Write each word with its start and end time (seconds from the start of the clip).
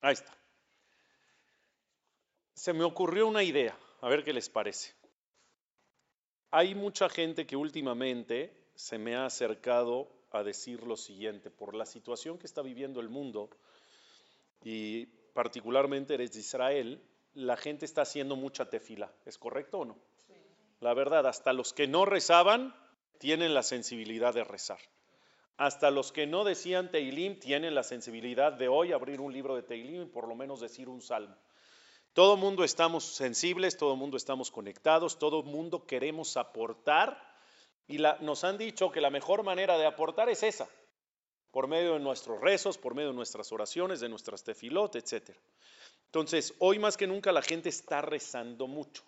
Ahí 0.00 0.14
está. 0.14 0.36
Se 2.54 2.72
me 2.72 2.84
ocurrió 2.84 3.26
una 3.26 3.42
idea, 3.42 3.78
a 4.00 4.08
ver 4.08 4.24
qué 4.24 4.32
les 4.32 4.48
parece. 4.48 4.94
Hay 6.50 6.74
mucha 6.74 7.08
gente 7.08 7.46
que 7.46 7.56
últimamente 7.56 8.52
se 8.74 8.98
me 8.98 9.14
ha 9.14 9.24
acercado 9.24 10.08
a 10.32 10.42
decir 10.42 10.82
lo 10.84 10.96
siguiente, 10.96 11.50
por 11.50 11.74
la 11.74 11.86
situación 11.86 12.38
que 12.38 12.46
está 12.46 12.62
viviendo 12.62 13.00
el 13.00 13.08
mundo 13.08 13.50
y 14.62 15.06
particularmente 15.32 16.14
eres 16.14 16.32
de 16.32 16.40
Israel, 16.40 17.02
la 17.34 17.56
gente 17.56 17.84
está 17.84 18.02
haciendo 18.02 18.36
mucha 18.36 18.68
tefila. 18.68 19.12
¿Es 19.24 19.38
correcto 19.38 19.80
o 19.80 19.84
no? 19.84 19.98
La 20.80 20.94
verdad, 20.94 21.26
hasta 21.26 21.52
los 21.52 21.72
que 21.72 21.86
no 21.86 22.04
rezaban 22.04 22.74
tienen 23.18 23.54
la 23.54 23.62
sensibilidad 23.62 24.34
de 24.34 24.44
rezar. 24.44 24.80
Hasta 25.60 25.90
los 25.90 26.10
que 26.10 26.26
no 26.26 26.42
decían 26.42 26.90
Teilim 26.90 27.38
tienen 27.38 27.74
la 27.74 27.82
sensibilidad 27.82 28.50
de 28.50 28.68
hoy 28.68 28.92
abrir 28.92 29.20
un 29.20 29.30
libro 29.30 29.56
de 29.56 29.62
Teilim 29.62 30.04
y 30.04 30.06
por 30.06 30.26
lo 30.26 30.34
menos 30.34 30.60
decir 30.60 30.88
un 30.88 31.02
salmo. 31.02 31.36
Todo 32.14 32.38
mundo 32.38 32.64
estamos 32.64 33.04
sensibles, 33.04 33.76
todo 33.76 33.94
mundo 33.94 34.16
estamos 34.16 34.50
conectados, 34.50 35.18
todo 35.18 35.42
mundo 35.42 35.84
queremos 35.84 36.38
aportar 36.38 37.22
y 37.86 37.98
nos 37.98 38.42
han 38.42 38.56
dicho 38.56 38.90
que 38.90 39.02
la 39.02 39.10
mejor 39.10 39.42
manera 39.42 39.76
de 39.76 39.84
aportar 39.84 40.30
es 40.30 40.42
esa, 40.44 40.66
por 41.50 41.68
medio 41.68 41.92
de 41.92 42.00
nuestros 42.00 42.40
rezos, 42.40 42.78
por 42.78 42.94
medio 42.94 43.10
de 43.10 43.16
nuestras 43.16 43.52
oraciones, 43.52 44.00
de 44.00 44.08
nuestras 44.08 44.42
tefilot, 44.42 44.96
etc. 44.96 45.36
Entonces, 46.06 46.54
hoy 46.58 46.78
más 46.78 46.96
que 46.96 47.06
nunca 47.06 47.32
la 47.32 47.42
gente 47.42 47.68
está 47.68 48.00
rezando 48.00 48.66
mucho. 48.66 49.02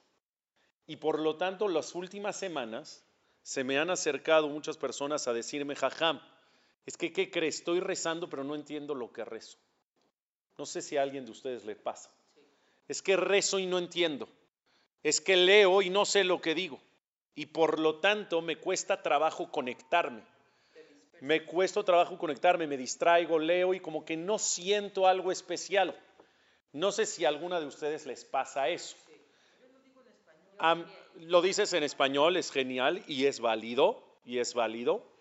Y 0.86 0.96
por 0.96 1.18
lo 1.18 1.36
tanto, 1.36 1.66
las 1.66 1.94
últimas 1.94 2.36
semanas 2.36 3.06
se 3.40 3.64
me 3.64 3.78
han 3.78 3.88
acercado 3.88 4.48
muchas 4.48 4.76
personas 4.76 5.26
a 5.26 5.32
decirme, 5.32 5.76
jajam, 5.76 6.20
es 6.86 6.96
que, 6.96 7.12
¿qué 7.12 7.30
crees? 7.30 7.56
Estoy 7.56 7.80
rezando, 7.80 8.28
pero 8.28 8.44
no 8.44 8.54
entiendo 8.54 8.94
lo 8.94 9.12
que 9.12 9.24
rezo. 9.24 9.58
No 10.58 10.66
sé 10.66 10.82
si 10.82 10.96
a 10.96 11.02
alguien 11.02 11.24
de 11.24 11.30
ustedes 11.30 11.64
le 11.64 11.76
pasa. 11.76 12.10
Es 12.88 13.02
que 13.02 13.16
rezo 13.16 13.58
y 13.58 13.66
no 13.66 13.78
entiendo. 13.78 14.28
Es 15.02 15.20
que 15.20 15.36
leo 15.36 15.82
y 15.82 15.90
no 15.90 16.04
sé 16.04 16.24
lo 16.24 16.40
que 16.40 16.54
digo. 16.54 16.80
Y 17.34 17.46
por 17.46 17.78
lo 17.78 18.00
tanto 18.00 18.42
me 18.42 18.56
cuesta 18.56 19.02
trabajo 19.02 19.50
conectarme. 19.50 20.22
Me 21.20 21.44
cuesta 21.44 21.84
trabajo 21.84 22.18
conectarme, 22.18 22.66
me 22.66 22.76
distraigo, 22.76 23.38
leo 23.38 23.74
y 23.74 23.80
como 23.80 24.04
que 24.04 24.16
no 24.16 24.38
siento 24.38 25.06
algo 25.06 25.30
especial. 25.30 25.96
No 26.72 26.90
sé 26.90 27.06
si 27.06 27.24
a 27.24 27.28
alguna 27.28 27.60
de 27.60 27.66
ustedes 27.66 28.06
les 28.06 28.24
pasa 28.24 28.68
eso. 28.68 28.96
lo 31.20 31.42
dices 31.42 31.72
en 31.74 31.84
español, 31.84 32.36
es 32.36 32.50
genial 32.50 33.04
y 33.06 33.26
es 33.26 33.38
válido, 33.38 34.02
y 34.24 34.38
es 34.38 34.54
válido, 34.54 35.11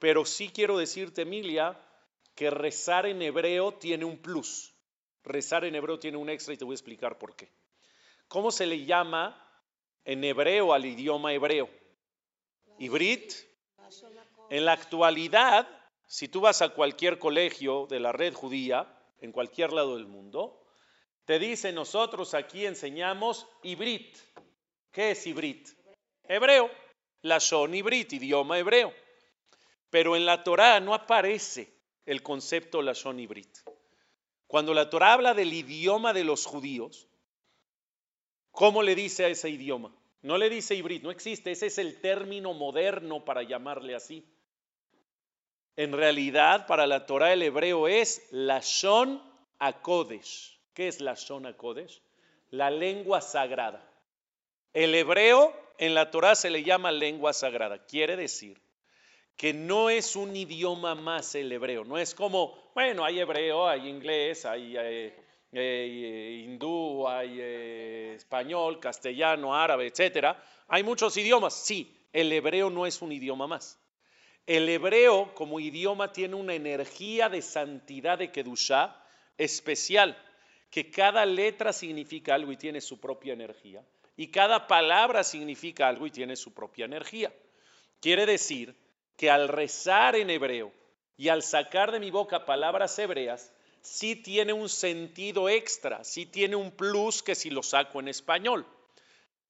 pero 0.00 0.24
sí 0.24 0.48
quiero 0.48 0.78
decirte, 0.78 1.22
Emilia, 1.22 1.78
que 2.34 2.50
rezar 2.50 3.06
en 3.06 3.20
hebreo 3.20 3.74
tiene 3.74 4.06
un 4.06 4.16
plus. 4.16 4.74
Rezar 5.22 5.66
en 5.66 5.74
hebreo 5.74 5.98
tiene 5.98 6.16
un 6.16 6.30
extra 6.30 6.54
y 6.54 6.56
te 6.56 6.64
voy 6.64 6.72
a 6.72 6.76
explicar 6.76 7.18
por 7.18 7.36
qué. 7.36 7.52
¿Cómo 8.26 8.50
se 8.50 8.66
le 8.66 8.84
llama 8.86 9.36
en 10.04 10.24
hebreo 10.24 10.72
al 10.72 10.86
idioma 10.86 11.34
hebreo? 11.34 11.68
Ibrit. 12.78 13.34
En 14.48 14.64
la 14.64 14.72
actualidad, 14.72 15.68
si 16.06 16.28
tú 16.28 16.40
vas 16.40 16.62
a 16.62 16.70
cualquier 16.70 17.18
colegio 17.18 17.86
de 17.86 18.00
la 18.00 18.10
red 18.10 18.32
judía, 18.32 18.96
en 19.20 19.32
cualquier 19.32 19.72
lado 19.72 19.96
del 19.96 20.06
mundo, 20.06 20.64
te 21.26 21.38
dice, 21.38 21.72
nosotros 21.72 22.32
aquí 22.32 22.64
enseñamos 22.64 23.46
Ibrit. 23.62 24.16
¿Qué 24.90 25.10
es 25.10 25.26
Ibrit? 25.26 25.68
Hebreo. 26.24 26.70
La 27.20 27.38
son 27.38 27.74
Ibrit, 27.74 28.14
idioma 28.14 28.58
hebreo. 28.58 28.94
Pero 29.90 30.16
en 30.16 30.24
la 30.24 30.44
Torá 30.44 30.80
no 30.80 30.94
aparece 30.94 31.74
el 32.06 32.22
concepto 32.22 32.80
la 32.82 32.94
son 32.94 33.20
Ibrit. 33.20 33.58
Cuando 34.46 34.74
la 34.74 34.88
Torá 34.88 35.12
habla 35.12 35.34
del 35.34 35.52
idioma 35.52 36.12
de 36.12 36.24
los 36.24 36.46
judíos, 36.46 37.08
¿cómo 38.50 38.82
le 38.82 38.94
dice 38.94 39.24
a 39.24 39.28
ese 39.28 39.50
idioma? 39.50 39.94
No 40.22 40.38
le 40.38 40.50
dice 40.50 40.74
Ibrit, 40.74 41.02
no 41.02 41.10
existe, 41.10 41.50
ese 41.50 41.66
es 41.66 41.78
el 41.78 42.00
término 42.00 42.52
moderno 42.52 43.24
para 43.24 43.42
llamarle 43.42 43.94
así. 43.94 44.26
En 45.76 45.92
realidad, 45.92 46.66
para 46.66 46.86
la 46.86 47.06
Torá 47.06 47.32
el 47.32 47.42
hebreo 47.42 47.88
es 47.88 48.26
la 48.30 48.60
son 48.62 49.22
Akodesh. 49.58 50.58
¿Qué 50.74 50.88
es 50.88 51.00
la 51.00 51.14
Shona 51.14 51.56
Kodesh? 51.56 52.02
La 52.50 52.70
lengua 52.70 53.20
sagrada. 53.20 53.86
El 54.72 54.94
hebreo 54.94 55.52
en 55.78 55.94
la 55.94 56.10
Torah 56.10 56.34
se 56.34 56.50
le 56.50 56.62
llama 56.62 56.92
lengua 56.92 57.32
sagrada. 57.32 57.84
Quiere 57.86 58.16
decir 58.16 58.60
que 59.40 59.54
no 59.54 59.88
es 59.88 60.16
un 60.16 60.36
idioma 60.36 60.94
más 60.94 61.34
el 61.34 61.50
hebreo. 61.50 61.82
No 61.82 61.96
es 61.96 62.14
como, 62.14 62.54
bueno, 62.74 63.06
hay 63.06 63.20
hebreo, 63.20 63.66
hay 63.66 63.88
inglés, 63.88 64.44
hay 64.44 64.76
eh, 64.76 65.14
eh, 65.50 66.42
hindú, 66.44 67.08
hay 67.08 67.38
eh, 67.40 68.12
español, 68.18 68.78
castellano, 68.78 69.56
árabe, 69.56 69.86
etc. 69.86 70.36
Hay 70.68 70.82
muchos 70.82 71.16
idiomas. 71.16 71.54
Sí, 71.54 71.90
el 72.12 72.30
hebreo 72.30 72.68
no 72.68 72.84
es 72.84 73.00
un 73.00 73.12
idioma 73.12 73.46
más. 73.46 73.80
El 74.46 74.68
hebreo 74.68 75.32
como 75.34 75.58
idioma 75.58 76.12
tiene 76.12 76.34
una 76.34 76.52
energía 76.52 77.30
de 77.30 77.40
santidad 77.40 78.18
de 78.18 78.30
Kedushá 78.30 79.02
especial 79.38 80.22
que 80.68 80.90
cada 80.90 81.24
letra 81.24 81.72
significa 81.72 82.34
algo 82.34 82.52
y 82.52 82.58
tiene 82.58 82.82
su 82.82 83.00
propia 83.00 83.32
energía, 83.32 83.82
y 84.18 84.26
cada 84.26 84.66
palabra 84.66 85.24
significa 85.24 85.88
algo 85.88 86.06
y 86.06 86.10
tiene 86.10 86.36
su 86.36 86.52
propia 86.52 86.84
energía. 86.84 87.32
Quiere 88.00 88.26
decir 88.26 88.76
que 89.20 89.28
al 89.28 89.48
rezar 89.48 90.16
en 90.16 90.30
hebreo 90.30 90.72
y 91.18 91.28
al 91.28 91.42
sacar 91.42 91.92
de 91.92 92.00
mi 92.00 92.10
boca 92.10 92.46
palabras 92.46 92.98
hebreas, 92.98 93.52
sí 93.82 94.16
tiene 94.16 94.54
un 94.54 94.70
sentido 94.70 95.50
extra, 95.50 96.04
sí 96.04 96.24
tiene 96.24 96.56
un 96.56 96.70
plus 96.70 97.22
que 97.22 97.34
si 97.34 97.50
lo 97.50 97.62
saco 97.62 98.00
en 98.00 98.08
español. 98.08 98.64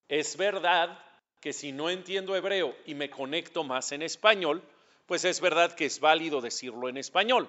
Es 0.09 0.35
verdad 0.35 0.99
que 1.39 1.53
si 1.53 1.71
no 1.71 1.89
entiendo 1.89 2.35
hebreo 2.35 2.75
y 2.85 2.95
me 2.95 3.09
conecto 3.09 3.63
más 3.63 3.93
en 3.93 4.01
español, 4.01 4.61
pues 5.05 5.23
es 5.23 5.39
verdad 5.39 5.73
que 5.73 5.85
es 5.85 6.01
válido 6.01 6.41
decirlo 6.41 6.89
en 6.89 6.97
español, 6.97 7.47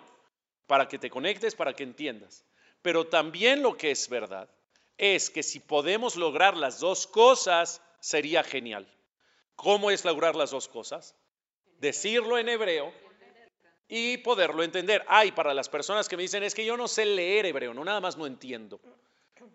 para 0.69 0.87
que 0.87 1.01
te 1.01 1.11
conectes, 1.11 1.57
para 1.57 1.75
que 1.75 1.83
entiendas. 1.83 2.45
Pero 2.83 3.09
también 3.09 3.65
lo 3.65 3.77
que 3.77 3.91
es 3.91 4.09
verdad 4.09 4.49
es 4.97 5.29
que 5.29 5.43
si 5.43 5.59
podemos 5.59 6.15
lograr 6.15 6.57
las 6.57 6.79
dos 6.79 7.09
cosas, 7.09 7.83
sería 7.99 8.45
genial. 8.45 8.87
¿Cómo 9.57 9.91
es 9.91 10.05
lograr 10.05 10.37
las 10.37 10.53
dos 10.53 10.69
cosas? 10.69 11.17
Decirlo 11.83 12.39
en 12.39 12.49
hebreo 12.49 12.93
y 13.89 14.19
poderlo 14.19 14.63
entender. 14.63 15.05
Hay 15.09 15.33
para 15.33 15.53
las 15.53 15.69
personas 15.69 16.09
que 16.09 16.17
me 16.17 16.23
dicen, 16.23 16.45
es 16.45 16.55
que 16.55 16.65
yo 16.65 16.77
no 16.77 16.87
sé 16.87 17.05
leer 17.05 17.45
hebreo, 17.45 17.75
no 17.75 17.85
nada 17.85 18.01
más 18.01 18.17
no 18.17 18.25
entiendo. 18.25 18.81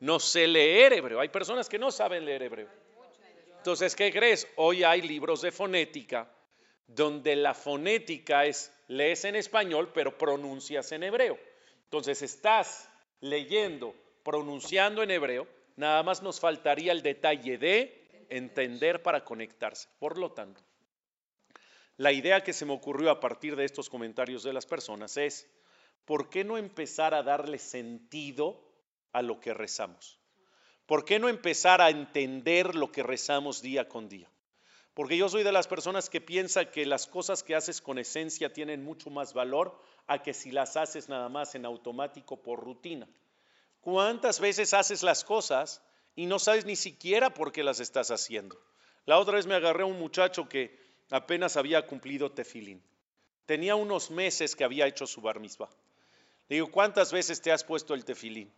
No 0.02 0.20
sé 0.20 0.46
leer 0.46 0.92
hebreo. 0.92 1.22
Hay 1.22 1.30
personas 1.30 1.70
que 1.70 1.80
no 1.80 1.90
saben 1.90 2.26
leer 2.26 2.44
hebreo. 2.44 2.68
Entonces, 3.56 3.96
¿qué 3.96 4.12
crees? 4.12 4.46
Hoy 4.58 4.84
hay 4.84 5.04
libros 5.04 5.42
de 5.42 5.54
fonética 5.54 6.30
donde 6.86 7.38
la 7.38 7.54
fonética 7.54 8.44
es 8.46 8.74
lees 8.90 9.24
en 9.24 9.38
español, 9.38 9.92
pero 9.94 10.18
pronuncias 10.18 10.92
en 10.92 11.04
hebreo. 11.04 11.40
Entonces, 11.86 12.22
estás 12.24 12.90
leyendo, 13.22 13.96
pronunciando 14.24 15.02
en 15.02 15.12
hebreo, 15.12 15.48
nada 15.78 16.04
más 16.04 16.22
nos 16.22 16.42
faltaría 16.42 16.92
el 16.92 17.04
detalle 17.04 17.58
de 17.58 18.26
entender 18.30 19.02
para 19.02 19.24
conectarse. 19.24 19.88
Por 19.98 20.18
lo 20.18 20.34
tanto, 20.34 20.62
la 21.98 22.12
idea 22.12 22.44
que 22.44 22.54
se 22.54 22.66
me 22.66 22.74
ocurrió 22.74 23.10
a 23.10 23.20
partir 23.20 23.56
de 23.56 23.66
estos 23.66 23.90
comentarios 23.90 24.44
de 24.44 24.54
las 24.54 24.66
personas 24.66 25.18
es, 25.18 25.50
¿por 26.06 26.30
qué 26.30 26.44
no 26.44 26.58
empezar 26.58 27.14
a 27.14 27.24
darle 27.24 27.58
sentido 27.58 28.64
a 29.14 29.24
lo 29.24 29.40
que 29.40 29.54
rezamos? 29.54 30.20
¿Por 30.86 31.04
qué 31.04 31.20
no 31.20 31.28
empezar 31.28 31.82
a 31.82 31.90
entender 31.90 32.76
lo 32.76 32.92
que 32.92 33.04
rezamos 33.04 33.62
día 33.62 33.90
con 33.90 34.08
día? 34.08 34.30
Porque 34.94 35.18
yo 35.18 35.28
soy 35.28 35.44
de 35.44 35.52
las 35.52 35.68
personas 35.68 36.10
que 36.10 36.22
piensa 36.22 36.72
que 36.72 36.86
las 36.86 37.08
cosas 37.08 37.44
que 37.44 37.56
haces 37.56 37.82
con 37.82 38.00
esencia 38.00 38.54
tienen 38.54 38.84
mucho 38.84 39.10
más 39.10 39.34
valor 39.34 39.80
a 40.08 40.24
que 40.24 40.34
si 40.34 40.52
las 40.52 40.78
haces 40.78 41.10
nada 41.10 41.30
más 41.30 41.56
en 41.56 41.66
automático 41.66 42.42
por 42.42 42.62
rutina. 42.64 43.08
¿Cuántas 43.82 44.40
veces 44.40 44.74
haces 44.74 45.04
las 45.04 45.24
cosas 45.24 45.84
y 46.16 46.26
no 46.26 46.40
sabes 46.40 46.66
ni 46.66 46.76
siquiera 46.76 47.34
por 47.34 47.52
qué 47.52 47.64
las 47.64 47.80
estás 47.80 48.10
haciendo? 48.12 48.60
La 49.06 49.20
otra 49.20 49.36
vez 49.36 49.46
me 49.46 49.56
agarré 49.56 49.84
a 49.84 49.88
un 49.88 50.00
muchacho 50.00 50.50
que 50.50 50.87
apenas 51.10 51.58
había 51.58 51.86
cumplido 51.86 52.32
tefilín. 52.32 52.82
Tenía 53.46 53.76
unos 53.76 54.12
meses 54.12 54.56
que 54.56 54.64
había 54.64 54.88
hecho 54.88 55.08
su 55.08 55.22
bar 55.22 55.40
mitzvah. 55.40 55.70
Le 56.50 56.58
digo, 56.58 56.72
¿cuántas 56.72 57.12
veces 57.12 57.42
te 57.42 57.52
has 57.52 57.64
puesto 57.64 57.94
el 57.94 58.06
tefilín? 58.06 58.52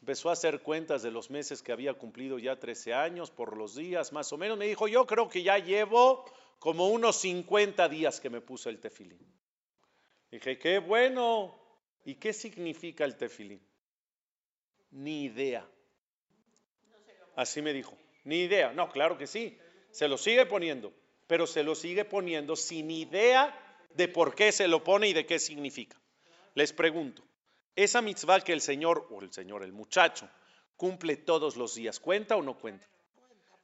Empezó 0.00 0.30
a 0.30 0.32
hacer 0.32 0.60
cuentas 0.60 1.02
de 1.02 1.10
los 1.10 1.30
meses 1.30 1.62
que 1.62 1.72
había 1.72 1.92
cumplido 1.94 2.38
ya 2.38 2.58
13 2.58 2.94
años, 2.94 3.30
por 3.30 3.56
los 3.56 3.74
días 3.74 4.12
más 4.12 4.32
o 4.32 4.38
menos. 4.38 4.56
Me 4.56 4.66
dijo, 4.66 4.88
yo 4.88 5.06
creo 5.06 5.28
que 5.28 5.42
ya 5.42 5.58
llevo 5.58 6.24
como 6.58 6.88
unos 6.88 7.16
50 7.16 7.88
días 7.88 8.20
que 8.20 8.30
me 8.30 8.40
puso 8.40 8.70
el 8.70 8.80
tefilín. 8.80 9.20
Dije, 10.30 10.58
qué 10.58 10.78
bueno. 10.78 11.58
¿Y 12.04 12.14
qué 12.14 12.32
significa 12.32 13.04
el 13.04 13.16
tefilín? 13.16 13.60
Ni 14.90 15.24
idea. 15.24 15.68
Así 17.36 17.60
me 17.60 17.72
dijo, 17.72 17.96
ni 18.24 18.40
idea. 18.40 18.72
No, 18.72 18.88
claro 18.90 19.18
que 19.18 19.26
sí. 19.26 19.58
Se 19.90 20.08
lo 20.08 20.16
sigue 20.16 20.46
poniendo, 20.46 20.92
pero 21.30 21.46
se 21.46 21.62
lo 21.62 21.76
sigue 21.76 22.04
poniendo 22.04 22.56
sin 22.56 22.90
idea 22.90 23.56
de 23.94 24.08
por 24.08 24.34
qué 24.34 24.50
se 24.50 24.66
lo 24.66 24.82
pone 24.82 25.06
y 25.06 25.12
de 25.12 25.26
qué 25.26 25.38
significa. 25.38 25.96
Les 26.54 26.72
pregunto, 26.72 27.22
esa 27.76 28.02
mitzvah 28.02 28.40
que 28.40 28.52
el 28.52 28.60
Señor, 28.60 29.06
o 29.12 29.22
el 29.22 29.32
Señor, 29.32 29.62
el 29.62 29.72
muchacho, 29.72 30.28
cumple 30.76 31.16
todos 31.16 31.56
los 31.56 31.76
días, 31.76 32.00
¿cuenta 32.00 32.34
o 32.34 32.42
no 32.42 32.58
cuenta? 32.58 32.84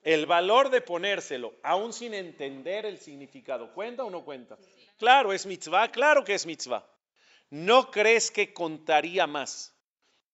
El 0.05 0.27
valor 0.27 0.71
de 0.71 0.81
ponérselo, 0.81 1.55
aún 1.65 1.93
sin 1.93 2.15
entender 2.15 2.87
el 2.87 3.01
significado, 3.01 3.73
¿cuenta 3.75 4.05
o 4.05 4.11
no 4.11 4.25
cuenta? 4.25 4.57
Claro, 4.97 5.33
es 5.33 5.45
mitzvah, 5.45 5.91
claro 5.91 6.23
que 6.23 6.35
es 6.35 6.47
mitzvah. 6.47 6.89
¿No 7.51 7.91
crees 7.91 8.31
que 8.31 8.55
contaría 8.55 9.27
más 9.27 9.75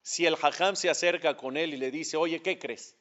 si 0.02 0.26
el 0.26 0.34
hajam 0.34 0.76
se 0.76 0.90
acerca 0.90 1.34
con 1.38 1.56
él 1.56 1.72
y 1.72 1.78
le 1.78 1.90
dice, 1.90 2.18
oye, 2.18 2.42
¿qué 2.42 2.58
crees? 2.58 2.94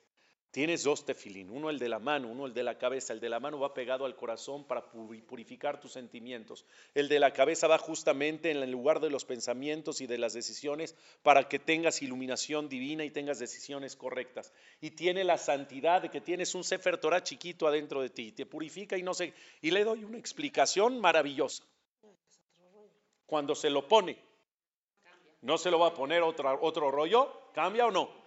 Tienes 0.52 0.84
dos 0.84 1.06
tefilín, 1.06 1.50
uno 1.50 1.70
el 1.70 1.80
de 1.80 1.88
la 1.88 2.00
mano, 2.00 2.28
uno 2.28 2.46
el 2.46 2.54
de 2.54 2.64
la 2.64 2.78
cabeza. 2.78 3.14
El 3.14 3.22
de 3.22 3.30
la 3.30 3.40
mano 3.40 3.58
va 3.58 3.74
pegado 3.74 4.04
al 4.04 4.18
corazón 4.18 4.66
para 4.66 4.92
purificar 4.92 5.80
tus 5.80 5.94
sentimientos. 5.94 6.66
El 6.94 7.08
de 7.08 7.22
la 7.22 7.32
cabeza 7.32 7.70
va 7.70 7.78
justamente 7.78 8.52
en 8.52 8.58
el 8.58 8.70
lugar 8.70 9.00
de 9.00 9.10
los 9.10 9.24
pensamientos 9.24 10.02
y 10.02 10.08
de 10.08 10.18
las 10.18 10.34
decisiones 10.34 10.94
para 11.24 11.48
que 11.48 11.58
tengas 11.58 12.02
iluminación 12.02 12.68
divina 12.68 13.06
y 13.06 13.12
tengas 13.12 13.40
decisiones 13.40 13.96
correctas. 13.96 14.52
Y 14.82 14.92
tiene 14.92 15.24
la 15.24 15.38
santidad 15.38 16.02
de 16.02 16.10
que 16.10 16.20
tienes 16.20 16.54
un 16.54 16.66
Sefer 16.66 16.98
Torah 16.98 17.24
chiquito 17.24 17.66
adentro 17.66 18.02
de 18.02 18.10
ti. 18.10 18.34
Te 18.34 18.46
purifica 18.46 18.98
y 18.98 19.04
no 19.04 19.14
sé. 19.14 19.34
Y 19.62 19.72
le 19.72 19.86
doy 19.86 20.04
una 20.04 20.18
explicación 20.18 21.00
maravillosa. 21.00 21.64
Cuando 23.26 23.56
se 23.56 23.70
lo 23.70 23.88
pone, 23.88 24.18
¿no 25.40 25.58
se 25.58 25.72
lo 25.72 25.80
va 25.80 25.88
a 25.88 25.94
poner 25.94 26.24
otro, 26.24 26.60
otro 26.62 26.92
rollo? 26.92 27.52
¿Cambia 27.54 27.86
o 27.86 27.92
no? 27.92 28.21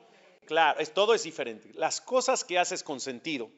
Claro, 0.44 0.80
es, 0.80 0.92
todo 0.92 1.14
es 1.14 1.22
diferente. 1.22 1.70
Las 1.74 2.00
cosas 2.00 2.44
que 2.44 2.58
haces 2.58 2.82
con 2.82 3.00
sentido, 3.00 3.50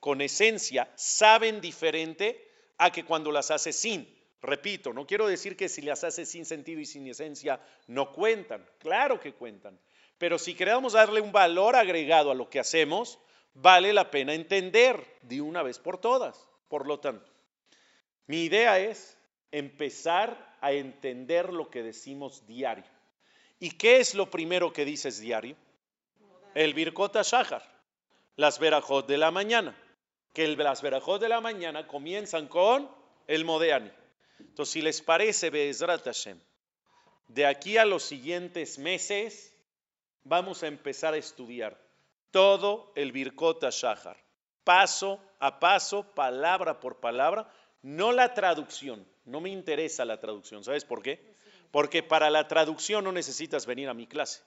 con 0.00 0.20
esencia, 0.20 0.90
saben 0.96 1.60
diferente 1.60 2.50
a 2.78 2.90
que 2.90 3.04
cuando 3.04 3.30
las 3.32 3.50
haces 3.50 3.76
sin. 3.76 4.12
Repito, 4.42 4.92
no 4.92 5.06
quiero 5.06 5.26
decir 5.26 5.56
que 5.56 5.68
si 5.68 5.80
las 5.80 6.04
haces 6.04 6.28
sin 6.28 6.44
sentido 6.44 6.80
y 6.80 6.86
sin 6.86 7.06
esencia 7.06 7.60
no 7.86 8.12
cuentan. 8.12 8.68
Claro 8.78 9.18
que 9.18 9.32
cuentan. 9.32 9.80
Pero 10.18 10.38
si 10.38 10.54
queremos 10.54 10.92
darle 10.92 11.20
un 11.20 11.32
valor 11.32 11.76
agregado 11.76 12.30
a 12.30 12.34
lo 12.34 12.50
que 12.50 12.60
hacemos, 12.60 13.18
vale 13.54 13.92
la 13.92 14.10
pena 14.10 14.34
entender 14.34 15.02
de 15.22 15.40
una 15.40 15.62
vez 15.62 15.78
por 15.78 15.98
todas. 15.98 16.46
Por 16.68 16.86
lo 16.86 17.00
tanto, 17.00 17.30
mi 18.26 18.44
idea 18.44 18.78
es 18.78 19.16
empezar 19.50 20.56
a 20.60 20.72
entender 20.72 21.52
lo 21.52 21.70
que 21.70 21.82
decimos 21.82 22.46
diario. 22.46 22.84
¿Y 23.60 23.70
qué 23.70 23.98
es 23.98 24.14
lo 24.14 24.30
primero 24.30 24.72
que 24.72 24.84
dices 24.84 25.20
diario? 25.20 25.56
El 26.54 26.72
Birkota 26.72 27.22
Shahar, 27.22 27.62
las 28.36 28.58
verajot 28.58 29.06
de 29.06 29.18
la 29.18 29.30
mañana, 29.30 29.76
que 30.32 30.46
las 30.56 30.82
verajot 30.82 31.20
de 31.20 31.28
la 31.28 31.40
mañana 31.40 31.86
comienzan 31.86 32.48
con 32.48 32.88
el 33.26 33.44
Modeani. 33.44 33.90
Entonces, 34.38 34.72
si 34.72 34.82
les 34.82 35.02
parece, 35.02 35.50
Be'ezrat 35.50 36.04
Hashem, 36.04 36.40
de 37.28 37.46
aquí 37.46 37.76
a 37.76 37.84
los 37.84 38.02
siguientes 38.02 38.78
meses 38.78 39.54
vamos 40.22 40.62
a 40.62 40.68
empezar 40.68 41.14
a 41.14 41.18
estudiar 41.18 41.78
todo 42.30 42.92
el 42.96 43.12
Birkota 43.12 43.70
Shahar, 43.70 44.16
paso 44.64 45.20
a 45.38 45.60
paso, 45.60 46.14
palabra 46.14 46.80
por 46.80 47.00
palabra, 47.00 47.52
no 47.82 48.12
la 48.12 48.34
traducción, 48.34 49.06
no 49.24 49.40
me 49.40 49.50
interesa 49.50 50.04
la 50.04 50.20
traducción, 50.20 50.64
¿sabes 50.64 50.84
por 50.84 51.02
qué? 51.02 51.34
Porque 51.70 52.02
para 52.02 52.30
la 52.30 52.48
traducción 52.48 53.04
no 53.04 53.12
necesitas 53.12 53.66
venir 53.66 53.88
a 53.88 53.94
mi 53.94 54.06
clase. 54.06 54.42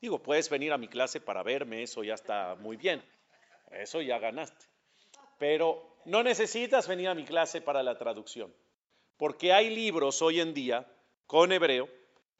Digo, 0.00 0.22
puedes 0.22 0.50
venir 0.50 0.72
a 0.72 0.78
mi 0.78 0.88
clase 0.88 1.20
para 1.20 1.42
verme, 1.42 1.82
eso 1.82 2.04
ya 2.04 2.14
está 2.14 2.54
muy 2.56 2.76
bien. 2.76 3.02
Eso 3.70 4.00
ya 4.00 4.18
ganaste. 4.18 4.66
Pero 5.38 5.96
no 6.04 6.22
necesitas 6.22 6.86
venir 6.88 7.08
a 7.08 7.14
mi 7.14 7.24
clase 7.24 7.60
para 7.60 7.82
la 7.82 7.98
traducción, 7.98 8.52
porque 9.16 9.52
hay 9.52 9.74
libros 9.74 10.22
hoy 10.22 10.40
en 10.40 10.54
día 10.54 10.86
con 11.26 11.52
hebreo, 11.52 11.88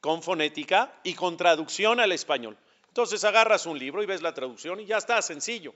con 0.01 0.23
fonética 0.23 1.01
y 1.03 1.15
con 1.15 1.37
traducción 1.37 2.01
al 2.01 2.13
español. 2.13 2.57
Entonces 2.89 3.25
agarras 3.25 3.67
un 3.67 3.79
libro 3.79 4.03
y 4.03 4.07
ves 4.07 4.23
la 4.23 4.35
traducción 4.35 4.81
y 4.81 4.87
ya 4.87 4.99
está, 4.99 5.21
sencillo. 5.21 5.75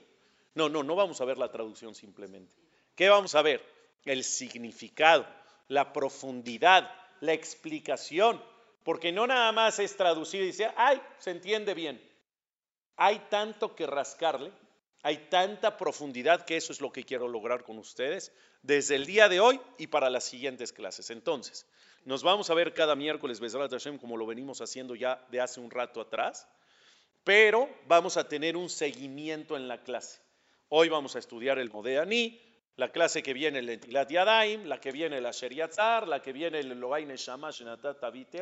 No, 0.55 0.69
no, 0.69 0.83
no 0.83 0.95
vamos 0.95 1.21
a 1.21 1.25
ver 1.25 1.37
la 1.37 1.51
traducción 1.51 1.93
simplemente. 1.95 2.55
¿Qué 2.95 3.09
vamos 3.09 3.35
a 3.35 3.41
ver? 3.41 3.63
El 4.05 4.23
significado, 4.23 5.27
la 5.67 5.93
profundidad, 5.93 6.91
la 7.19 7.33
explicación, 7.33 8.41
porque 8.83 9.11
no 9.11 9.27
nada 9.27 9.51
más 9.51 9.79
es 9.79 9.95
traducir 9.95 10.41
y 10.41 10.47
decir, 10.47 10.69
ay, 10.75 11.01
se 11.19 11.31
entiende 11.31 11.73
bien. 11.73 12.01
Hay 12.97 13.19
tanto 13.29 13.75
que 13.75 13.87
rascarle, 13.87 14.51
hay 15.03 15.17
tanta 15.29 15.77
profundidad 15.77 16.45
que 16.45 16.57
eso 16.57 16.71
es 16.71 16.81
lo 16.81 16.91
que 16.91 17.03
quiero 17.03 17.27
lograr 17.27 17.63
con 17.63 17.77
ustedes 17.77 18.31
desde 18.61 18.95
el 18.95 19.05
día 19.05 19.29
de 19.29 19.39
hoy 19.39 19.59
y 19.77 19.87
para 19.87 20.09
las 20.09 20.23
siguientes 20.23 20.71
clases. 20.71 21.09
Entonces, 21.09 21.65
nos 22.05 22.23
vamos 22.23 22.49
a 22.49 22.53
ver 22.53 22.73
cada 22.73 22.95
miércoles, 22.95 23.39
Besrat 23.39 23.71
Hashem, 23.71 23.97
como 23.97 24.17
lo 24.17 24.25
venimos 24.25 24.61
haciendo 24.61 24.95
ya 24.95 25.25
de 25.29 25.41
hace 25.41 25.59
un 25.59 25.71
rato 25.71 26.01
atrás, 26.01 26.47
pero 27.23 27.69
vamos 27.87 28.17
a 28.17 28.27
tener 28.27 28.57
un 28.57 28.69
seguimiento 28.69 29.55
en 29.55 29.67
la 29.67 29.83
clase. 29.83 30.19
Hoy 30.69 30.89
vamos 30.89 31.15
a 31.15 31.19
estudiar 31.19 31.59
el 31.59 31.69
Modeani, 31.69 32.39
la 32.81 32.91
clase 32.91 33.21
que 33.21 33.35
viene 33.35 33.59
el 33.59 33.69
Entilat 33.69 34.09
Yadaim, 34.09 34.65
la 34.65 34.81
que 34.81 34.91
viene 34.91 35.21
la 35.21 35.29
Sheriatzar, 35.29 36.07
la 36.07 36.19
que 36.19 36.33
viene 36.33 36.61
el 36.61 36.69
Loaine 36.79 37.15
Shamash 37.15 37.61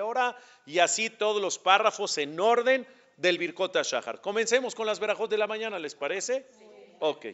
Ora, 0.01 0.33
y 0.65 0.79
así 0.79 1.09
todos 1.09 1.41
los 1.41 1.59
párrafos 1.59 2.17
en 2.19 2.39
orden 2.39 2.87
del 3.17 3.37
Birkot 3.37 3.75
Shahar. 3.83 4.21
Comencemos 4.21 4.75
con 4.75 4.85
las 4.85 5.01
verajot 5.01 5.29
de 5.29 5.37
la 5.37 5.45
mañana, 5.45 5.77
¿les 5.77 5.93
parece? 5.93 6.47
Sí. 6.57 6.63
Ok. 7.01 7.25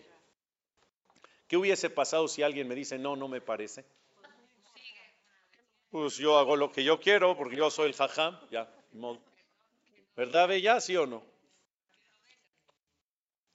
¿Qué 1.47 1.57
hubiese 1.57 1.91
pasado 1.91 2.27
si 2.27 2.41
alguien 2.41 2.67
me 2.67 2.73
dice, 2.73 2.97
no, 2.97 3.15
no 3.15 3.27
me 3.27 3.39
parece? 3.39 3.85
Pues 5.91 6.17
yo 6.17 6.39
hago 6.39 6.55
lo 6.55 6.71
que 6.71 6.83
yo 6.83 6.99
quiero, 6.99 7.37
porque 7.37 7.55
yo 7.55 7.69
soy 7.69 7.89
el 7.89 7.93
jajam, 7.93 8.35
ya, 8.49 8.67
¿Verdad, 10.15 10.47
Bella? 10.47 10.81
¿Sí 10.81 10.97
o 10.97 11.05
no? 11.05 11.23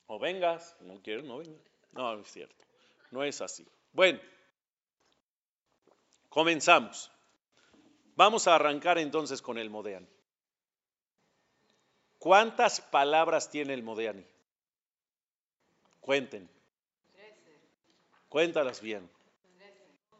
O 0.07 0.21
vengas, 0.21 0.77
no 0.83 1.03
quiero, 1.03 1.23
no 1.23 1.39
vengas. 1.39 1.65
No, 1.91 2.17
es 2.21 2.31
cierto. 2.31 2.70
No 3.11 3.25
es 3.25 3.41
así. 3.41 3.67
Bueno, 3.93 4.21
comenzamos. 6.29 7.11
Vamos 8.17 8.47
a 8.47 8.55
arrancar 8.55 8.99
entonces 8.99 9.43
con 9.43 9.59
el 9.59 9.71
Modeani. 9.71 10.07
¿Cuántas 12.19 12.81
palabras 12.81 13.51
tiene 13.51 13.75
el 13.75 13.83
Modeani? 13.83 14.25
Cuenten. 16.01 16.49
Cuéntalas 18.29 18.81
bien. 18.81 19.11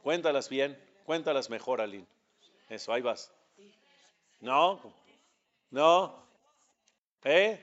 Cuéntalas 0.03 0.49
bien. 0.49 0.83
Cuéntalas 1.05 1.51
mejor, 1.51 1.81
Aline. 1.81 2.07
Eso, 2.69 2.93
ahí 2.93 3.03
vas. 3.03 3.33
¿No? 4.41 4.81
¿No? 5.71 6.25
¿Eh? 7.25 7.63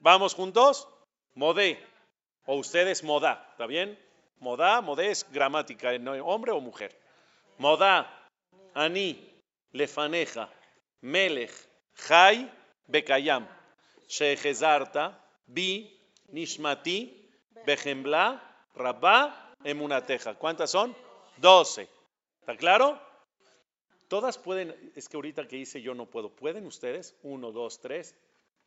¿Vamos 0.00 0.34
juntos? 0.34 0.88
Modé. 1.34 1.78
O 2.46 2.56
ustedes 2.56 3.04
moda. 3.04 3.46
¿Está 3.52 3.66
bien? 3.66 3.98
Modá, 4.40 4.80
modé 4.80 5.10
es 5.10 5.26
gramática, 5.30 5.90
hombre 6.22 6.52
o 6.52 6.60
mujer. 6.60 6.96
Modá, 7.58 8.06
ani, 8.74 9.18
lefaneja, 9.72 10.48
melech, 11.00 11.52
jai, 11.94 12.50
bekayam, 12.86 13.48
shehezarta, 14.08 15.18
bi, 15.46 15.90
nishmati, 16.28 17.30
bejembla, 17.66 18.42
rabá, 18.74 19.54
emunateja. 19.64 20.34
¿Cuántas 20.34 20.70
son? 20.70 20.94
Doce. 21.36 21.88
¿Está 22.40 22.56
claro? 22.56 23.00
Todas 24.08 24.38
pueden, 24.38 24.74
es 24.96 25.08
que 25.08 25.16
ahorita 25.16 25.46
que 25.46 25.56
hice 25.56 25.82
yo 25.82 25.94
no 25.94 26.06
puedo. 26.06 26.30
¿Pueden 26.30 26.66
ustedes? 26.66 27.14
Uno, 27.22 27.52
dos, 27.52 27.80
tres. 27.80 28.14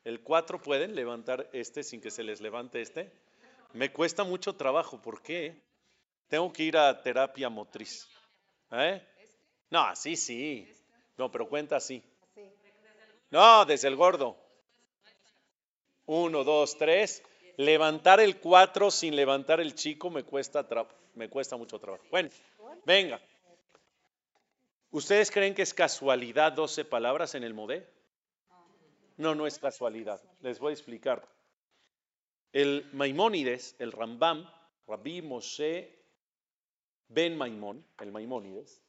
El 0.03 0.21
cuatro 0.21 0.59
pueden 0.59 0.95
levantar 0.95 1.49
este 1.53 1.83
sin 1.83 2.01
que 2.01 2.11
se 2.11 2.23
les 2.23 2.41
levante 2.41 2.81
este. 2.81 3.11
Me 3.73 3.91
cuesta 3.91 4.23
mucho 4.23 4.55
trabajo. 4.55 5.01
¿Por 5.01 5.21
qué? 5.21 5.61
Tengo 6.27 6.51
que 6.51 6.63
ir 6.63 6.77
a 6.77 7.01
terapia 7.01 7.49
motriz. 7.49 8.07
¿Eh? 8.71 9.01
No, 9.69 9.81
así 9.81 10.15
sí. 10.15 10.67
No, 11.17 11.31
pero 11.31 11.47
cuenta 11.47 11.77
así. 11.77 12.03
No, 13.29 13.65
desde 13.65 13.87
el 13.87 13.95
gordo. 13.95 14.37
Uno, 16.05 16.43
dos, 16.43 16.77
tres. 16.77 17.23
Levantar 17.57 18.19
el 18.19 18.39
cuatro 18.39 18.91
sin 18.91 19.15
levantar 19.15 19.59
el 19.59 19.75
chico 19.75 20.09
me 20.09 20.23
cuesta, 20.23 20.65
me 21.15 21.29
cuesta 21.29 21.57
mucho 21.57 21.79
trabajo. 21.79 22.03
Bueno, 22.09 22.29
venga. 22.85 23.21
¿Ustedes 24.91 25.31
creen 25.31 25.53
que 25.53 25.61
es 25.61 25.73
casualidad 25.73 26.51
12 26.51 26.85
palabras 26.85 27.35
en 27.35 27.43
el 27.43 27.53
modé? 27.53 27.87
No, 29.17 29.35
no 29.35 29.47
es 29.47 29.59
casualidad. 29.59 30.21
Les 30.41 30.59
voy 30.59 30.71
a 30.71 30.73
explicar. 30.73 31.25
El 32.51 32.89
Maimónides, 32.91 33.75
el 33.79 33.91
Rambam, 33.91 34.49
Rabbi 34.87 35.21
Moshe 35.21 36.01
Ben 37.07 37.37
Maimón, 37.37 37.85
el 37.99 38.11
Maimónides, 38.11 38.81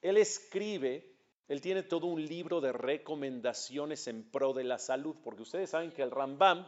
él 0.00 0.16
escribe, 0.16 1.16
él 1.48 1.60
tiene 1.60 1.82
todo 1.82 2.06
un 2.06 2.24
libro 2.24 2.60
de 2.60 2.72
recomendaciones 2.72 4.06
en 4.06 4.30
pro 4.30 4.52
de 4.52 4.64
la 4.64 4.78
salud, 4.78 5.16
porque 5.22 5.42
ustedes 5.42 5.70
saben 5.70 5.92
que 5.92 6.02
el 6.02 6.10
Rambam, 6.10 6.66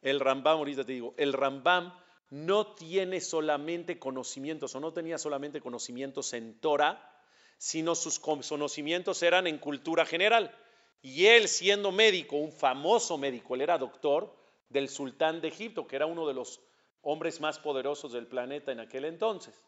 el 0.00 0.20
Rambam, 0.20 0.58
ahorita 0.58 0.84
te 0.84 0.92
digo, 0.92 1.14
el 1.16 1.32
Rambam 1.32 1.92
no 2.30 2.74
tiene 2.74 3.20
solamente 3.20 3.98
conocimientos 3.98 4.74
o 4.74 4.80
no 4.80 4.92
tenía 4.92 5.18
solamente 5.18 5.60
conocimientos 5.60 6.32
en 6.32 6.58
Torah, 6.60 7.08
sino 7.58 7.94
sus 7.94 8.18
conocimientos 8.18 9.22
eran 9.22 9.46
en 9.46 9.58
cultura 9.58 10.06
general. 10.06 10.56
Y 11.02 11.26
él 11.26 11.48
siendo 11.48 11.92
médico, 11.92 12.36
un 12.36 12.52
famoso 12.52 13.18
médico, 13.18 13.54
él 13.54 13.60
era 13.60 13.78
doctor 13.78 14.41
del 14.72 14.88
sultán 14.88 15.40
de 15.40 15.48
Egipto, 15.48 15.86
que 15.86 15.96
era 15.96 16.06
uno 16.06 16.26
de 16.26 16.34
los 16.34 16.60
hombres 17.02 17.40
más 17.40 17.58
poderosos 17.58 18.12
del 18.12 18.26
planeta 18.26 18.72
en 18.72 18.80
aquel 18.80 19.04
entonces. 19.04 19.60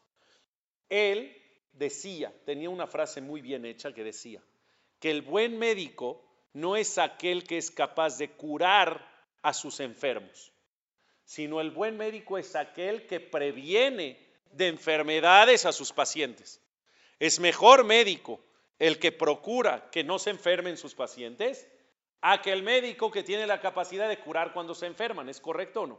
Él 0.88 1.36
decía, 1.72 2.32
tenía 2.44 2.70
una 2.70 2.86
frase 2.86 3.20
muy 3.20 3.40
bien 3.40 3.64
hecha 3.64 3.92
que 3.92 4.04
decía, 4.04 4.42
que 5.00 5.10
el 5.10 5.22
buen 5.22 5.58
médico 5.58 6.24
no 6.52 6.76
es 6.76 6.98
aquel 6.98 7.44
que 7.44 7.58
es 7.58 7.70
capaz 7.70 8.16
de 8.18 8.30
curar 8.30 9.06
a 9.42 9.52
sus 9.52 9.80
enfermos, 9.80 10.52
sino 11.24 11.60
el 11.60 11.70
buen 11.70 11.96
médico 11.96 12.38
es 12.38 12.54
aquel 12.54 13.06
que 13.06 13.20
previene 13.20 14.18
de 14.52 14.68
enfermedades 14.68 15.66
a 15.66 15.72
sus 15.72 15.92
pacientes. 15.92 16.60
Es 17.18 17.40
mejor 17.40 17.84
médico 17.84 18.40
el 18.78 18.98
que 18.98 19.12
procura 19.12 19.90
que 19.90 20.04
no 20.04 20.18
se 20.18 20.30
enfermen 20.30 20.76
sus 20.76 20.94
pacientes 20.94 21.68
a 22.26 22.40
que 22.40 22.52
el 22.52 22.62
médico 22.62 23.10
que 23.10 23.22
tiene 23.22 23.46
la 23.46 23.60
capacidad 23.60 24.08
de 24.08 24.18
curar 24.18 24.54
cuando 24.54 24.74
se 24.74 24.86
enferman. 24.86 25.28
¿Es 25.28 25.42
correcto 25.42 25.82
o 25.82 25.86
no? 25.86 25.98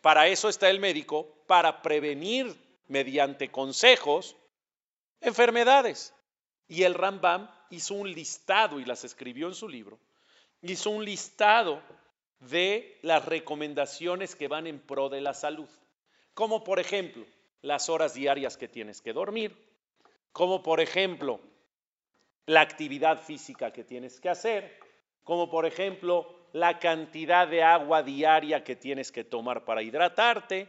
Para 0.00 0.26
eso 0.26 0.48
está 0.48 0.68
el 0.68 0.80
médico, 0.80 1.28
para 1.46 1.80
prevenir 1.80 2.52
mediante 2.88 3.52
consejos 3.52 4.34
enfermedades. 5.20 6.12
Y 6.66 6.82
el 6.82 6.94
Rambam 6.94 7.48
hizo 7.70 7.94
un 7.94 8.10
listado 8.10 8.80
y 8.80 8.84
las 8.84 9.04
escribió 9.04 9.46
en 9.46 9.54
su 9.54 9.68
libro. 9.68 10.00
Hizo 10.60 10.90
un 10.90 11.04
listado 11.04 11.80
de 12.40 12.98
las 13.02 13.24
recomendaciones 13.24 14.34
que 14.34 14.48
van 14.48 14.66
en 14.66 14.80
pro 14.80 15.08
de 15.08 15.20
la 15.20 15.34
salud. 15.34 15.68
Como 16.34 16.64
por 16.64 16.80
ejemplo, 16.80 17.24
las 17.62 17.88
horas 17.88 18.14
diarias 18.14 18.56
que 18.56 18.66
tienes 18.66 19.00
que 19.00 19.12
dormir. 19.12 19.56
Como 20.32 20.64
por 20.64 20.80
ejemplo, 20.80 21.38
la 22.46 22.60
actividad 22.60 23.22
física 23.22 23.72
que 23.72 23.84
tienes 23.84 24.18
que 24.18 24.30
hacer, 24.30 24.83
como 25.24 25.50
por 25.50 25.66
ejemplo 25.66 26.32
la 26.52 26.78
cantidad 26.78 27.48
de 27.48 27.62
agua 27.62 28.02
diaria 28.02 28.62
que 28.62 28.76
tienes 28.76 29.10
que 29.10 29.24
tomar 29.24 29.64
para 29.64 29.82
hidratarte, 29.82 30.68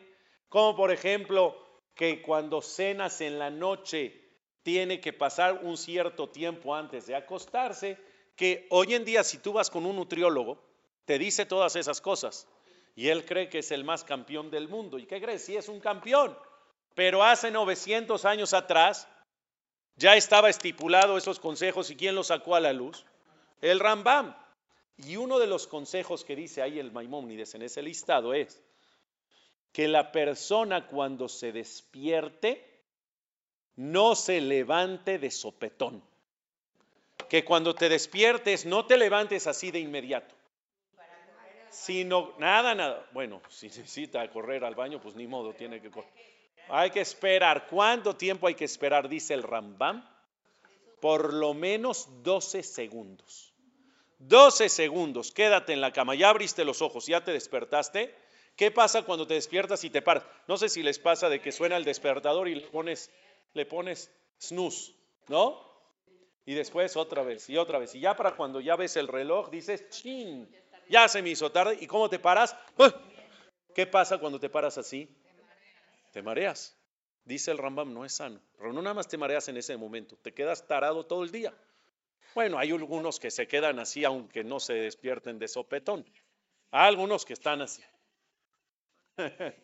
como 0.50 0.76
por 0.76 0.92
ejemplo 0.92 1.56
que 1.94 2.22
cuando 2.22 2.62
cenas 2.62 3.22
en 3.22 3.38
la 3.38 3.50
noche 3.50 4.22
tiene 4.64 5.00
que 5.00 5.14
pasar 5.14 5.60
un 5.62 5.78
cierto 5.78 6.30
tiempo 6.30 6.74
antes 6.74 7.06
de 7.06 7.16
acostarse, 7.16 8.00
que 8.36 8.68
hoy 8.72 8.96
en 8.96 9.06
día 9.06 9.24
si 9.24 9.38
tú 9.38 9.54
vas 9.54 9.70
con 9.70 9.86
un 9.86 9.96
nutriólogo, 9.96 10.60
te 11.06 11.20
dice 11.20 11.46
todas 11.46 11.76
esas 11.76 12.02
cosas 12.02 12.48
y 12.96 13.10
él 13.10 13.26
cree 13.26 13.50
que 13.50 13.60
es 13.60 13.72
el 13.72 13.84
más 13.84 14.04
campeón 14.04 14.50
del 14.50 14.68
mundo. 14.70 14.98
¿Y 14.98 15.06
qué 15.06 15.22
crees? 15.22 15.46
Sí 15.46 15.56
es 15.56 15.68
un 15.68 15.80
campeón, 15.80 16.36
pero 16.96 17.24
hace 17.24 17.52
900 17.52 18.26
años 18.26 18.54
atrás 18.54 19.08
ya 19.98 20.16
estaba 20.16 20.50
estipulado 20.50 21.18
esos 21.18 21.40
consejos 21.40 21.90
y 21.92 21.96
¿quién 21.96 22.16
los 22.16 22.28
sacó 22.28 22.56
a 22.56 22.60
la 22.60 22.74
luz? 22.74 23.06
El 23.62 23.80
Rambam. 23.80 24.36
Y 24.98 25.18
uno 25.18 25.40
de 25.40 25.48
los 25.48 25.68
consejos 25.68 26.24
que 26.24 26.36
dice 26.36 26.62
ahí 26.62 26.80
el 26.80 26.92
Maimónides 26.92 27.54
en 27.56 27.64
ese 27.64 27.82
listado 27.82 28.34
es 28.34 28.62
que 29.72 29.88
la 29.88 30.12
persona 30.12 30.88
cuando 30.88 31.28
se 31.28 31.52
despierte 31.52 32.76
no 33.76 34.16
se 34.16 34.40
levante 34.40 35.20
de 35.20 35.30
sopetón. 35.30 36.02
Que 37.28 37.44
cuando 37.44 37.76
te 37.76 37.90
despiertes 37.90 38.66
no 38.66 38.86
te 38.86 38.98
levantes 38.98 39.48
así 39.48 39.72
de 39.72 39.80
inmediato. 39.80 40.34
Sino, 41.70 42.34
nada, 42.38 42.74
nada. 42.74 43.06
Bueno, 43.12 43.42
si 43.50 43.68
necesita 43.68 44.26
correr 44.30 44.64
al 44.64 44.76
baño, 44.76 45.02
pues 45.02 45.16
ni 45.16 45.28
modo, 45.28 45.54
tiene 45.54 45.82
que 45.82 45.92
correr. 45.92 46.10
Hay 46.70 46.90
que 46.90 47.02
esperar. 47.02 47.68
¿Cuánto 47.68 48.16
tiempo 48.16 48.48
hay 48.48 48.56
que 48.56 48.66
esperar? 48.66 49.10
Dice 49.10 49.34
el 49.34 49.44
Rambam. 49.44 50.08
Por 51.02 51.34
lo 51.34 51.54
menos 51.54 52.08
12 52.24 52.64
segundos. 52.64 53.55
12 54.28 54.70
segundos. 54.70 55.32
Quédate 55.32 55.74
en 55.74 55.82
la 55.82 55.92
cama. 55.92 56.16
Ya 56.16 56.30
abriste 56.30 56.66
los 56.66 56.82
ojos, 56.82 57.06
ya 57.08 57.24
te 57.24 57.32
despertaste. 57.32 58.16
¿Qué 58.56 58.72
pasa 58.72 59.04
cuando 59.04 59.28
te 59.28 59.34
despiertas 59.34 59.84
y 59.84 59.90
te 59.90 60.02
paras? 60.02 60.24
No 60.48 60.58
sé 60.58 60.70
si 60.70 60.82
les 60.82 60.98
pasa 61.00 61.30
de 61.30 61.42
que 61.42 61.52
suena 61.52 61.78
el 61.78 61.84
despertador 61.84 62.48
y 62.48 62.56
le 62.56 62.68
pones, 62.68 63.12
le 63.54 63.66
pones 63.66 64.12
snooze, 64.40 64.94
¿no? 65.28 65.62
Y 66.46 66.54
después 66.54 66.96
otra 66.96 67.24
vez 67.24 67.50
y 67.50 67.58
otra 67.58 67.80
vez. 67.80 67.96
Y 67.96 68.00
ya 68.00 68.16
para 68.16 68.36
cuando 68.36 68.62
ya 68.62 68.76
ves 68.76 68.96
el 68.96 69.08
reloj 69.08 69.50
dices, 69.50 69.90
chin, 69.90 70.50
ya 70.90 71.08
se 71.08 71.22
me 71.22 71.30
hizo 71.30 71.52
tarde. 71.52 71.78
¿Y 71.82 71.88
cómo 71.88 72.10
te 72.10 72.20
paras? 72.20 72.56
¿Qué 73.76 73.86
pasa 73.88 74.18
cuando 74.20 74.40
te 74.40 74.50
paras 74.50 74.78
así? 74.78 75.10
te 76.16 76.22
mareas. 76.22 76.78
Dice 77.26 77.52
el 77.52 77.58
Rambam, 77.58 77.94
no 77.94 78.06
es 78.06 78.14
sano. 78.14 78.40
Pero 78.58 78.72
no 78.72 78.82
nada 78.82 78.94
más 78.94 79.10
te 79.10 79.18
mareas 79.18 79.50
en 79.50 79.58
ese 79.58 79.76
momento, 79.76 80.16
te 80.22 80.34
quedas 80.34 80.66
tarado 80.66 81.06
todo 81.06 81.26
el 81.26 81.32
día. 81.32 81.54
Bueno, 82.36 82.60
hay 82.60 82.72
algunos 82.72 83.18
que 83.18 83.32
se 83.32 83.48
quedan 83.48 83.80
así 83.80 84.04
aunque 84.04 84.44
no 84.44 84.60
se 84.60 84.74
despierten 84.74 85.40
de 85.40 85.48
sopetón. 85.48 86.06
Hay 86.70 86.90
algunos 86.90 87.24
que 87.24 87.32
están 87.32 87.62
así. 87.62 87.82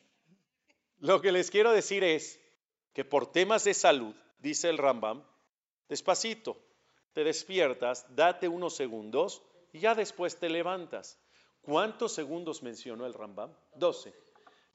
Lo 0.99 1.21
que 1.21 1.33
les 1.33 1.51
quiero 1.51 1.73
decir 1.73 2.05
es 2.05 2.39
que 2.93 3.03
por 3.03 3.29
temas 3.29 3.65
de 3.65 3.73
salud, 3.73 4.15
dice 4.39 4.69
el 4.69 4.77
Rambam, 4.77 5.21
despacito, 5.89 6.57
te 7.11 7.25
despiertas, 7.25 8.05
date 8.15 8.47
unos 8.47 8.73
segundos 8.73 9.41
y 9.73 9.79
ya 9.79 9.93
después 9.93 10.37
te 10.37 10.47
levantas. 10.47 11.19
¿Cuántos 11.61 12.13
segundos 12.13 12.63
mencionó 12.63 13.05
el 13.05 13.13
Rambam? 13.13 13.53
Doce. 13.75 14.13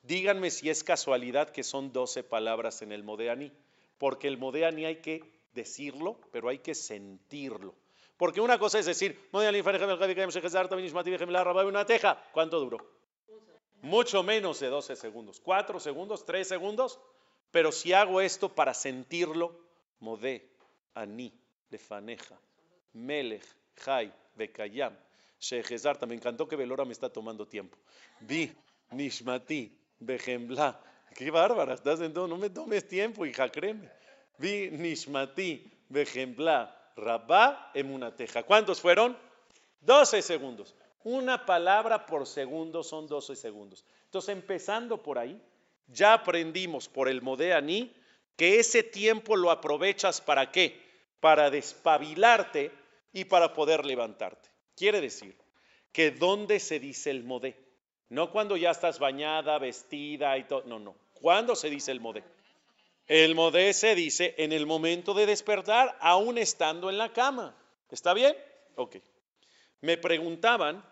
Díganme 0.03 0.51
si 0.51 0.69
es 0.69 0.85
casualidad 0.85 1.49
que 1.49 1.63
son 1.63 1.95
12 1.95 2.25
palabras 2.25 2.83
en 2.83 2.93
el 2.93 3.03
Modeani, 3.03 3.51
porque 3.97 4.29
el 4.29 4.37
Modeani 4.37 4.85
hay 4.85 4.97
que 4.97 5.23
decirlo, 5.55 6.21
pero 6.31 6.51
hay 6.51 6.59
que 6.59 6.75
sentirlo. 6.75 7.75
Porque 8.17 8.41
una 8.41 8.59
cosa 8.59 8.79
es 8.79 8.87
decir, 8.87 9.29
¿cuánto 12.33 12.61
duró? 12.61 12.79
Mucho 13.83 14.23
menos 14.23 14.61
de 14.61 14.69
12 14.69 14.97
segundos, 14.97 15.41
4 15.41 15.81
segundos, 15.81 16.25
3 16.25 16.49
segundos, 16.49 16.99
pero 17.51 17.71
si 17.73 17.93
hago 17.93 18.21
esto 18.21 18.49
para 18.49 18.73
sentirlo, 18.75 19.61
Modé, 20.01 20.51
Ani, 20.95 21.33
Lefaneja, 21.71 22.39
Melech, 22.95 23.45
Jai, 23.77 24.13
Bekayam, 24.35 24.97
Shehezarta, 25.39 26.07
me 26.07 26.15
encantó 26.15 26.49
que 26.49 26.57
Velora 26.57 26.85
me 26.85 26.93
está 26.93 27.11
tomando 27.11 27.47
tiempo. 27.47 27.77
Vi, 28.21 28.53
Nishmati, 28.91 29.79
Bejembla. 29.99 30.81
Qué 31.15 31.31
bárbara, 31.31 31.75
estás 31.75 32.01
en 32.01 32.13
todo. 32.13 32.27
No 32.27 32.37
me 32.37 32.51
tomes 32.51 32.87
tiempo, 32.89 33.25
hija, 33.27 33.49
créeme. 33.51 33.91
Vi 34.39 34.71
Nishmati, 34.71 35.71
Bejembla, 35.89 36.75
Rabá, 36.97 37.71
Emunateja. 37.75 38.43
¿Cuántos 38.43 38.81
fueron? 38.81 39.17
12 39.83 40.23
segundos. 40.23 40.75
Una 41.05 41.47
palabra 41.47 42.07
por 42.07 42.27
segundo 42.27 42.83
son 42.83 43.07
12 43.07 43.37
segundos. 43.37 43.85
Entonces, 44.05 44.31
empezando 44.31 45.03
por 45.03 45.19
ahí, 45.19 45.41
ya 45.87 46.15
aprendimos 46.15 46.89
por 46.89 47.09
el 47.09 47.23
Modeani 47.23 47.95
que 48.37 48.59
ese 48.59 48.83
tiempo 48.83 49.37
lo 49.37 49.51
aprovechas 49.51 50.21
para 50.21 50.51
qué? 50.51 50.83
Para 51.21 51.51
despabilarte 51.51 52.73
y 53.13 53.25
para 53.25 53.53
poder 53.53 53.85
levantarte. 53.87 54.49
Quiere 54.75 55.01
decir 55.01 55.37
que 55.93 56.11
¿dónde 56.11 56.59
se 56.59 56.81
dice 56.81 57.11
el 57.11 57.23
Modé? 57.25 57.57
No 58.09 58.31
cuando 58.31 58.57
ya 58.57 58.71
estás 58.71 58.99
bañada, 58.99 59.59
vestida 59.59 60.37
y 60.39 60.45
todo. 60.45 60.63
No, 60.67 60.79
no. 60.79 60.95
¿Cuándo 61.15 61.57
se 61.57 61.71
dice 61.71 61.91
el 61.91 62.01
modé? 62.01 62.23
El 63.07 63.35
modé 63.35 63.73
se 63.73 63.95
dice 63.95 64.35
en 64.39 64.53
el 64.53 64.67
momento 64.67 65.15
de 65.15 65.27
despertar, 65.27 65.97
aún 66.01 66.39
estando 66.39 66.91
en 66.91 66.99
la 66.99 67.13
cama. 67.13 67.57
¿Está 67.91 68.15
bien? 68.15 68.37
Ok. 68.75 68.97
Me 69.81 69.97
preguntaban 69.97 70.85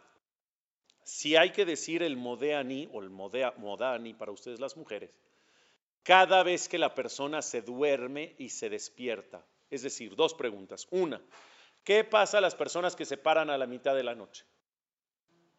si 1.02 1.36
hay 1.36 1.50
que 1.50 1.64
decir 1.64 2.02
el 2.02 2.16
modéani 2.16 2.88
o 2.92 3.02
el 3.02 3.10
modani 3.10 4.14
para 4.14 4.32
ustedes 4.32 4.60
las 4.60 4.76
mujeres 4.76 5.10
cada 6.04 6.42
vez 6.42 6.68
que 6.68 6.78
la 6.78 6.94
persona 6.94 7.42
se 7.42 7.62
duerme 7.62 8.36
y 8.38 8.50
se 8.50 8.68
despierta. 8.68 9.44
Es 9.70 9.82
decir, 9.82 10.14
dos 10.14 10.34
preguntas. 10.34 10.86
Una, 10.90 11.20
¿qué 11.82 12.04
pasa 12.04 12.38
a 12.38 12.40
las 12.42 12.54
personas 12.54 12.94
que 12.94 13.06
se 13.06 13.16
paran 13.16 13.50
a 13.50 13.58
la 13.58 13.66
mitad 13.66 13.96
de 13.96 14.04
la 14.04 14.14
noche? 14.14 14.44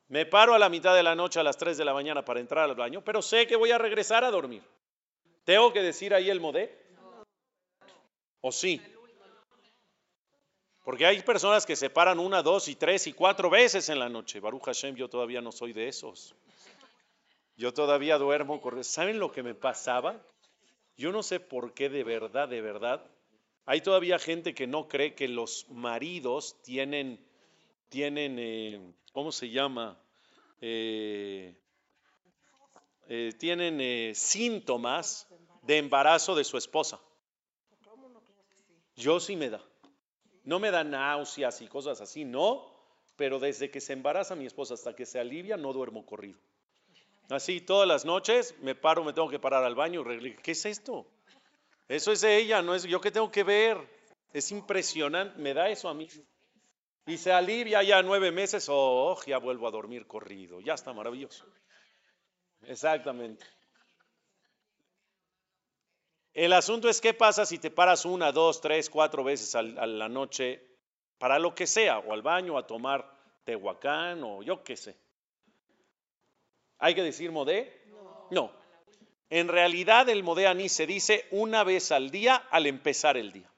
Me 0.08 0.28
paro 0.28 0.54
a 0.54 0.60
la 0.60 0.70
mitad 0.70 0.96
de 0.96 1.02
la 1.02 1.16
noche 1.16 1.40
a 1.40 1.44
las 1.44 1.58
3 1.58 1.78
de 1.78 1.84
la 1.84 1.96
mañana 1.96 2.24
para 2.24 2.40
entrar 2.40 2.70
al 2.70 2.76
baño, 2.76 3.04
pero 3.04 3.24
sé 3.24 3.48
que 3.48 3.56
voy 3.56 3.72
a 3.72 3.80
regresar 3.80 4.24
a 4.24 4.30
dormir. 4.30 4.62
¿Tengo 5.46 5.72
que 5.72 5.82
decir 5.82 6.14
ahí 6.14 6.30
el 6.30 6.42
modé? 6.42 6.76
¿O 8.42 8.52
sí? 8.52 8.82
Porque 10.84 11.06
hay 11.06 11.22
personas 11.22 11.66
que 11.66 11.76
se 11.76 11.90
paran 11.90 12.20
una, 12.20 12.42
dos 12.42 12.68
y 12.68 12.76
tres 12.76 13.06
y 13.08 13.14
cuatro 13.14 13.50
veces 13.50 13.90
en 13.90 14.00
la 14.00 14.10
noche. 14.10 14.40
Baruch 14.40 14.64
Hashem, 14.64 14.96
yo 14.96 15.08
todavía 15.08 15.42
no 15.42 15.52
soy 15.52 15.72
de 15.72 15.88
esos. 15.88 16.36
Yo 17.56 17.74
todavía 17.74 18.18
duermo. 18.18 18.60
¿Saben 18.82 19.20
lo 19.20 19.32
que 19.32 19.44
me 19.44 19.54
pasaba? 19.54 20.20
Yo 20.98 21.12
no 21.12 21.22
sé 21.22 21.40
por 21.40 21.74
qué 21.74 21.90
de 21.90 22.04
verdad, 22.04 22.48
de 22.50 22.62
verdad. 22.62 23.06
Hay 23.66 23.82
todavía 23.82 24.18
gente 24.18 24.56
que 24.56 24.68
no 24.68 24.88
cree 24.88 25.14
que 25.14 25.28
los 25.28 25.70
maridos 25.70 26.62
tienen, 26.64 27.24
tienen 27.90 28.38
eh, 28.40 28.94
¿cómo 29.12 29.32
se 29.32 29.50
llama? 29.50 30.00
Eh, 30.62 31.56
eh, 33.08 33.34
tienen 33.38 33.80
eh, 33.82 34.14
síntomas 34.16 35.28
de 35.66 35.78
embarazo 35.78 36.36
de 36.36 36.44
su 36.44 36.58
esposa. 36.58 37.00
Yo 38.96 39.20
sí 39.20 39.36
me 39.36 39.50
da. 39.50 39.62
No 40.44 40.60
me 40.60 40.72
da 40.72 40.84
náuseas 40.84 41.62
y 41.62 41.68
cosas 41.68 42.02
así, 42.02 42.24
no. 42.24 42.74
pero 43.16 43.40
desde 43.40 43.72
que 43.72 43.82
se 43.82 43.94
embaraza 43.94 44.36
mi 44.36 44.46
esposa 44.46 44.74
hasta 44.74 44.96
que 44.96 45.06
se 45.06 45.20
alivia 45.20 45.58
no 45.58 45.74
duermo 45.74 46.06
corrido. 46.06 46.38
Así 47.30 47.62
todas 47.62 47.88
las 47.88 48.06
noches 48.06 48.56
me 48.62 48.76
paro, 48.76 49.04
me 49.04 49.14
tengo 49.14 49.30
que 49.30 49.40
parar 49.40 49.64
al 49.64 49.74
baño. 49.74 50.04
¿Qué 50.44 50.52
es 50.52 50.66
esto? 50.66 51.08
Eso 51.88 52.12
es 52.12 52.22
de 52.22 52.38
ella, 52.38 52.62
no 52.62 52.76
es 52.76 52.84
yo 52.84 53.02
que 53.02 53.12
tengo 53.12 53.32
que 53.32 53.44
ver. 53.44 53.78
Es 54.34 54.52
impresionante, 54.52 55.40
me 55.40 55.54
da 55.54 55.70
eso 55.70 55.88
a 55.88 55.94
mí. 55.94 56.08
Y 57.08 57.18
se 57.18 57.32
alivia 57.32 57.84
ya 57.84 58.02
nueve 58.02 58.32
meses, 58.32 58.68
oh, 58.70 59.18
ya 59.26 59.38
vuelvo 59.38 59.68
a 59.68 59.72
dormir 59.72 60.06
corrido. 60.08 60.60
Ya 60.60 60.74
está 60.74 60.92
maravilloso. 60.94 61.46
Exactamente. 62.64 63.46
El 66.36 66.52
asunto 66.52 66.90
es 66.90 67.00
qué 67.00 67.14
pasa 67.14 67.46
si 67.46 67.60
te 67.60 67.72
paras 67.72 68.04
una, 68.04 68.34
dos, 68.34 68.60
tres, 68.60 68.90
cuatro 68.90 69.24
veces 69.24 69.56
a 69.56 69.64
la 69.64 70.10
noche 70.10 70.62
para 71.18 71.40
lo 71.40 71.56
que 71.56 71.66
sea, 71.66 72.00
o 72.00 72.12
al 72.12 72.22
baño, 72.22 72.58
a 72.58 72.68
tomar 72.68 73.10
tehuacán, 73.46 74.22
o 74.22 74.44
yo 74.44 74.62
qué 74.62 74.76
sé. 74.76 74.98
¿Hay 76.78 76.94
que 76.94 77.04
decir 77.04 77.32
modé? 77.32 77.72
No. 78.32 78.52
En 79.30 79.48
realidad 79.48 80.10
el 80.10 80.24
modé 80.24 80.46
aní 80.46 80.68
se 80.68 80.86
dice 80.86 81.26
una 81.32 81.64
vez 81.64 81.94
al 81.94 82.12
día 82.12 82.36
al 82.52 82.68
empezar 82.68 83.16
el 83.16 83.32
día. 83.32 83.50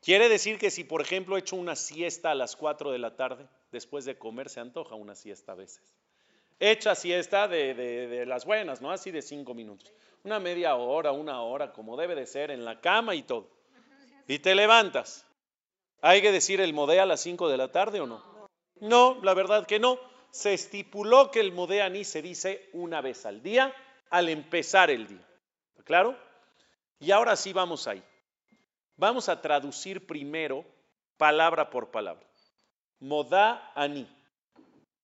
Quiere 0.00 0.30
decir 0.30 0.58
que 0.58 0.70
si, 0.70 0.82
por 0.82 1.02
ejemplo, 1.02 1.36
he 1.36 1.40
hecho 1.40 1.56
una 1.56 1.76
siesta 1.76 2.30
a 2.30 2.34
las 2.34 2.56
4 2.56 2.90
de 2.90 2.98
la 2.98 3.16
tarde, 3.16 3.46
después 3.70 4.06
de 4.06 4.16
comer 4.16 4.48
se 4.48 4.60
antoja 4.60 4.94
una 4.94 5.14
siesta 5.14 5.52
a 5.52 5.56
veces. 5.56 5.94
Hecha 6.58 6.94
siesta 6.94 7.48
de, 7.48 7.74
de 7.74 8.26
las 8.26 8.44
buenas, 8.44 8.80
¿no? 8.80 8.90
Así 8.90 9.10
de 9.10 9.22
cinco 9.22 9.54
minutos 9.54 9.92
una 10.26 10.40
media 10.40 10.74
hora, 10.74 11.12
una 11.12 11.40
hora, 11.42 11.72
como 11.72 11.96
debe 11.96 12.16
de 12.16 12.26
ser, 12.26 12.50
en 12.50 12.64
la 12.64 12.80
cama 12.80 13.14
y 13.14 13.22
todo. 13.22 13.48
Y 14.26 14.40
te 14.40 14.56
levantas. 14.56 15.24
¿Hay 16.02 16.20
que 16.20 16.32
decir 16.32 16.60
el 16.60 16.74
modé 16.74 16.98
a 16.98 17.06
las 17.06 17.20
5 17.20 17.48
de 17.48 17.56
la 17.56 17.70
tarde 17.70 18.00
o 18.00 18.08
no? 18.08 18.20
No, 18.80 19.20
la 19.22 19.34
verdad 19.34 19.66
que 19.66 19.78
no. 19.78 20.00
Se 20.32 20.52
estipuló 20.52 21.30
que 21.30 21.38
el 21.38 21.52
modé 21.52 21.88
ni 21.90 22.02
se 22.02 22.22
dice 22.22 22.68
una 22.72 23.00
vez 23.00 23.24
al 23.24 23.40
día, 23.40 23.72
al 24.10 24.28
empezar 24.28 24.90
el 24.90 25.06
día. 25.06 25.24
¿Claro? 25.84 26.18
Y 26.98 27.12
ahora 27.12 27.36
sí 27.36 27.52
vamos 27.52 27.86
ahí. 27.86 28.02
Vamos 28.96 29.28
a 29.28 29.40
traducir 29.40 30.08
primero 30.08 30.64
palabra 31.16 31.70
por 31.70 31.92
palabra. 31.92 32.26
Modá 32.98 33.70
ani. 33.76 34.08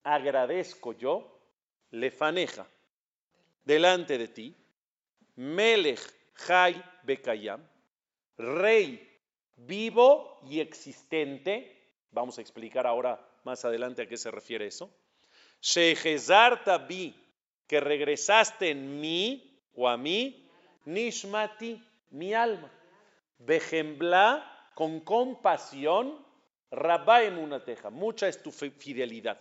Agradezco 0.03 0.91
yo, 0.91 1.32
lefaneja, 1.93 2.65
delante 3.63 4.17
de 4.17 4.27
ti, 4.27 4.55
Melech 5.35 6.01
Jai 6.33 6.83
Bekayam, 7.03 7.61
rey 8.37 9.09
vivo 9.55 10.39
y 10.49 10.59
existente. 10.59 11.55
Vamos 12.11 12.37
a 12.37 12.41
explicar 12.41 12.87
ahora 12.87 13.23
más 13.43 13.63
adelante 13.63 14.01
a 14.01 14.07
qué 14.07 14.17
se 14.17 14.31
refiere 14.31 14.67
eso. 14.67 14.91
Shehezar 15.61 16.63
Tabi, 16.63 17.15
que 17.67 17.79
regresaste 17.79 18.71
en 18.71 18.99
mí 18.99 19.61
o 19.75 19.87
a 19.87 19.95
mí, 19.95 20.49
Nishmati, 20.85 21.81
mi 22.09 22.33
alma. 22.33 22.71
Bejembla, 23.37 24.71
con 24.73 24.99
compasión, 25.01 26.25
Rabba 26.71 27.23
Emunateja, 27.23 27.91
mucha 27.91 28.27
es 28.27 28.41
tu 28.41 28.51
fidelidad. 28.51 29.39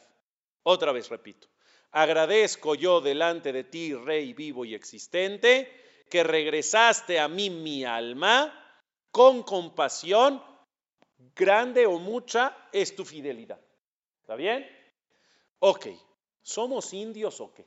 Otra 0.65 0.93
vez 0.93 1.09
repito. 1.09 1.52
Agradezco 1.93 2.75
yo 2.75 3.03
delante 3.03 3.53
de 3.53 3.65
ti, 3.65 3.95
Rey 3.95 4.33
vivo 4.33 4.65
y 4.65 4.75
existente, 4.75 5.71
que 6.09 6.25
regresaste 6.25 7.21
a 7.21 7.29
mí 7.29 7.51
mi 7.51 7.85
alma 7.85 8.59
con 9.11 9.43
compasión, 9.43 10.43
grande 11.37 11.87
o 11.87 11.99
mucha 11.99 12.69
es 12.73 12.97
tu 12.97 13.05
fidelidad. 13.05 13.61
¿Está 14.23 14.37
bien? 14.37 14.67
Ok, 15.59 15.89
¿somos 16.41 16.95
indios 16.95 17.41
o 17.41 17.53
qué? 17.53 17.67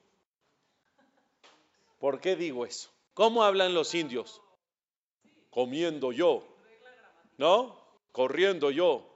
¿Por 2.00 2.20
qué 2.20 2.36
digo 2.36 2.66
eso? 2.66 2.90
¿Cómo 3.14 3.44
hablan 3.44 3.74
los 3.76 3.94
indios? 3.94 4.42
Comiendo 5.52 6.12
yo, 6.12 6.44
¿no? 7.38 7.80
Corriendo 8.12 8.72
yo, 8.72 9.08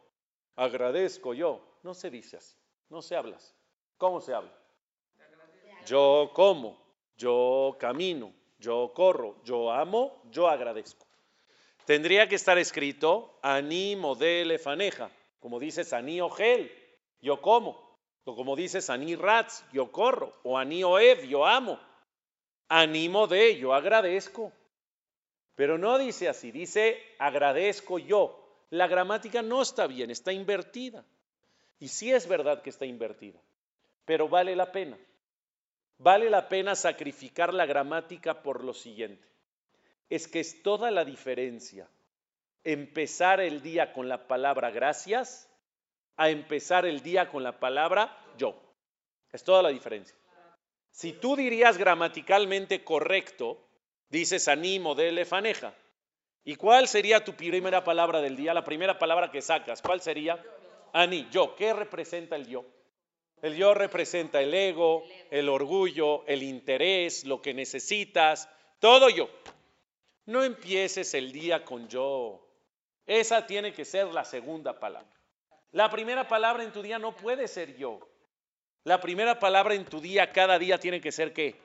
agradezco 0.56 1.34
yo. 1.34 1.66
No 1.82 1.94
se 1.94 2.10
dice 2.10 2.38
así, 2.38 2.56
no 2.90 3.02
se 3.02 3.16
habla 3.16 3.38
así. 3.38 3.54
¿Cómo 3.98 4.22
se 4.22 4.34
habla? 4.34 4.59
Yo 5.90 6.30
como, 6.36 6.78
yo 7.18 7.76
camino, 7.80 8.32
yo 8.60 8.92
corro, 8.94 9.42
yo 9.44 9.72
amo, 9.72 10.22
yo 10.30 10.48
agradezco. 10.48 11.08
Tendría 11.84 12.30
que 12.30 12.36
estar 12.36 12.60
escrito 12.60 13.40
ani 13.42 13.96
modele 13.96 14.60
faneja, 14.60 15.10
como 15.40 15.60
dices 15.60 15.92
ani 15.92 16.22
ogel, 16.22 16.72
yo 17.22 17.42
como, 17.42 17.98
o 18.24 18.36
como 18.36 18.56
dices 18.56 18.92
ani 18.92 19.16
rats, 19.16 19.66
yo 19.74 19.92
corro, 19.92 20.32
o 20.44 20.60
ani 20.60 20.84
oed, 20.84 21.24
yo 21.24 21.44
amo, 21.44 21.80
animo 22.68 23.26
de, 23.26 23.58
yo 23.58 23.74
agradezco. 23.74 24.52
Pero 25.56 25.80
no 25.80 25.98
dice 25.98 26.30
así, 26.30 26.52
dice 26.52 27.02
agradezco 27.18 27.98
yo. 27.98 28.46
La 28.70 28.86
gramática 28.86 29.42
no 29.42 29.64
está 29.64 29.88
bien, 29.88 30.12
está 30.12 30.32
invertida. 30.34 31.04
Y 31.80 31.88
sí 31.88 32.12
es 32.12 32.28
verdad 32.28 32.62
que 32.62 32.70
está 32.70 32.86
invertida, 32.86 33.42
pero 34.06 34.30
vale 34.30 34.56
la 34.56 34.72
pena 34.72 34.96
vale 36.00 36.30
la 36.30 36.50
pena 36.50 36.76
sacrificar 36.76 37.54
la 37.54 37.66
gramática 37.66 38.42
por 38.42 38.64
lo 38.64 38.74
siguiente. 38.74 39.28
Es 40.10 40.28
que 40.28 40.40
es 40.40 40.64
toda 40.64 40.90
la 40.90 41.06
diferencia 41.06 41.88
empezar 42.64 43.40
el 43.40 43.62
día 43.62 43.94
con 43.94 44.10
la 44.10 44.28
palabra 44.28 44.70
gracias 44.70 45.50
a 46.18 46.30
empezar 46.30 46.86
el 46.86 47.02
día 47.02 47.30
con 47.30 47.44
la 47.44 47.60
palabra 47.60 48.18
yo. 48.38 48.60
Es 49.32 49.44
toda 49.44 49.62
la 49.62 49.70
diferencia. 49.70 50.18
Si 50.92 51.14
tú 51.14 51.36
dirías 51.36 51.78
gramaticalmente 51.78 52.84
correcto, 52.84 53.64
dices 54.10 54.48
animo 54.48 54.96
de 54.96 55.10
elefaneja. 55.10 55.74
¿Y 56.44 56.56
cuál 56.56 56.88
sería 56.88 57.24
tu 57.24 57.34
primera 57.34 57.84
palabra 57.84 58.22
del 58.22 58.36
día? 58.36 58.54
La 58.54 58.64
primera 58.64 58.98
palabra 58.98 59.30
que 59.30 59.42
sacas, 59.42 59.82
¿cuál 59.82 60.02
sería? 60.02 60.44
Ani, 60.94 61.28
yo. 61.32 61.56
¿Qué 61.56 61.74
representa 61.74 62.36
el 62.36 62.48
yo? 62.48 62.66
El 63.42 63.56
yo 63.56 63.74
representa 63.74 64.42
el 64.42 64.54
ego, 64.54 65.04
el 65.32 65.48
orgullo, 65.50 66.26
el 66.28 66.44
interés, 66.44 67.26
lo 67.26 67.42
que 67.42 67.54
necesitas, 67.54 68.50
todo 68.80 69.10
yo. 69.10 69.30
No 70.26 70.44
empieces 70.44 71.14
el 71.14 71.32
día 71.32 71.64
con 71.64 71.88
yo. 71.88 72.46
Esa 73.06 73.48
tiene 73.48 73.74
que 73.74 73.86
ser 73.86 74.08
la 74.08 74.26
segunda 74.26 74.80
palabra. 74.80 75.10
La 75.72 75.90
primera 75.90 76.28
palabra 76.28 76.64
en 76.64 76.72
tu 76.72 76.82
día 76.82 77.00
no 77.00 77.16
puede 77.16 77.48
ser 77.48 77.76
yo. 77.78 78.00
La 78.84 79.00
primera 79.00 79.40
palabra 79.40 79.74
en 79.74 79.86
tu 79.86 80.00
día 80.00 80.32
cada 80.32 80.58
día 80.60 80.80
tiene 80.80 81.02
que 81.02 81.12
ser 81.12 81.34
qué? 81.34 81.60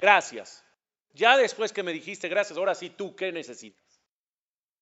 Gracias. 0.00 0.64
Ya 1.12 1.36
después 1.36 1.72
que 1.72 1.82
me 1.82 1.92
dijiste 1.92 2.28
gracias, 2.28 2.58
ahora 2.58 2.74
sí 2.74 2.90
tú 2.90 3.16
qué 3.16 3.32
necesitas. 3.32 4.00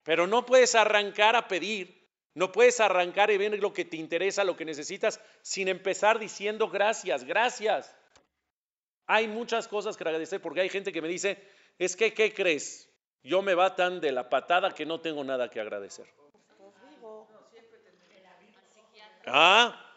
Pero 0.02 0.26
no 0.26 0.46
puedes 0.46 0.74
arrancar 0.74 1.36
a 1.36 1.48
pedir 1.48 2.05
no 2.36 2.52
puedes 2.52 2.80
arrancar 2.80 3.30
y 3.30 3.38
ver 3.38 3.58
lo 3.58 3.72
que 3.72 3.86
te 3.86 3.96
interesa, 3.96 4.44
lo 4.44 4.56
que 4.56 4.66
necesitas, 4.66 5.18
sin 5.40 5.68
empezar 5.68 6.18
diciendo 6.18 6.68
gracias, 6.68 7.24
gracias. 7.24 7.96
Hay 9.06 9.26
muchas 9.26 9.66
cosas 9.66 9.96
que 9.96 10.04
agradecer 10.04 10.42
porque 10.42 10.60
hay 10.60 10.68
gente 10.68 10.92
que 10.92 11.00
me 11.00 11.08
dice, 11.08 11.42
es 11.78 11.96
que, 11.96 12.12
¿qué 12.12 12.34
crees? 12.34 12.90
Yo 13.22 13.40
me 13.40 13.54
va 13.54 13.74
tan 13.74 14.02
de 14.02 14.12
la 14.12 14.28
patada 14.28 14.74
que 14.74 14.84
no 14.84 15.00
tengo 15.00 15.24
nada 15.24 15.48
que 15.48 15.60
agradecer. 15.60 16.06
Ah, 19.24 19.96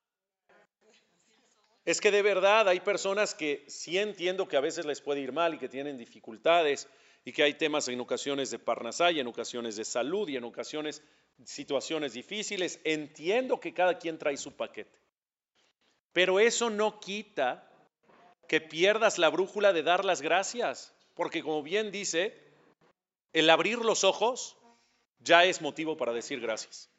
es 1.83 1.99
que 1.99 2.09
de 2.09 2.21
verdad 2.21 2.69
hay 2.69 2.79
personas 2.79 3.35
que 3.35 3.65
sí 3.67 3.97
entiendo 3.97 4.47
que 4.47 4.55
a 4.55 4.61
veces 4.61 4.85
les 4.85 5.01
puede 5.01 5.19
ir 5.19 5.33
mal 5.33 5.55
y 5.55 5.57
que 5.57 5.67
tienen 5.67 5.97
dificultades 5.97 6.87
y 7.25 7.31
que 7.31 7.43
hay 7.43 7.53
temas 7.53 7.87
en 7.87 7.99
ocasiones 7.99 8.51
de 8.51 8.59
parnasá 8.59 9.11
en 9.11 9.27
ocasiones 9.27 9.75
de 9.75 9.85
salud 9.85 10.27
y 10.29 10.37
en 10.37 10.43
ocasiones 10.43 11.03
situaciones 11.45 12.13
difíciles, 12.13 12.79
entiendo 12.83 13.59
que 13.59 13.73
cada 13.73 13.97
quien 13.97 14.17
trae 14.17 14.37
su 14.37 14.55
paquete. 14.55 14.99
Pero 16.11 16.39
eso 16.39 16.69
no 16.69 16.99
quita 16.99 17.69
que 18.47 18.61
pierdas 18.61 19.17
la 19.17 19.29
brújula 19.29 19.73
de 19.73 19.83
dar 19.83 20.03
las 20.05 20.21
gracias, 20.21 20.93
porque 21.13 21.43
como 21.43 21.61
bien 21.61 21.91
dice, 21.91 22.35
el 23.31 23.49
abrir 23.49 23.79
los 23.79 24.03
ojos 24.03 24.57
ya 25.19 25.45
es 25.45 25.61
motivo 25.61 25.97
para 25.97 26.13
decir 26.13 26.39
gracias. 26.39 26.89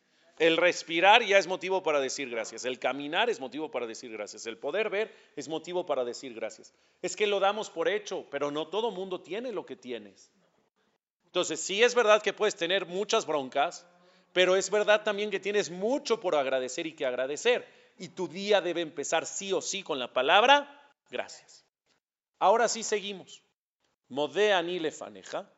El 0.40 0.56
respirar 0.56 1.22
ya 1.22 1.36
es 1.36 1.46
motivo 1.46 1.82
para 1.82 2.00
decir 2.00 2.30
gracias. 2.30 2.64
El 2.64 2.78
caminar 2.78 3.28
es 3.28 3.40
motivo 3.40 3.70
para 3.70 3.86
decir 3.86 4.10
gracias. 4.10 4.46
El 4.46 4.56
poder 4.56 4.88
ver 4.88 5.14
es 5.36 5.48
motivo 5.48 5.84
para 5.84 6.02
decir 6.02 6.32
gracias. 6.32 6.72
Es 7.02 7.14
que 7.14 7.26
lo 7.26 7.40
damos 7.40 7.68
por 7.68 7.90
hecho, 7.90 8.24
pero 8.30 8.50
no 8.50 8.66
todo 8.66 8.90
mundo 8.90 9.20
tiene 9.20 9.52
lo 9.52 9.66
que 9.66 9.76
tienes. 9.76 10.30
Entonces, 11.26 11.60
sí 11.60 11.82
es 11.82 11.94
verdad 11.94 12.22
que 12.22 12.32
puedes 12.32 12.56
tener 12.56 12.86
muchas 12.86 13.26
broncas, 13.26 13.86
pero 14.32 14.56
es 14.56 14.70
verdad 14.70 15.02
también 15.02 15.30
que 15.30 15.40
tienes 15.40 15.68
mucho 15.70 16.20
por 16.20 16.34
agradecer 16.34 16.86
y 16.86 16.94
que 16.94 17.04
agradecer. 17.04 17.68
Y 17.98 18.08
tu 18.08 18.26
día 18.26 18.62
debe 18.62 18.80
empezar 18.80 19.26
sí 19.26 19.52
o 19.52 19.60
sí 19.60 19.82
con 19.82 19.98
la 19.98 20.10
palabra 20.10 20.90
gracias. 21.10 21.66
Ahora 22.38 22.66
sí 22.68 22.82
seguimos. 22.82 23.42
Modea 24.08 24.62
ni 24.62 24.78
lefaneja. 24.78 25.52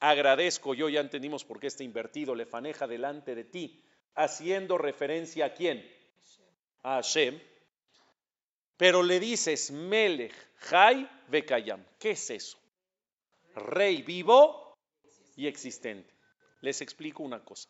Agradezco 0.00 0.72
yo, 0.72 0.88
ya 0.88 1.00
entendimos 1.00 1.44
por 1.44 1.60
qué 1.60 1.66
está 1.66 1.84
invertido, 1.84 2.34
lefaneja 2.34 2.86
delante 2.86 3.34
de 3.34 3.44
ti, 3.44 3.84
haciendo 4.14 4.78
referencia 4.78 5.46
a 5.46 5.54
quién? 5.54 5.94
a 6.84 6.96
Hashem, 6.96 7.40
pero 8.76 9.02
le 9.02 9.18
dices 9.18 9.70
Melech, 9.70 10.34
Jai, 10.58 11.08
Bekayam. 11.28 11.84
¿Qué 11.98 12.10
es 12.10 12.30
eso? 12.30 12.58
Rey 13.54 14.02
vivo 14.02 14.76
y 15.34 15.46
existente. 15.46 16.12
Les 16.60 16.80
explico 16.82 17.22
una 17.22 17.42
cosa. 17.42 17.68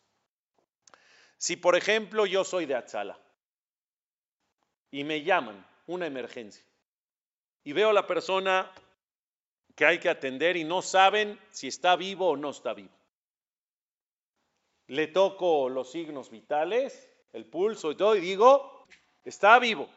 Si, 1.38 1.56
por 1.56 1.76
ejemplo, 1.76 2.26
yo 2.26 2.44
soy 2.44 2.66
de 2.66 2.74
Atzala 2.74 3.18
y 4.90 5.04
me 5.04 5.22
llaman 5.22 5.64
una 5.86 6.06
emergencia 6.06 6.64
y 7.62 7.72
veo 7.72 7.90
a 7.90 7.92
la 7.92 8.06
persona 8.06 8.70
que 9.76 9.86
hay 9.86 9.98
que 9.98 10.08
atender 10.08 10.56
y 10.56 10.64
no 10.64 10.82
saben 10.82 11.38
si 11.50 11.68
está 11.68 11.96
vivo 11.96 12.30
o 12.30 12.36
no 12.36 12.50
está 12.50 12.74
vivo. 12.74 12.94
Le 14.86 15.06
toco 15.06 15.68
los 15.68 15.90
signos 15.90 16.30
vitales, 16.30 17.10
el 17.32 17.46
pulso 17.46 17.90
y 17.90 17.96
todo 17.96 18.16
y 18.16 18.20
digo, 18.20 18.86
está 19.24 19.58
vivo. 19.58 19.88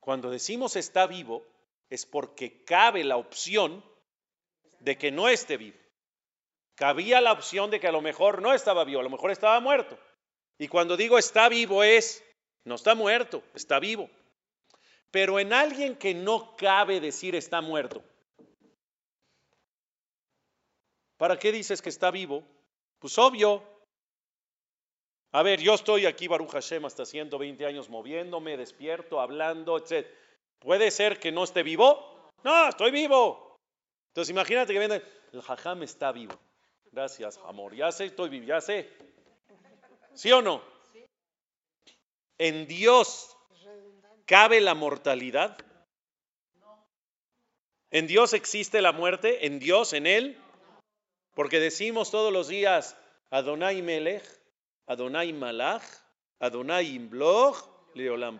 Cuando 0.00 0.30
decimos 0.30 0.76
está 0.76 1.06
vivo 1.06 1.46
es 1.90 2.06
porque 2.06 2.64
cabe 2.64 3.04
la 3.04 3.16
opción 3.16 3.84
de 4.80 4.96
que 4.96 5.10
no 5.10 5.28
esté 5.28 5.56
vivo. 5.56 5.78
Cabía 6.74 7.20
la 7.20 7.32
opción 7.32 7.70
de 7.70 7.78
que 7.78 7.88
a 7.88 7.92
lo 7.92 8.00
mejor 8.00 8.40
no 8.40 8.54
estaba 8.54 8.84
vivo, 8.84 9.00
a 9.00 9.04
lo 9.04 9.10
mejor 9.10 9.30
estaba 9.30 9.60
muerto. 9.60 9.98
Y 10.58 10.68
cuando 10.68 10.96
digo 10.96 11.18
está 11.18 11.48
vivo 11.48 11.82
es, 11.82 12.24
no 12.64 12.76
está 12.76 12.94
muerto, 12.94 13.42
está 13.54 13.78
vivo. 13.78 14.08
Pero 15.10 15.38
en 15.38 15.52
alguien 15.52 15.96
que 15.96 16.14
no 16.14 16.56
cabe 16.56 17.00
decir 17.00 17.34
está 17.34 17.60
muerto, 17.60 18.02
¿para 21.16 21.38
qué 21.38 21.52
dices 21.52 21.82
que 21.82 21.88
está 21.90 22.10
vivo? 22.10 22.44
Pues 23.00 23.18
obvio. 23.18 23.62
A 25.32 25.42
ver, 25.42 25.60
yo 25.60 25.74
estoy 25.74 26.06
aquí, 26.06 26.28
Baruch 26.28 26.50
Hashem, 26.50 26.84
hasta 26.84 27.06
120 27.06 27.64
años 27.64 27.88
moviéndome, 27.88 28.56
despierto, 28.56 29.20
hablando, 29.20 29.78
etc. 29.78 30.06
¿Puede 30.58 30.90
ser 30.90 31.18
que 31.18 31.32
no 31.32 31.44
esté 31.44 31.62
vivo? 31.62 32.30
No, 32.44 32.68
estoy 32.68 32.90
vivo. 32.90 33.56
Entonces 34.08 34.30
imagínate 34.30 34.72
que 34.72 34.78
viene, 34.78 35.02
el 35.32 35.40
jajam 35.40 35.82
está 35.82 36.12
vivo. 36.12 36.34
Gracias, 36.92 37.38
amor. 37.46 37.74
Ya 37.74 37.90
sé, 37.92 38.06
estoy 38.06 38.28
vivo, 38.28 38.46
ya 38.46 38.60
sé. 38.60 38.90
¿Sí 40.14 40.30
o 40.32 40.42
no? 40.42 40.62
En 42.36 42.66
Dios 42.66 43.36
cabe 44.26 44.60
la 44.60 44.74
mortalidad. 44.74 45.56
En 47.90 48.06
Dios 48.06 48.34
existe 48.34 48.82
la 48.82 48.92
muerte, 48.92 49.46
en 49.46 49.58
Dios, 49.58 49.92
en 49.92 50.06
Él. 50.06 50.38
Porque 51.34 51.60
decimos 51.60 52.10
todos 52.10 52.32
los 52.32 52.48
días, 52.48 52.96
Adonai 53.30 53.82
Melech, 53.82 54.24
Adonai 54.86 55.32
Malach, 55.32 55.84
Adonai 56.38 56.94
Imblog, 56.94 57.56
Leolam 57.94 58.38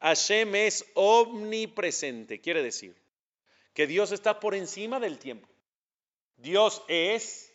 Hashem 0.00 0.54
es 0.56 0.84
omnipresente, 0.94 2.40
quiere 2.40 2.62
decir 2.62 3.00
que 3.72 3.86
Dios 3.86 4.12
está 4.12 4.40
por 4.40 4.54
encima 4.54 4.98
del 5.00 5.18
tiempo. 5.18 5.48
Dios 6.36 6.82
es, 6.88 7.52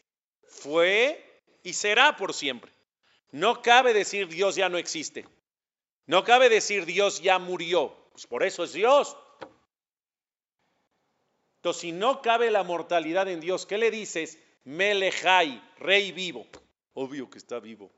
fue 0.48 1.24
y 1.64 1.74
será 1.74 2.16
por 2.16 2.34
siempre. 2.34 2.72
No 3.32 3.62
cabe 3.62 3.94
decir 3.94 4.28
Dios 4.28 4.56
ya 4.56 4.70
no 4.70 4.78
existe. 4.78 5.26
No 6.06 6.24
cabe 6.24 6.50
decir 6.50 6.86
Dios 6.86 7.22
ya 7.22 7.38
murió. 7.38 7.94
Pues 8.12 8.26
por 8.26 8.44
eso 8.44 8.64
es 8.64 8.72
Dios. 8.74 9.18
Si 11.74 11.92
no 11.92 12.22
cabe 12.22 12.52
la 12.52 12.64
mortalidad 12.64 13.28
en 13.28 13.40
Dios, 13.40 13.66
¿qué 13.66 13.78
le 13.78 13.92
dices? 13.92 14.40
Melejai, 14.64 15.62
rey 15.78 16.12
vivo. 16.12 16.46
Obvio 16.94 17.30
que 17.30 17.38
está 17.38 17.60
vivo. 17.60 17.92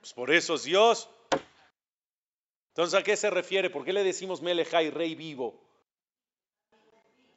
Pues 0.00 0.12
por 0.12 0.30
eso 0.30 0.54
es 0.54 0.64
Dios. 0.64 1.08
Entonces, 2.68 2.98
¿a 2.98 3.02
qué 3.02 3.16
se 3.16 3.30
refiere? 3.30 3.70
¿Por 3.70 3.84
qué 3.84 3.92
le 3.92 4.02
decimos 4.02 4.42
Melejai, 4.42 4.90
rey 4.90 5.14
vivo? 5.14 5.62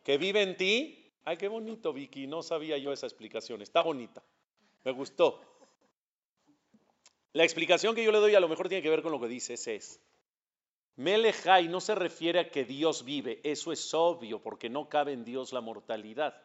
Que 0.04 0.18
vive 0.18 0.42
en 0.42 0.56
ti. 0.56 1.12
Ay, 1.26 1.38
qué 1.38 1.48
bonito, 1.48 1.92
Vicky. 1.92 2.28
No 2.28 2.44
sabía 2.44 2.78
yo 2.78 2.94
esa 2.94 3.08
explicación. 3.08 3.62
Está 3.62 3.82
bonita. 3.82 4.24
Me 4.84 4.92
gustó. 4.92 5.42
La 7.34 7.44
explicación 7.44 7.96
que 7.96 8.04
yo 8.04 8.12
le 8.12 8.20
doy 8.20 8.36
a 8.36 8.40
lo 8.40 8.48
mejor 8.48 8.70
tiene 8.70 8.82
que 8.82 8.90
ver 8.90 9.02
con 9.02 9.12
lo 9.12 9.20
que 9.20 9.28
dice 9.28 9.56
es. 9.56 10.00
Melejai 10.96 11.68
no 11.68 11.82
se 11.82 11.94
refiere 11.94 12.40
a 12.40 12.50
que 12.50 12.64
Dios 12.64 13.04
vive. 13.04 13.42
Eso 13.44 13.72
es 13.72 13.94
obvio 13.94 14.42
porque 14.42 14.70
no 14.70 14.88
cabe 14.88 15.14
en 15.14 15.26
Dios 15.26 15.52
la 15.52 15.62
mortalidad. 15.62 16.42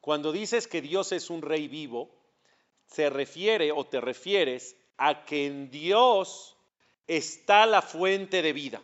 Cuando 0.00 0.32
dices 0.32 0.66
que 0.66 0.80
Dios 0.80 1.12
es 1.12 1.30
un 1.30 1.42
rey 1.42 1.68
vivo, 1.68 2.14
se 2.86 3.10
refiere 3.10 3.72
o 3.72 3.84
te 3.84 4.00
refieres 4.00 4.76
a 4.96 5.24
que 5.24 5.46
en 5.46 5.70
Dios 5.70 6.56
está 7.06 7.66
la 7.66 7.82
fuente 7.82 8.42
de 8.42 8.52
vida. 8.52 8.82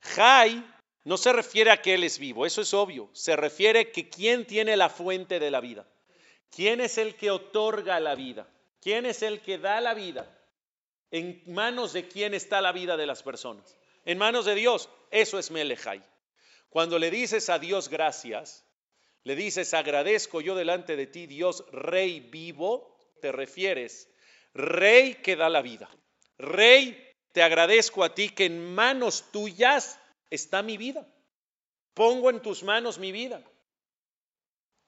Jai 0.00 0.64
no 1.04 1.16
se 1.16 1.32
refiere 1.32 1.70
a 1.70 1.80
que 1.80 1.94
Él 1.94 2.04
es 2.04 2.18
vivo, 2.18 2.46
eso 2.46 2.60
es 2.60 2.74
obvio. 2.74 3.08
Se 3.12 3.36
refiere 3.36 3.80
a 3.80 3.92
que 3.92 4.08
quién 4.08 4.46
tiene 4.46 4.76
la 4.76 4.88
fuente 4.88 5.38
de 5.38 5.50
la 5.50 5.60
vida. 5.60 5.86
¿Quién 6.50 6.80
es 6.80 6.98
el 6.98 7.16
que 7.16 7.30
otorga 7.30 7.98
la 8.00 8.14
vida? 8.14 8.48
¿Quién 8.80 9.06
es 9.06 9.22
el 9.22 9.40
que 9.40 9.58
da 9.58 9.80
la 9.80 9.94
vida? 9.94 10.30
¿En 11.14 11.44
manos 11.46 11.92
de 11.92 12.08
quién 12.08 12.34
está 12.34 12.60
la 12.60 12.72
vida 12.72 12.96
de 12.96 13.06
las 13.06 13.22
personas? 13.22 13.78
En 14.04 14.18
manos 14.18 14.46
de 14.46 14.56
Dios. 14.56 14.88
Eso 15.12 15.38
es 15.38 15.52
Melejai. 15.52 16.02
Cuando 16.70 16.98
le 16.98 17.08
dices 17.08 17.50
a 17.50 17.60
Dios 17.60 17.88
gracias, 17.88 18.66
le 19.22 19.36
dices 19.36 19.74
agradezco 19.74 20.40
yo 20.40 20.56
delante 20.56 20.96
de 20.96 21.06
ti, 21.06 21.28
Dios 21.28 21.66
Rey 21.70 22.18
vivo, 22.18 22.98
te 23.20 23.30
refieres 23.30 24.10
Rey 24.54 25.14
que 25.14 25.36
da 25.36 25.48
la 25.48 25.62
vida. 25.62 25.88
Rey, 26.36 27.00
te 27.30 27.44
agradezco 27.44 28.02
a 28.02 28.12
ti 28.12 28.30
que 28.30 28.46
en 28.46 28.74
manos 28.74 29.30
tuyas 29.30 30.00
está 30.30 30.64
mi 30.64 30.76
vida. 30.76 31.06
Pongo 31.94 32.28
en 32.28 32.42
tus 32.42 32.64
manos 32.64 32.98
mi 32.98 33.12
vida. 33.12 33.40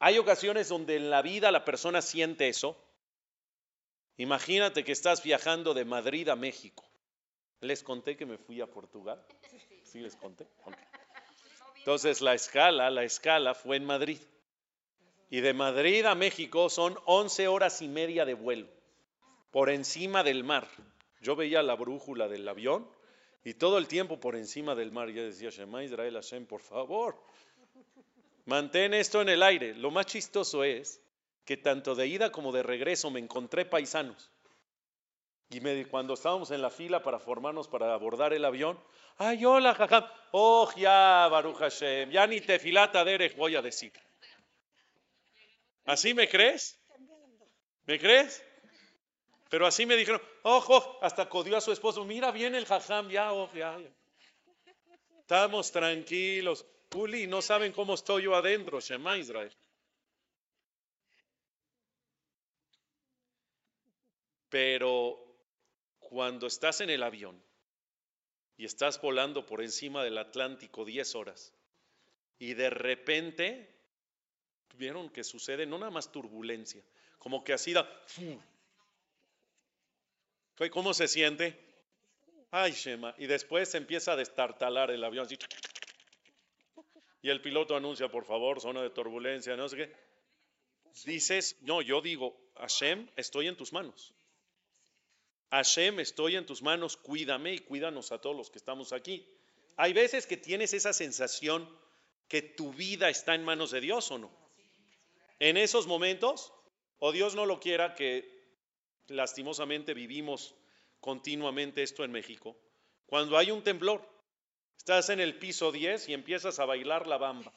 Hay 0.00 0.18
ocasiones 0.18 0.70
donde 0.70 0.96
en 0.96 1.08
la 1.08 1.22
vida 1.22 1.52
la 1.52 1.64
persona 1.64 2.02
siente 2.02 2.48
eso. 2.48 2.76
Imagínate 4.18 4.84
que 4.84 4.92
estás 4.92 5.22
viajando 5.22 5.74
de 5.74 5.84
Madrid 5.84 6.28
a 6.28 6.36
México. 6.36 6.84
Les 7.60 7.82
conté 7.82 8.16
que 8.16 8.26
me 8.26 8.38
fui 8.38 8.60
a 8.60 8.66
Portugal. 8.66 9.24
Sí, 9.86 10.00
les 10.00 10.16
conté. 10.16 10.48
Entonces 11.78 12.20
la 12.20 12.34
escala, 12.34 12.90
la 12.90 13.04
escala 13.04 13.54
fue 13.54 13.76
en 13.76 13.84
Madrid. 13.84 14.18
Y 15.30 15.40
de 15.40 15.54
Madrid 15.54 16.04
a 16.04 16.16
México 16.16 16.68
son 16.68 16.98
11 17.04 17.46
horas 17.46 17.80
y 17.82 17.88
media 17.88 18.24
de 18.24 18.34
vuelo 18.34 18.66
por 19.52 19.70
encima 19.70 20.22
del 20.22 20.44
mar. 20.44 20.68
Yo 21.20 21.36
veía 21.36 21.62
la 21.62 21.76
brújula 21.76 22.28
del 22.28 22.48
avión 22.48 22.90
y 23.44 23.54
todo 23.54 23.78
el 23.78 23.88
tiempo 23.88 24.20
por 24.20 24.36
encima 24.36 24.74
del 24.74 24.92
mar. 24.92 25.08
Yo 25.10 25.22
decía, 25.22 25.50
Shema 25.50 25.84
Israel 25.84 26.14
Hashem, 26.14 26.46
por 26.46 26.60
favor, 26.60 27.16
mantén 28.44 28.92
esto 28.92 29.22
en 29.22 29.28
el 29.28 29.42
aire. 29.42 29.74
Lo 29.74 29.90
más 29.90 30.06
chistoso 30.06 30.64
es 30.64 31.00
que 31.46 31.56
tanto 31.56 31.94
de 31.94 32.08
ida 32.08 32.32
como 32.32 32.52
de 32.52 32.64
regreso 32.64 33.10
me 33.10 33.20
encontré 33.20 33.64
paisanos. 33.64 34.30
Y 35.48 35.60
me, 35.60 35.86
cuando 35.86 36.14
estábamos 36.14 36.50
en 36.50 36.60
la 36.60 36.70
fila 36.70 37.04
para 37.04 37.20
formarnos 37.20 37.68
para 37.68 37.94
abordar 37.94 38.32
el 38.32 38.44
avión, 38.44 38.78
ay, 39.16 39.44
hola, 39.44 39.72
jajam, 39.74 40.04
oh, 40.32 40.68
ya, 40.76 41.28
Baruch 41.28 41.56
Hashem, 41.58 42.10
ya 42.10 42.26
ni 42.26 42.40
te 42.40 42.58
filata 42.58 43.04
derech 43.04 43.36
voy 43.36 43.54
a 43.54 43.62
decir. 43.62 43.92
¿Así 45.84 46.14
me 46.14 46.28
crees? 46.28 46.76
¿Me 47.86 48.00
crees? 48.00 48.44
Pero 49.48 49.68
así 49.68 49.86
me 49.86 49.94
dijeron, 49.94 50.20
ojo, 50.42 50.98
hasta 51.00 51.28
codió 51.28 51.56
a 51.56 51.60
su 51.60 51.70
esposo, 51.70 52.04
mira 52.04 52.32
bien 52.32 52.56
el 52.56 52.66
jajam, 52.66 53.08
ya, 53.08 53.32
oh, 53.32 53.48
ya, 53.54 53.78
Estamos 55.20 55.70
tranquilos. 55.70 56.66
Uli, 56.94 57.26
no 57.26 57.42
saben 57.42 57.72
cómo 57.72 57.94
estoy 57.94 58.24
yo 58.24 58.34
adentro, 58.34 58.80
Shema 58.80 59.16
Israel. 59.18 59.54
Pero 64.56 65.22
cuando 65.98 66.46
estás 66.46 66.80
en 66.80 66.88
el 66.88 67.02
avión 67.02 67.38
y 68.56 68.64
estás 68.64 68.98
volando 69.02 69.44
por 69.44 69.60
encima 69.60 70.02
del 70.02 70.16
Atlántico 70.16 70.86
10 70.86 71.14
horas 71.14 71.52
y 72.38 72.54
de 72.54 72.70
repente, 72.70 73.68
vieron 74.78 75.10
que 75.10 75.24
sucede 75.24 75.66
no 75.66 75.76
nada 75.76 75.90
más 75.90 76.10
turbulencia, 76.10 76.82
como 77.18 77.44
que 77.44 77.52
así 77.52 77.74
da, 77.74 77.86
¿Cómo 80.70 80.94
se 80.94 81.06
siente? 81.06 81.62
Ay, 82.50 82.72
Shema. 82.72 83.14
Y 83.18 83.26
después 83.26 83.74
empieza 83.74 84.12
a 84.12 84.16
destartalar 84.16 84.90
el 84.90 85.04
avión. 85.04 85.28
y 87.20 87.28
el 87.28 87.42
piloto 87.42 87.76
anuncia, 87.76 88.08
por 88.08 88.24
favor, 88.24 88.58
zona 88.62 88.80
de 88.80 88.88
turbulencia, 88.88 89.54
no 89.54 89.68
sé 89.68 89.76
qué. 89.76 89.92
Dices, 91.04 91.58
no, 91.60 91.82
yo 91.82 92.00
digo, 92.00 92.40
Hashem, 92.54 93.10
estoy 93.16 93.48
en 93.48 93.56
tus 93.58 93.74
manos. 93.74 94.14
Hashem, 95.50 96.00
estoy 96.00 96.36
en 96.36 96.46
tus 96.46 96.62
manos, 96.62 96.96
cuídame 96.96 97.54
y 97.54 97.58
cuídanos 97.58 98.12
a 98.12 98.20
todos 98.20 98.36
los 98.36 98.50
que 98.50 98.58
estamos 98.58 98.92
aquí. 98.92 99.26
Hay 99.76 99.92
veces 99.92 100.26
que 100.26 100.36
tienes 100.36 100.72
esa 100.74 100.92
sensación 100.92 101.68
que 102.28 102.42
tu 102.42 102.72
vida 102.72 103.08
está 103.08 103.34
en 103.34 103.44
manos 103.44 103.70
de 103.70 103.80
Dios 103.80 104.10
o 104.10 104.18
no. 104.18 104.30
En 105.38 105.56
esos 105.56 105.86
momentos, 105.86 106.52
o 106.98 107.12
Dios 107.12 107.34
no 107.34 107.46
lo 107.46 107.60
quiera, 107.60 107.94
que 107.94 108.36
lastimosamente 109.06 109.94
vivimos 109.94 110.54
continuamente 111.00 111.82
esto 111.82 112.04
en 112.04 112.10
México. 112.10 112.56
Cuando 113.06 113.38
hay 113.38 113.50
un 113.50 113.62
temblor, 113.62 114.04
estás 114.76 115.10
en 115.10 115.20
el 115.20 115.38
piso 115.38 115.70
10 115.70 116.08
y 116.08 116.14
empiezas 116.14 116.58
a 116.58 116.64
bailar 116.64 117.06
la 117.06 117.18
bamba. 117.18 117.52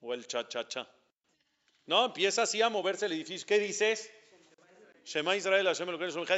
O 0.00 0.12
el 0.12 0.26
cha-cha-cha. 0.26 0.88
No, 1.86 2.06
empieza 2.06 2.42
así 2.42 2.62
a 2.62 2.70
moverse 2.70 3.06
el 3.06 3.12
edificio. 3.12 3.46
¿Qué 3.46 3.58
dices? 3.58 4.10
Shema 5.04 5.36
Israel, 5.36 5.66
Hashem, 5.66 5.88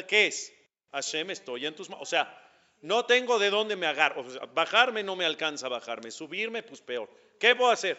¿qué 0.06 0.26
es? 0.26 0.52
Hashem, 0.92 1.30
estoy 1.30 1.66
en 1.66 1.74
tus 1.74 1.88
manos. 1.88 2.02
O 2.02 2.06
sea, 2.06 2.36
no 2.82 3.04
tengo 3.04 3.38
de 3.38 3.50
dónde 3.50 3.76
me 3.76 3.86
agarro. 3.86 4.24
bajarme 4.54 5.02
no 5.02 5.16
me 5.16 5.24
alcanza 5.24 5.66
a 5.66 5.70
bajarme. 5.70 6.10
Subirme, 6.10 6.62
pues 6.62 6.80
peor. 6.80 7.08
¿Qué 7.38 7.54
puedo 7.54 7.70
hacer? 7.70 7.98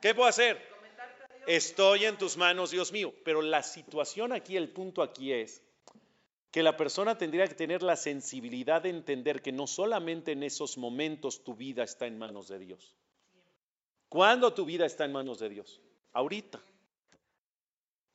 ¿Qué 0.00 0.14
puedo 0.14 0.28
hacer? 0.28 0.60
Estoy 1.46 2.04
en 2.04 2.18
tus 2.18 2.36
manos, 2.36 2.70
Dios 2.70 2.92
mío. 2.92 3.14
Pero 3.24 3.42
la 3.42 3.62
situación 3.62 4.32
aquí, 4.32 4.56
el 4.56 4.70
punto 4.70 5.02
aquí 5.02 5.32
es 5.32 5.62
que 6.50 6.62
la 6.62 6.76
persona 6.76 7.18
tendría 7.18 7.46
que 7.46 7.54
tener 7.54 7.82
la 7.82 7.96
sensibilidad 7.96 8.82
de 8.82 8.90
entender 8.90 9.42
que 9.42 9.52
no 9.52 9.66
solamente 9.66 10.32
en 10.32 10.42
esos 10.42 10.78
momentos 10.78 11.44
tu 11.44 11.54
vida 11.54 11.84
está 11.84 12.06
en 12.06 12.18
manos 12.18 12.48
de 12.48 12.58
Dios. 12.58 12.96
¿Cuándo 14.08 14.54
tu 14.54 14.64
vida 14.64 14.86
está 14.86 15.04
en 15.04 15.12
manos 15.12 15.38
de 15.38 15.50
Dios? 15.50 15.80
Ahorita. 16.12 16.60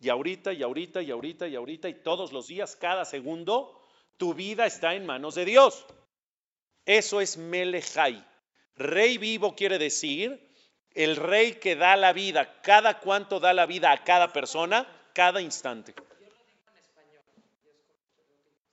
Y 0.03 0.09
ahorita, 0.09 0.51
y 0.51 0.61
ahorita, 0.61 1.01
y 1.01 1.11
ahorita, 1.11 1.47
y 1.47 1.55
ahorita, 1.55 1.87
y 1.87 1.93
todos 1.93 2.33
los 2.33 2.47
días, 2.47 2.75
cada 2.75 3.05
segundo, 3.05 3.81
tu 4.17 4.33
vida 4.33 4.65
está 4.65 4.95
en 4.95 5.05
manos 5.05 5.35
de 5.35 5.45
Dios. 5.45 5.85
Eso 6.85 7.21
es 7.21 7.37
Melejai. 7.37 8.21
Rey 8.75 9.17
vivo 9.17 9.55
quiere 9.55 9.77
decir 9.77 10.45
el 10.93 11.15
rey 11.15 11.53
que 11.53 11.77
da 11.77 11.95
la 11.95 12.11
vida. 12.11 12.61
¿Cada 12.61 12.99
cuánto 12.99 13.39
da 13.39 13.53
la 13.53 13.65
vida 13.65 13.93
a 13.93 14.03
cada 14.03 14.33
persona? 14.33 14.85
Cada 15.13 15.39
instante. 15.39 15.95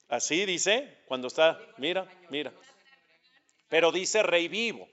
Así 0.09 0.45
dice, 0.47 0.99
cuando 1.07 1.29
está, 1.29 1.61
mira, 1.77 2.09
mira. 2.31 2.53
Pero 3.69 3.93
dice 3.93 4.25
rey 4.25 4.49
vivo 4.49 4.89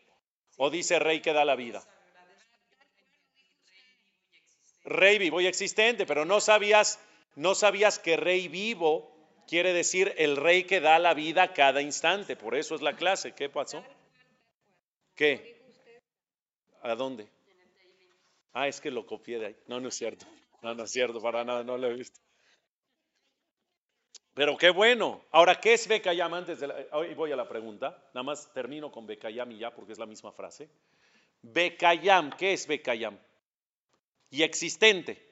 o 0.57 0.69
dice 0.69 0.99
rey 0.99 1.19
que 1.19 1.33
da 1.33 1.43
la 1.43 1.55
vida 1.55 1.83
rey 4.87 5.17
vivo 5.19 5.41
y 5.41 5.47
existente, 5.47 6.05
pero 6.05 6.25
no 6.25 6.39
sabías, 6.39 6.99
no 7.35 7.53
sabías 7.55 7.99
que 7.99 8.17
rey 8.17 8.47
vivo 8.47 9.13
quiere 9.47 9.73
decir 9.73 10.13
el 10.17 10.37
rey 10.37 10.63
que 10.63 10.79
da 10.79 10.97
la 10.97 11.13
vida 11.13 11.53
cada 11.53 11.81
instante. 11.81 12.35
Por 12.35 12.55
eso 12.55 12.75
es 12.75 12.81
la 12.81 12.95
clase. 12.95 13.33
¿Qué 13.33 13.49
pasó? 13.49 13.83
¿Qué? 15.15 15.57
¿A 16.81 16.95
dónde? 16.95 17.27
Ah, 18.53 18.67
es 18.67 18.81
que 18.81 18.89
lo 18.89 19.05
copié 19.05 19.39
de 19.39 19.45
ahí. 19.47 19.55
No, 19.67 19.79
no 19.79 19.89
es 19.89 19.95
cierto. 19.95 20.25
No, 20.61 20.73
no 20.73 20.83
es 20.83 20.91
cierto, 20.91 21.21
para 21.21 21.43
nada, 21.43 21.63
no 21.63 21.77
lo 21.77 21.87
he 21.87 21.93
visto. 21.93 22.19
Pero 24.33 24.57
qué 24.57 24.69
bueno. 24.69 25.21
Ahora, 25.31 25.59
¿qué 25.59 25.73
es 25.73 25.87
Becayam 25.87 26.33
antes 26.33 26.59
de 26.59 26.67
la, 26.67 26.75
hoy 26.91 27.13
voy 27.13 27.31
a 27.31 27.35
la 27.35 27.47
pregunta. 27.47 28.03
Nada 28.13 28.23
más 28.23 28.51
termino 28.53 28.91
con 28.91 29.05
Becayam 29.05 29.51
y 29.51 29.59
ya 29.59 29.73
porque 29.73 29.93
es 29.93 29.99
la 29.99 30.05
misma 30.05 30.31
frase. 30.31 30.69
Becayam, 31.41 32.31
¿qué 32.31 32.53
es 32.53 32.67
Becayam? 32.67 33.19
Y 34.29 34.43
existente. 34.43 35.27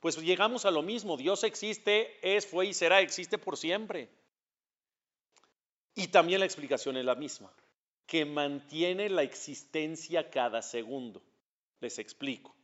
Pues 0.00 0.16
llegamos 0.16 0.64
a 0.64 0.70
lo 0.70 0.82
mismo, 0.82 1.16
Dios 1.16 1.42
existe, 1.44 2.18
es, 2.22 2.46
fue 2.46 2.66
y 2.66 2.74
será, 2.74 3.00
existe 3.00 3.38
por 3.38 3.56
siempre. 3.56 4.08
Y 5.94 6.08
también 6.08 6.40
la 6.40 6.46
explicación 6.46 6.96
es 6.96 7.04
la 7.04 7.16
misma, 7.16 7.52
que 8.06 8.24
mantiene 8.24 9.08
la 9.08 9.22
existencia 9.22 10.30
cada 10.30 10.62
segundo. 10.62 11.22
Les 11.80 11.98
explico. 11.98 12.54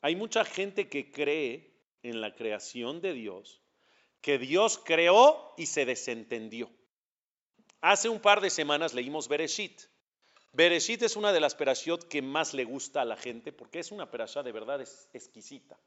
Hay 0.00 0.16
mucha 0.16 0.44
gente 0.44 0.88
que 0.88 1.10
cree 1.10 1.74
en 2.02 2.20
la 2.20 2.34
creación 2.34 3.00
de 3.00 3.12
Dios, 3.12 3.60
que 4.22 4.38
Dios 4.38 4.80
creó 4.82 5.52
y 5.56 5.66
se 5.66 5.84
desentendió. 5.84 6.70
Hace 7.80 8.08
un 8.08 8.20
par 8.20 8.40
de 8.40 8.50
semanas 8.50 8.94
leímos 8.94 9.28
Bereshit. 9.28 9.82
Bereshit 10.56 11.02
es 11.02 11.16
una 11.16 11.34
de 11.34 11.40
las 11.40 11.54
perashiot 11.54 12.08
que 12.08 12.22
más 12.22 12.54
le 12.54 12.64
gusta 12.64 13.02
a 13.02 13.04
la 13.04 13.18
gente 13.18 13.52
porque 13.52 13.78
es 13.78 13.92
una 13.92 14.10
perashá 14.10 14.42
de 14.42 14.52
verdad 14.52 14.80
exquisita. 15.12 15.78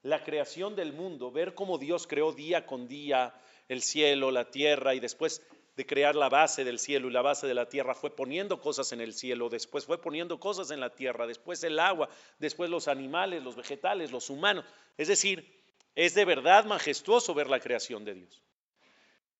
La 0.00 0.24
creación 0.24 0.74
del 0.74 0.94
mundo, 0.94 1.30
ver 1.30 1.54
cómo 1.54 1.76
Dios 1.76 2.06
creó 2.06 2.32
día 2.32 2.64
con 2.64 2.88
día 2.88 3.34
el 3.68 3.82
cielo, 3.82 4.30
la 4.30 4.50
tierra 4.50 4.94
y 4.94 5.00
después 5.00 5.42
de 5.76 5.84
crear 5.84 6.14
la 6.14 6.30
base 6.30 6.64
del 6.64 6.78
cielo 6.78 7.08
y 7.08 7.12
la 7.12 7.20
base 7.20 7.46
de 7.46 7.52
la 7.52 7.68
tierra 7.68 7.94
fue 7.94 8.16
poniendo 8.16 8.62
cosas 8.62 8.92
en 8.92 9.02
el 9.02 9.12
cielo, 9.12 9.50
después 9.50 9.84
fue 9.84 10.00
poniendo 10.00 10.40
cosas 10.40 10.70
en 10.70 10.80
la 10.80 10.88
tierra, 10.88 11.26
después 11.26 11.62
el 11.62 11.78
agua, 11.78 12.08
después 12.38 12.70
los 12.70 12.88
animales, 12.88 13.42
los 13.42 13.56
vegetales, 13.56 14.10
los 14.10 14.30
humanos. 14.30 14.64
Es 14.96 15.08
decir, 15.08 15.62
es 15.94 16.14
de 16.14 16.24
verdad 16.24 16.64
majestuoso 16.64 17.34
ver 17.34 17.50
la 17.50 17.60
creación 17.60 18.06
de 18.06 18.14
Dios. 18.14 18.42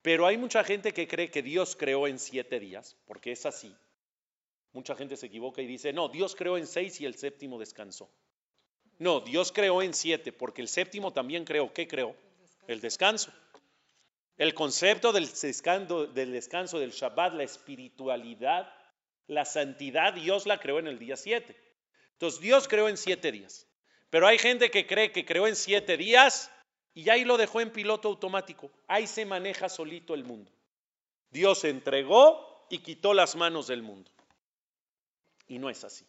Pero 0.03 0.27
hay 0.27 0.37
mucha 0.37 0.63
gente 0.63 0.93
que 0.93 1.09
cree 1.09 1.31
que 1.31 1.43
Dios 1.43 1.75
creó 1.75 2.07
en 2.07 2.19
siete 2.19 2.61
días, 2.61 2.99
porque 3.07 3.33
es 3.33 3.47
así. 3.47 3.75
Mucha 4.75 4.97
gente 4.97 5.17
se 5.17 5.27
equivoca 5.27 5.63
y 5.63 5.67
dice, 5.67 5.93
no, 5.93 6.09
Dios 6.09 6.35
creó 6.35 6.59
en 6.59 6.67
seis 6.67 7.01
y 7.01 7.07
el 7.07 7.15
séptimo 7.15 7.61
descansó. 7.61 8.11
No, 8.99 9.21
Dios 9.21 9.53
creó 9.53 9.83
en 9.83 9.95
siete, 9.95 10.33
porque 10.33 10.63
el 10.63 10.69
séptimo 10.69 11.13
también 11.13 11.45
creó. 11.45 11.73
¿Qué 11.73 11.87
creó? 11.87 12.17
El 12.67 12.81
descanso. 12.81 13.33
El 14.37 14.53
concepto 14.53 15.13
del 15.13 15.29
descanso, 16.33 16.79
del 16.81 16.91
Shabbat, 16.91 17.35
la 17.35 17.45
espiritualidad, 17.45 18.69
la 19.29 19.45
santidad, 19.45 20.13
Dios 20.13 20.45
la 20.45 20.59
creó 20.59 20.81
en 20.81 20.89
el 20.89 20.99
día 20.99 21.17
siete. 21.17 21.57
Entonces 22.13 22.41
Dios 22.41 22.67
creó 22.67 22.89
en 22.89 22.97
siete 22.97 23.31
días. 23.31 23.69
Pero 24.11 24.27
hay 24.27 24.39
gente 24.39 24.73
que 24.73 24.89
cree 24.89 25.13
que 25.13 25.25
creó 25.25 25.47
en 25.47 25.55
siete 25.55 25.97
días 25.97 26.51
y 26.95 27.09
ahí 27.11 27.25
lo 27.25 27.37
dejó 27.37 27.61
en 27.61 27.71
piloto 27.71 28.09
automático. 28.09 28.73
Ahí 28.89 29.07
se 29.07 29.25
maneja 29.25 29.69
solito 29.69 30.15
el 30.15 30.25
mundo. 30.25 30.51
Dios 31.31 31.63
entregó 31.65 32.67
y 32.71 32.79
quitó 32.79 33.15
las 33.15 33.37
manos 33.37 33.69
del 33.69 33.83
mundo. 33.83 34.11
Y 35.47 35.59
no 35.59 35.71
es 35.71 35.85
así. 35.85 36.07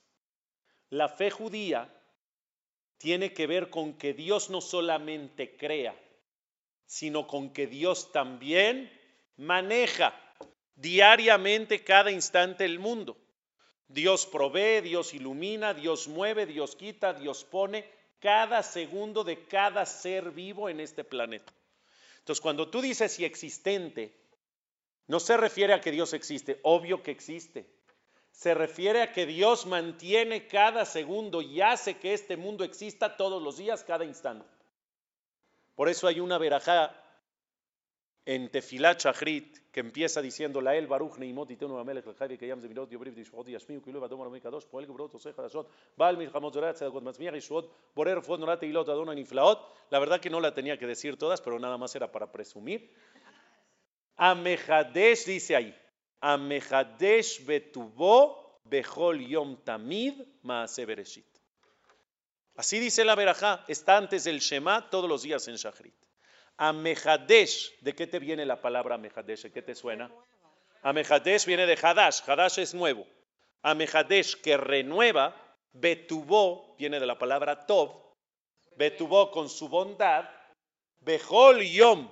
La 0.89 1.10
fe 1.10 1.30
judía 1.30 1.89
tiene 2.98 3.34
que 3.34 3.48
ver 3.48 3.69
con 3.69 3.93
que 3.93 4.13
Dios 4.13 4.50
no 4.50 4.62
solamente 4.62 5.58
crea, 5.58 5.95
sino 6.86 7.28
con 7.28 7.52
que 7.52 7.67
Dios 7.67 8.12
también 8.12 8.91
maneja 9.38 10.13
diariamente 10.76 11.84
cada 11.84 12.12
instante 12.12 12.65
el 12.65 12.80
mundo. 12.80 13.17
Dios 13.88 14.26
provee, 14.26 14.82
Dios 14.82 15.13
ilumina, 15.13 15.74
Dios 15.74 16.08
mueve, 16.08 16.45
Dios 16.45 16.76
quita, 16.76 17.13
Dios 17.13 17.43
pone 17.43 17.86
cada 18.19 18.63
segundo 18.63 19.24
de 19.24 19.45
cada 19.45 19.86
ser 19.86 20.32
vivo 20.32 20.69
en 20.69 20.80
este 20.80 21.04
planeta. 21.04 21.54
Entonces, 22.19 22.41
cuando 22.41 22.69
tú 22.69 22.82
dices 22.82 23.12
si 23.12 23.26
existente, 23.26 24.15
no 25.08 25.19
se 25.19 25.38
refiere 25.38 25.74
a 25.74 25.82
que 25.82 25.91
Dios 25.91 26.13
existe, 26.13 26.60
obvio 26.63 27.04
que 27.04 27.12
existe 27.12 27.75
se 28.36 28.54
refiere 28.54 29.02
a 29.02 29.13
que 29.13 29.26
Dios 29.26 29.65
mantiene 29.65 30.45
cada 30.45 30.84
segundo 30.84 31.41
y 31.41 31.62
hace 31.62 31.98
que 31.98 32.13
este 32.13 32.36
mundo 32.36 32.65
exista 32.65 33.15
todos 33.15 33.41
los 33.41 33.56
días, 33.56 33.86
cada 33.86 34.04
instante. 34.04 34.45
Por 35.74 35.88
eso 35.88 36.06
hay 36.06 36.19
una 36.19 36.38
verajá 36.38 36.93
en 38.26 38.52
Tefilat 38.52 39.00
Shachrit 39.00 39.71
que 39.71 39.80
empieza 39.80 40.21
diciendo 40.21 40.60
la 40.60 40.76
el 40.76 40.86
Baruch 40.86 41.17
Neimot 41.17 41.50
Itenu 41.50 41.78
Amelech 41.78 42.06
Lechai 42.08 42.38
que 42.38 42.45
Yam 42.45 42.60
Zemirot 42.60 42.89
Yobriv 42.89 43.15
Dishvot 43.15 43.48
Yashmiu 43.48 43.82
Kilu 43.82 44.02
Vadom 44.02 44.19
Aramei 44.19 44.41
Kadosh 44.41 44.65
Poel 44.65 44.86
Gebrot 44.86 45.13
Oseh 45.13 45.34
Hadashot 45.34 45.69
Baal 45.95 46.17
Milchamot 46.17 46.54
Zorat 46.54 46.76
Tzedakot 46.76 47.04
Matzmiach 47.04 47.69
Borer 47.95 48.21
Fot 48.21 48.39
Norat 48.39 48.60
Teilot 48.60 48.89
Adonai 48.89 49.15
Niflaot 49.15 49.60
La 49.91 50.00
verdad 50.00 50.19
que 50.19 50.30
no 50.30 50.41
la 50.41 50.54
tenía 50.54 50.78
que 50.78 50.88
decir 50.88 51.17
todas, 51.17 51.39
pero 51.39 51.58
nada 51.58 51.78
más 51.78 51.95
era 51.95 52.12
para 52.12 52.32
presumir. 52.32 52.91
Amehadesh 54.17 55.26
dice 55.26 55.56
ahí 55.56 55.85
Amehadesh 56.26 57.46
betubo 57.46 58.60
bechol 58.66 59.22
yom 59.22 59.58
tamid 59.64 60.16
maase 60.42 60.84
bereshit. 60.86 61.28
Así 62.56 62.80
dice 62.80 63.06
la 63.06 63.14
verajá, 63.14 63.64
está 63.68 63.98
antes 63.98 64.24
del 64.24 64.40
Shema 64.40 64.90
todos 64.90 65.08
los 65.08 65.22
días 65.22 65.48
en 65.48 65.56
Shachrit. 65.56 65.94
Amehadesh, 66.58 67.80
¿de 67.82 67.94
qué 67.94 68.08
te 68.08 68.18
viene 68.18 68.44
la 68.44 68.60
palabra 68.60 68.96
Amehadesh? 68.96 69.44
¿De 69.44 69.52
qué 69.52 69.62
te 69.62 69.76
suena? 69.76 70.10
Amehadesh 70.82 71.46
viene 71.46 71.68
de 71.68 71.78
Hadash, 71.80 72.22
Hadash 72.26 72.58
es 72.58 72.74
nuevo. 72.74 73.06
Amehadesh 73.62 74.42
que 74.42 74.58
renueva, 74.58 75.36
Betubó 75.74 76.76
viene 76.80 77.00
de 77.00 77.06
la 77.06 77.20
palabra 77.20 77.68
Tov, 77.68 77.92
Betubó 78.78 79.30
con 79.30 79.48
su 79.48 79.70
bondad, 79.70 80.28
Bechol 81.02 81.62
Yom, 81.62 82.10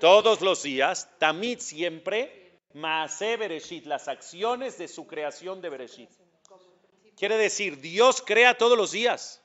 todos 0.00 0.40
los 0.40 0.62
días, 0.62 1.10
Tamid 1.18 1.58
siempre, 1.58 2.43
Maase 2.74 3.36
Bereshit, 3.36 3.86
las 3.86 4.08
acciones 4.08 4.78
de 4.78 4.88
su 4.88 5.06
creación 5.06 5.60
de 5.60 5.68
Bereshit. 5.68 6.10
Quiere 7.16 7.36
decir, 7.36 7.80
Dios 7.80 8.20
crea 8.20 8.58
todos 8.58 8.76
los 8.76 8.90
días, 8.90 9.40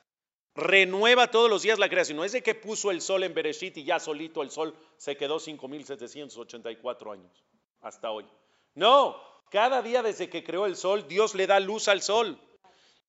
renueva 0.56 1.30
todos 1.30 1.48
los 1.48 1.62
días 1.62 1.78
la 1.78 1.88
creación. 1.88 2.16
No 2.16 2.24
es 2.24 2.32
de 2.32 2.42
que 2.42 2.56
puso 2.56 2.90
el 2.90 3.00
sol 3.00 3.22
en 3.22 3.32
Bereshit 3.32 3.76
y 3.76 3.84
ya 3.84 4.00
solito 4.00 4.42
el 4.42 4.50
sol 4.50 4.76
se 4.96 5.16
quedó 5.16 5.38
5.784 5.38 7.12
años 7.12 7.44
hasta 7.82 8.10
hoy. 8.10 8.26
No, 8.74 9.16
cada 9.50 9.80
día 9.80 10.02
desde 10.02 10.28
que 10.28 10.42
creó 10.42 10.66
el 10.66 10.76
sol, 10.76 11.06
Dios 11.06 11.36
le 11.36 11.46
da 11.46 11.60
luz 11.60 11.86
al 11.86 12.02
sol. 12.02 12.36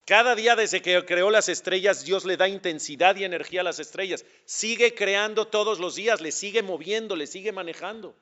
Cada 0.06 0.36
día 0.36 0.56
desde 0.56 0.84
que 0.84 1.04
creó 1.04 1.32
las 1.32 1.50
estrellas, 1.50 2.04
Dios 2.04 2.26
le 2.26 2.38
da 2.38 2.48
intensidad 2.48 3.16
y 3.16 3.24
energía 3.24 3.62
a 3.62 3.64
las 3.64 3.80
estrellas. 3.80 4.24
Sigue 4.46 4.94
creando 4.94 5.48
todos 5.48 5.80
los 5.80 5.96
días, 5.96 6.22
le 6.22 6.32
sigue 6.32 6.62
moviendo, 6.62 7.16
le 7.16 7.26
sigue 7.26 7.52
manejando. 7.52 8.16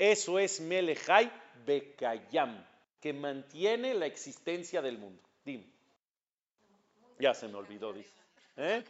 Eso 0.00 0.38
es 0.38 0.62
Melechai 0.62 1.30
Bekayam, 1.66 2.64
que 3.02 3.12
mantiene 3.12 3.92
la 3.92 4.06
existencia 4.06 4.80
del 4.80 4.96
mundo. 4.96 5.22
Dime. 5.44 5.70
Ya 7.18 7.34
se 7.34 7.46
me 7.48 7.56
olvidó, 7.56 7.92
dice. 7.92 8.10
¿Eh? 8.56 8.82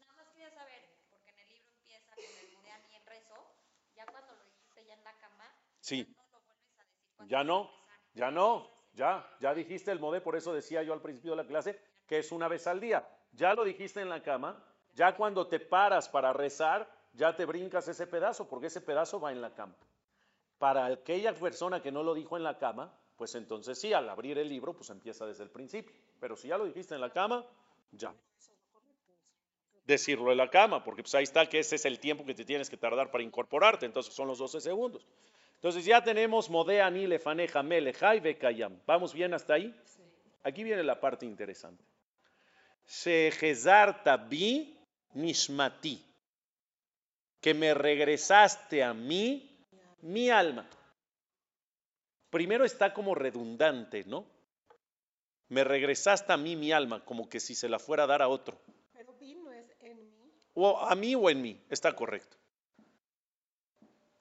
Nada 0.00 0.14
más 0.16 0.26
quería 0.32 0.48
saber, 0.52 0.80
porque 1.10 1.30
en 1.32 1.38
el 1.40 1.48
libro 1.48 1.68
empieza 1.76 2.14
con 2.14 2.24
el 2.24 2.56
mudé 2.56 2.70
a 2.70 2.78
mí 2.78 2.94
en 2.96 3.04
rezo, 3.04 3.34
ya 3.94 4.06
cuando 4.06 4.32
lo 4.32 4.42
dijiste 4.42 4.86
ya 4.86 4.94
en 4.94 5.04
la 5.04 5.12
cama, 5.18 5.44
Sí. 5.80 6.16
ya 7.26 7.44
no 7.44 7.70
ya 8.14 8.30
no, 8.30 8.70
ya, 8.94 9.22
ya 9.38 9.52
dijiste 9.52 9.92
el 9.92 10.00
modé, 10.00 10.22
por 10.22 10.34
eso 10.34 10.54
decía 10.54 10.82
yo 10.82 10.94
al 10.94 11.02
principio 11.02 11.32
de 11.32 11.42
la 11.42 11.46
clase 11.46 11.78
que 12.06 12.18
es 12.20 12.32
una 12.32 12.48
vez 12.48 12.66
al 12.66 12.80
día. 12.80 13.06
Ya 13.32 13.52
lo 13.52 13.64
dijiste 13.64 14.00
en 14.00 14.08
la 14.08 14.22
cama, 14.22 14.64
ya 14.94 15.14
cuando 15.14 15.46
te 15.46 15.60
paras 15.60 16.08
para 16.08 16.32
rezar, 16.32 16.88
ya 17.12 17.34
te 17.34 17.44
brincas 17.44 17.88
ese 17.88 18.06
pedazo, 18.06 18.48
porque 18.48 18.66
ese 18.66 18.80
pedazo 18.80 19.20
va 19.20 19.32
en 19.32 19.40
la 19.40 19.54
cama. 19.54 19.74
Para 20.58 20.86
aquella 20.86 21.34
persona 21.34 21.80
que 21.80 21.92
no 21.92 22.02
lo 22.02 22.14
dijo 22.14 22.36
en 22.36 22.42
la 22.42 22.58
cama, 22.58 22.92
pues 23.16 23.34
entonces 23.34 23.78
sí, 23.78 23.92
al 23.92 24.08
abrir 24.08 24.38
el 24.38 24.48
libro, 24.48 24.74
pues 24.74 24.90
empieza 24.90 25.26
desde 25.26 25.42
el 25.42 25.50
principio. 25.50 25.94
Pero 26.20 26.36
si 26.36 26.48
ya 26.48 26.58
lo 26.58 26.64
dijiste 26.64 26.94
en 26.94 27.00
la 27.00 27.10
cama, 27.10 27.44
ya. 27.92 28.14
Decirlo 29.84 30.30
en 30.30 30.38
la 30.38 30.50
cama, 30.50 30.84
porque 30.84 31.02
pues 31.02 31.14
ahí 31.14 31.24
está 31.24 31.46
que 31.46 31.58
ese 31.58 31.76
es 31.76 31.84
el 31.84 31.98
tiempo 31.98 32.24
que 32.24 32.34
te 32.34 32.44
tienes 32.44 32.68
que 32.68 32.76
tardar 32.76 33.10
para 33.10 33.24
incorporarte, 33.24 33.86
entonces 33.86 34.14
son 34.14 34.28
los 34.28 34.38
12 34.38 34.60
segundos. 34.60 35.06
Entonces 35.54 35.84
ya 35.84 36.04
tenemos 36.04 36.48
Modea, 36.50 36.88
Ni, 36.90 37.06
Lefaneja, 37.06 37.62
Melejai, 37.64 38.20
Bekayam. 38.20 38.80
¿Vamos 38.86 39.12
bien 39.12 39.34
hasta 39.34 39.54
ahí? 39.54 39.74
Aquí 40.44 40.62
viene 40.62 40.84
la 40.84 41.00
parte 41.00 41.26
interesante. 41.26 41.82
Shehezarta 42.86 44.16
bi 44.16 44.78
nishmati. 45.14 46.07
Que 47.40 47.54
me 47.54 47.74
regresaste 47.74 48.82
a 48.82 48.94
mí, 48.94 49.66
mi 50.02 50.30
alma. 50.30 50.68
Primero 52.30 52.64
está 52.64 52.92
como 52.92 53.14
redundante, 53.14 54.04
¿no? 54.04 54.26
Me 55.48 55.64
regresaste 55.64 56.32
a 56.32 56.36
mí, 56.36 56.56
mi 56.56 56.72
alma, 56.72 57.04
como 57.04 57.28
que 57.28 57.40
si 57.40 57.54
se 57.54 57.68
la 57.68 57.78
fuera 57.78 58.04
a 58.04 58.06
dar 58.06 58.22
a 58.22 58.28
otro. 58.28 58.58
Pero 58.92 59.14
vino 59.14 59.50
es 59.50 59.74
en 59.80 59.96
mí. 60.18 60.30
O 60.54 60.78
a 60.78 60.94
mí 60.94 61.14
o 61.14 61.30
en 61.30 61.40
mí, 61.40 61.64
está 61.70 61.94
correcto. 61.94 62.36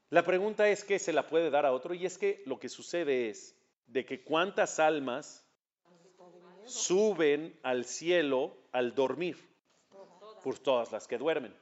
La 0.10 0.24
pregunta 0.24 0.70
es 0.70 0.86
que 0.86 1.00
se 1.00 1.12
la 1.12 1.28
puede 1.28 1.50
dar 1.50 1.66
a 1.66 1.74
otro 1.74 1.94
y 1.94 2.06
es 2.06 2.18
que 2.18 2.42
lo 2.46 2.60
que 2.60 2.70
sucede 2.70 3.30
es 3.30 3.56
de 3.88 4.06
que 4.06 4.24
cuántas 4.24 4.80
almas 4.80 5.46
suben 6.66 7.58
al 7.64 7.84
cielo 7.86 8.56
al 8.72 8.96
dormir, 8.96 9.38
por 10.44 10.60
todas 10.60 10.92
las 10.94 11.08
que 11.08 11.18
duermen. 11.18 11.54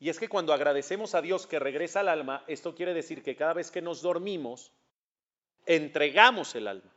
Y 0.00 0.10
es 0.10 0.18
que 0.18 0.28
cuando 0.28 0.52
agradecemos 0.52 1.14
a 1.14 1.22
Dios 1.22 1.46
que 1.46 1.58
regresa 1.58 2.00
el 2.02 2.08
alma, 2.08 2.44
esto 2.46 2.74
quiere 2.74 2.94
decir 2.94 3.22
que 3.22 3.36
cada 3.36 3.52
vez 3.52 3.70
que 3.70 3.82
nos 3.82 4.00
dormimos, 4.00 4.72
entregamos 5.66 6.54
el 6.54 6.68
alma. 6.68 6.90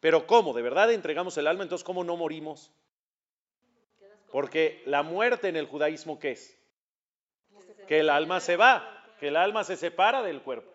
Pero 0.00 0.26
¿cómo? 0.26 0.52
¿De 0.52 0.62
verdad 0.62 0.92
entregamos 0.92 1.36
el 1.38 1.46
alma? 1.46 1.64
Entonces, 1.64 1.84
¿cómo 1.84 2.04
no 2.04 2.16
morimos? 2.16 2.72
Porque 4.30 4.82
la 4.86 5.02
muerte 5.02 5.48
en 5.48 5.56
el 5.56 5.66
judaísmo, 5.66 6.18
¿qué 6.18 6.32
es? 6.32 6.56
Que 7.88 8.00
el 8.00 8.10
alma 8.10 8.40
se 8.40 8.56
va, 8.56 9.04
que 9.18 9.28
el 9.28 9.36
alma 9.36 9.64
se 9.64 9.76
separa 9.76 10.22
del 10.22 10.42
cuerpo. 10.42 10.70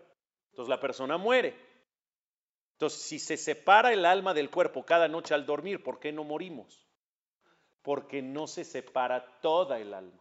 Entonces 0.50 0.70
la 0.70 0.80
persona 0.80 1.18
muere. 1.18 1.56
Entonces, 2.74 3.02
si 3.02 3.20
se 3.20 3.38
separa 3.38 3.94
el 3.94 4.06
alma 4.06 4.34
del 4.34 4.50
cuerpo 4.50 4.84
cada 4.84 5.08
noche 5.08 5.34
al 5.34 5.46
dormir, 5.46 5.84
¿por 5.84 6.00
qué 6.00 6.12
no 6.12 6.24
morimos? 6.24 6.88
Porque 7.82 8.22
no 8.22 8.48
se 8.48 8.64
separa 8.64 9.40
toda 9.42 9.80
el 9.80 9.94
alma. 9.94 10.21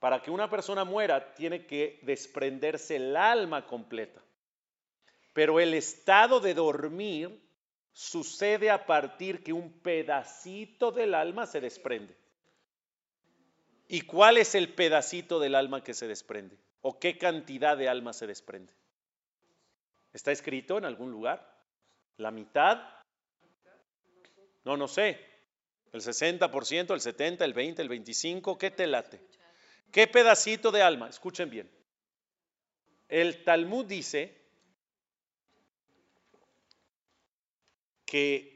Para 0.00 0.22
que 0.22 0.30
una 0.30 0.48
persona 0.48 0.84
muera, 0.84 1.34
tiene 1.34 1.66
que 1.66 2.00
desprenderse 2.02 2.96
el 2.96 3.14
alma 3.16 3.66
completa. 3.66 4.20
Pero 5.34 5.60
el 5.60 5.74
estado 5.74 6.40
de 6.40 6.54
dormir 6.54 7.40
sucede 7.92 8.70
a 8.70 8.86
partir 8.86 9.44
que 9.44 9.52
un 9.52 9.80
pedacito 9.80 10.90
del 10.90 11.14
alma 11.14 11.46
se 11.46 11.60
desprende. 11.60 12.16
¿Y 13.88 14.00
cuál 14.02 14.38
es 14.38 14.54
el 14.54 14.72
pedacito 14.72 15.38
del 15.38 15.54
alma 15.54 15.84
que 15.84 15.92
se 15.92 16.08
desprende? 16.08 16.56
¿O 16.80 16.98
qué 16.98 17.18
cantidad 17.18 17.76
de 17.76 17.88
alma 17.88 18.14
se 18.14 18.26
desprende? 18.26 18.72
¿Está 20.14 20.32
escrito 20.32 20.78
en 20.78 20.86
algún 20.86 21.10
lugar? 21.10 21.46
¿La 22.16 22.30
mitad? 22.30 22.82
No, 24.64 24.76
no 24.78 24.88
sé. 24.88 25.20
¿El 25.92 26.00
60%, 26.00 26.94
el 26.94 27.00
70%, 27.00 27.42
el 27.42 27.54
20%, 27.54 27.80
el 27.80 27.90
25%? 27.90 28.56
¿Qué 28.56 28.70
te 28.70 28.86
late? 28.86 29.20
¿Qué 29.92 30.06
pedacito 30.06 30.70
de 30.70 30.82
alma? 30.82 31.08
Escuchen 31.08 31.50
bien. 31.50 31.70
El 33.08 33.42
Talmud 33.42 33.86
dice 33.86 34.40
que 38.04 38.50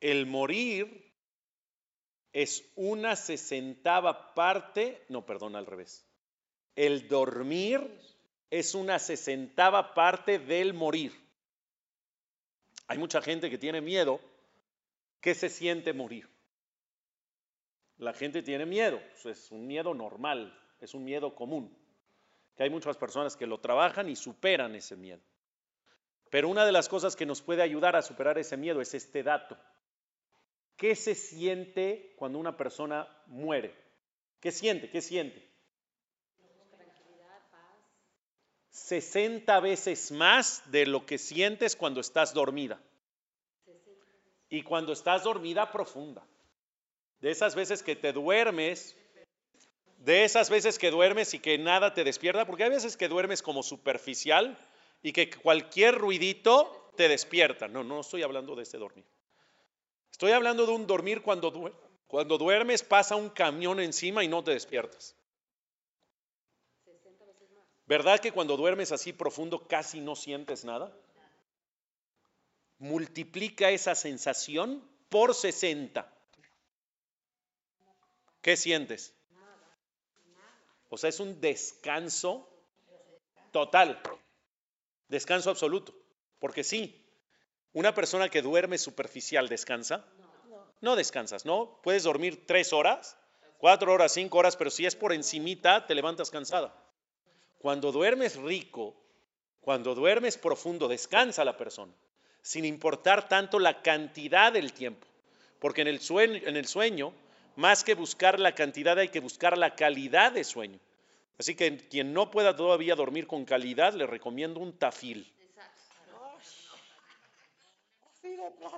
el 0.00 0.26
morir 0.26 1.14
es 2.32 2.70
una 2.74 3.16
sesentava 3.16 4.34
parte, 4.34 5.04
no, 5.08 5.24
perdón, 5.24 5.56
al 5.56 5.66
revés. 5.66 6.06
El 6.74 7.08
dormir 7.08 7.80
es 8.50 8.74
una 8.74 8.98
sesentava 8.98 9.94
parte 9.94 10.38
del 10.38 10.74
morir. 10.74 11.12
Hay 12.88 12.98
mucha 12.98 13.22
gente 13.22 13.48
que 13.48 13.58
tiene 13.58 13.80
miedo. 13.80 14.20
¿Qué 15.20 15.34
se 15.34 15.48
siente 15.48 15.92
morir? 15.92 16.28
La 17.98 18.12
gente 18.12 18.42
tiene 18.42 18.66
miedo, 18.66 19.00
es 19.24 19.50
un 19.50 19.66
miedo 19.66 19.94
normal, 19.94 20.58
es 20.80 20.94
un 20.94 21.04
miedo 21.04 21.34
común. 21.34 21.76
Que 22.54 22.64
hay 22.64 22.70
muchas 22.70 22.96
personas 22.96 23.36
que 23.36 23.46
lo 23.46 23.58
trabajan 23.58 24.08
y 24.08 24.16
superan 24.16 24.74
ese 24.74 24.96
miedo. 24.96 25.22
Pero 26.30 26.48
una 26.48 26.64
de 26.66 26.72
las 26.72 26.88
cosas 26.88 27.16
que 27.16 27.26
nos 27.26 27.40
puede 27.40 27.62
ayudar 27.62 27.96
a 27.96 28.02
superar 28.02 28.38
ese 28.38 28.56
miedo 28.56 28.80
es 28.80 28.94
este 28.94 29.22
dato. 29.22 29.56
¿Qué 30.76 30.94
se 30.94 31.14
siente 31.14 32.14
cuando 32.16 32.38
una 32.38 32.56
persona 32.56 33.08
muere? 33.26 33.74
¿Qué 34.40 34.52
siente? 34.52 34.90
¿Qué 34.90 35.00
siente? 35.00 35.46
60 38.70 39.58
veces 39.60 40.12
más 40.12 40.70
de 40.70 40.84
lo 40.86 41.06
que 41.06 41.16
sientes 41.16 41.76
cuando 41.76 42.00
estás 42.00 42.34
dormida. 42.34 42.78
Y 44.50 44.62
cuando 44.62 44.92
estás 44.92 45.24
dormida 45.24 45.72
profunda. 45.72 46.22
De 47.20 47.30
esas 47.30 47.54
veces 47.54 47.82
que 47.82 47.96
te 47.96 48.12
duermes, 48.12 48.96
de 49.98 50.24
esas 50.24 50.50
veces 50.50 50.78
que 50.78 50.90
duermes 50.90 51.34
y 51.34 51.38
que 51.38 51.58
nada 51.58 51.94
te 51.94 52.04
despierta, 52.04 52.46
porque 52.46 52.64
hay 52.64 52.70
veces 52.70 52.96
que 52.96 53.08
duermes 53.08 53.42
como 53.42 53.62
superficial 53.62 54.56
y 55.02 55.12
que 55.12 55.30
cualquier 55.30 55.96
ruidito 55.96 56.92
te 56.96 57.08
despierta. 57.08 57.68
No, 57.68 57.84
no 57.84 58.00
estoy 58.00 58.22
hablando 58.22 58.54
de 58.54 58.62
ese 58.62 58.78
dormir. 58.78 59.04
Estoy 60.10 60.32
hablando 60.32 60.66
de 60.66 60.72
un 60.72 60.86
dormir 60.86 61.22
cuando, 61.22 61.52
cuando 62.06 62.38
duermes 62.38 62.82
pasa 62.82 63.16
un 63.16 63.30
camión 63.30 63.80
encima 63.80 64.24
y 64.24 64.28
no 64.28 64.42
te 64.42 64.52
despiertas. 64.52 65.14
¿Verdad 67.86 68.18
que 68.18 68.32
cuando 68.32 68.56
duermes 68.56 68.90
así 68.92 69.12
profundo 69.12 69.66
casi 69.68 70.00
no 70.00 70.16
sientes 70.16 70.64
nada? 70.64 70.92
Multiplica 72.78 73.70
esa 73.70 73.94
sensación 73.94 74.82
por 75.08 75.34
60. 75.34 76.15
¿Qué 78.46 78.56
sientes? 78.56 79.12
O 80.88 80.96
sea, 80.96 81.10
es 81.10 81.18
un 81.18 81.40
descanso 81.40 82.48
total, 83.50 84.00
descanso 85.08 85.50
absoluto. 85.50 85.92
Porque 86.38 86.62
sí, 86.62 87.04
una 87.72 87.92
persona 87.92 88.28
que 88.28 88.42
duerme 88.42 88.78
superficial 88.78 89.48
descansa. 89.48 90.04
No 90.80 90.94
descansas, 90.94 91.44
¿no? 91.44 91.80
Puedes 91.82 92.04
dormir 92.04 92.46
tres 92.46 92.72
horas, 92.72 93.18
cuatro 93.58 93.92
horas, 93.92 94.12
cinco 94.12 94.38
horas, 94.38 94.54
pero 94.54 94.70
si 94.70 94.86
es 94.86 94.94
por 94.94 95.12
encimita, 95.12 95.84
te 95.84 95.96
levantas 95.96 96.30
cansada. 96.30 96.72
Cuando 97.58 97.90
duermes 97.90 98.36
rico, 98.36 98.94
cuando 99.60 99.92
duermes 99.96 100.38
profundo, 100.38 100.86
descansa 100.86 101.44
la 101.44 101.56
persona, 101.56 101.92
sin 102.42 102.64
importar 102.64 103.28
tanto 103.28 103.58
la 103.58 103.82
cantidad 103.82 104.52
del 104.52 104.72
tiempo. 104.72 105.04
Porque 105.58 105.80
en 105.80 105.88
el 105.88 105.98
sueño, 105.98 106.40
en 106.44 106.56
el 106.56 106.68
sueño 106.68 107.12
más 107.56 107.82
que 107.82 107.94
buscar 107.94 108.38
la 108.38 108.54
cantidad, 108.54 108.98
hay 108.98 109.08
que 109.08 109.20
buscar 109.20 109.58
la 109.58 109.74
calidad 109.74 110.32
de 110.32 110.44
sueño. 110.44 110.78
Así 111.38 111.54
que 111.54 111.76
quien 111.76 112.12
no 112.12 112.30
pueda 112.30 112.54
todavía 112.54 112.94
dormir 112.94 113.26
con 113.26 113.44
calidad, 113.44 113.94
le 113.94 114.06
recomiendo 114.06 114.60
un 114.60 114.78
tafil. 114.78 115.32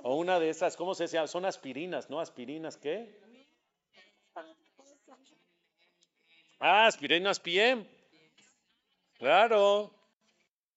O 0.03 0.15
una 0.15 0.39
de 0.39 0.49
esas, 0.49 0.75
¿cómo 0.75 0.93
se 0.95 1.07
llama? 1.07 1.27
Son 1.27 1.45
aspirinas, 1.45 2.09
¿no? 2.09 2.19
¿Aspirinas 2.19 2.77
qué? 2.77 3.19
Ah, 6.59 6.87
aspirinas 6.87 7.39
PM. 7.39 7.85
Claro. 9.17 9.93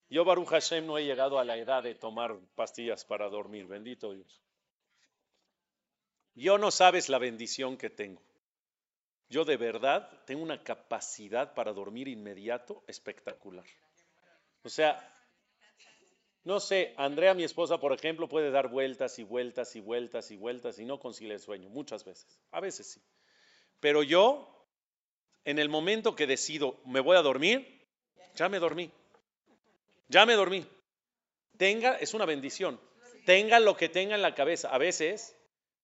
Yo, 0.08 0.24
Baruch 0.24 0.48
Hashem, 0.48 0.86
no 0.86 0.98
he 0.98 1.04
llegado 1.04 1.38
a 1.38 1.44
la 1.44 1.56
edad 1.56 1.82
de 1.82 1.94
tomar 1.94 2.36
pastillas 2.54 3.04
para 3.04 3.28
dormir, 3.28 3.66
bendito 3.66 4.12
Dios. 4.12 4.42
Yo 6.34 6.58
no 6.58 6.70
sabes 6.70 7.08
la 7.08 7.18
bendición 7.18 7.76
que 7.76 7.90
tengo. 7.90 8.22
Yo 9.28 9.44
de 9.44 9.56
verdad 9.56 10.10
tengo 10.26 10.42
una 10.42 10.62
capacidad 10.62 11.54
para 11.54 11.72
dormir 11.72 12.08
inmediato 12.08 12.82
espectacular. 12.86 13.64
O 14.62 14.68
sea, 14.68 15.08
no 16.44 16.60
sé, 16.60 16.92
Andrea, 16.96 17.34
mi 17.34 17.44
esposa, 17.44 17.78
por 17.78 17.92
ejemplo, 17.92 18.28
puede 18.28 18.50
dar 18.50 18.68
vueltas 18.68 19.18
y 19.18 19.24
vueltas 19.24 19.76
y 19.76 19.80
vueltas 19.80 20.30
y 20.30 20.36
vueltas 20.36 20.78
y 20.78 20.84
no 20.84 20.98
consigue 20.98 21.32
el 21.32 21.40
sueño, 21.40 21.68
muchas 21.70 22.04
veces. 22.04 22.40
A 22.50 22.60
veces 22.60 22.86
sí. 22.86 23.00
Pero 23.80 24.02
yo, 24.02 24.66
en 25.44 25.58
el 25.58 25.68
momento 25.68 26.14
que 26.14 26.26
decido 26.26 26.80
me 26.84 27.00
voy 27.00 27.16
a 27.16 27.22
dormir, 27.22 27.86
ya 28.34 28.48
me 28.48 28.58
dormí. 28.58 28.90
Ya 30.08 30.26
me 30.26 30.34
dormí. 30.34 30.66
Tenga, 31.56 31.96
es 31.96 32.12
una 32.12 32.26
bendición. 32.26 32.80
Tenga 33.24 33.60
lo 33.60 33.76
que 33.76 33.88
tenga 33.88 34.14
en 34.14 34.22
la 34.22 34.34
cabeza. 34.34 34.68
A 34.68 34.78
veces 34.78 35.36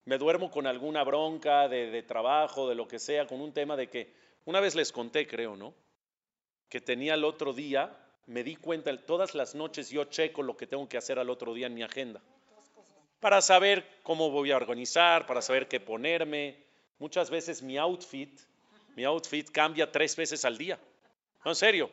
me 0.09 0.17
duermo 0.17 0.49
con 0.49 0.65
alguna 0.65 1.03
bronca 1.03 1.67
de, 1.67 1.91
de 1.91 2.01
trabajo, 2.01 2.67
de 2.67 2.73
lo 2.73 2.87
que 2.87 2.97
sea, 2.97 3.27
con 3.27 3.41
un 3.41 3.53
tema 3.53 3.75
de 3.75 3.91
que, 3.91 4.11
una 4.45 4.59
vez 4.59 4.73
les 4.73 4.91
conté, 4.91 5.27
creo, 5.27 5.55
¿no? 5.55 5.75
Que 6.67 6.81
tenía 6.81 7.13
el 7.13 7.23
otro 7.23 7.53
día, 7.53 7.95
me 8.25 8.43
di 8.43 8.55
cuenta, 8.55 8.91
todas 9.05 9.35
las 9.35 9.53
noches 9.53 9.91
yo 9.91 10.05
checo 10.05 10.41
lo 10.41 10.57
que 10.57 10.65
tengo 10.65 10.89
que 10.89 10.97
hacer 10.97 11.19
al 11.19 11.29
otro 11.29 11.53
día 11.53 11.67
en 11.67 11.75
mi 11.75 11.83
agenda. 11.83 12.23
Para 13.19 13.39
saber 13.43 13.87
cómo 14.01 14.31
voy 14.31 14.49
a 14.49 14.55
organizar, 14.55 15.27
para 15.27 15.43
saber 15.43 15.67
qué 15.67 15.79
ponerme. 15.79 16.57
Muchas 16.97 17.29
veces 17.29 17.61
mi 17.61 17.77
outfit, 17.77 18.35
mi 18.95 19.03
outfit 19.03 19.47
cambia 19.51 19.91
tres 19.91 20.15
veces 20.15 20.43
al 20.43 20.57
día. 20.57 20.79
No, 21.45 21.51
en 21.51 21.55
serio. 21.55 21.91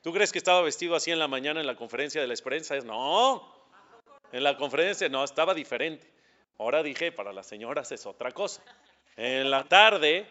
¿Tú 0.00 0.10
crees 0.14 0.32
que 0.32 0.38
estaba 0.38 0.62
vestido 0.62 0.94
así 0.94 1.10
en 1.10 1.18
la 1.18 1.28
mañana 1.28 1.60
en 1.60 1.66
la 1.66 1.76
conferencia 1.76 2.18
de 2.18 2.28
la 2.28 2.32
experiencia? 2.32 2.80
No. 2.80 3.46
En 4.32 4.42
la 4.42 4.56
conferencia 4.56 5.10
no, 5.10 5.22
estaba 5.22 5.52
diferente. 5.52 6.17
Ahora 6.58 6.82
dije, 6.82 7.12
para 7.12 7.32
las 7.32 7.46
señoras 7.46 7.92
es 7.92 8.04
otra 8.04 8.32
cosa. 8.32 8.62
En 9.16 9.50
la 9.50 9.64
tarde 9.64 10.26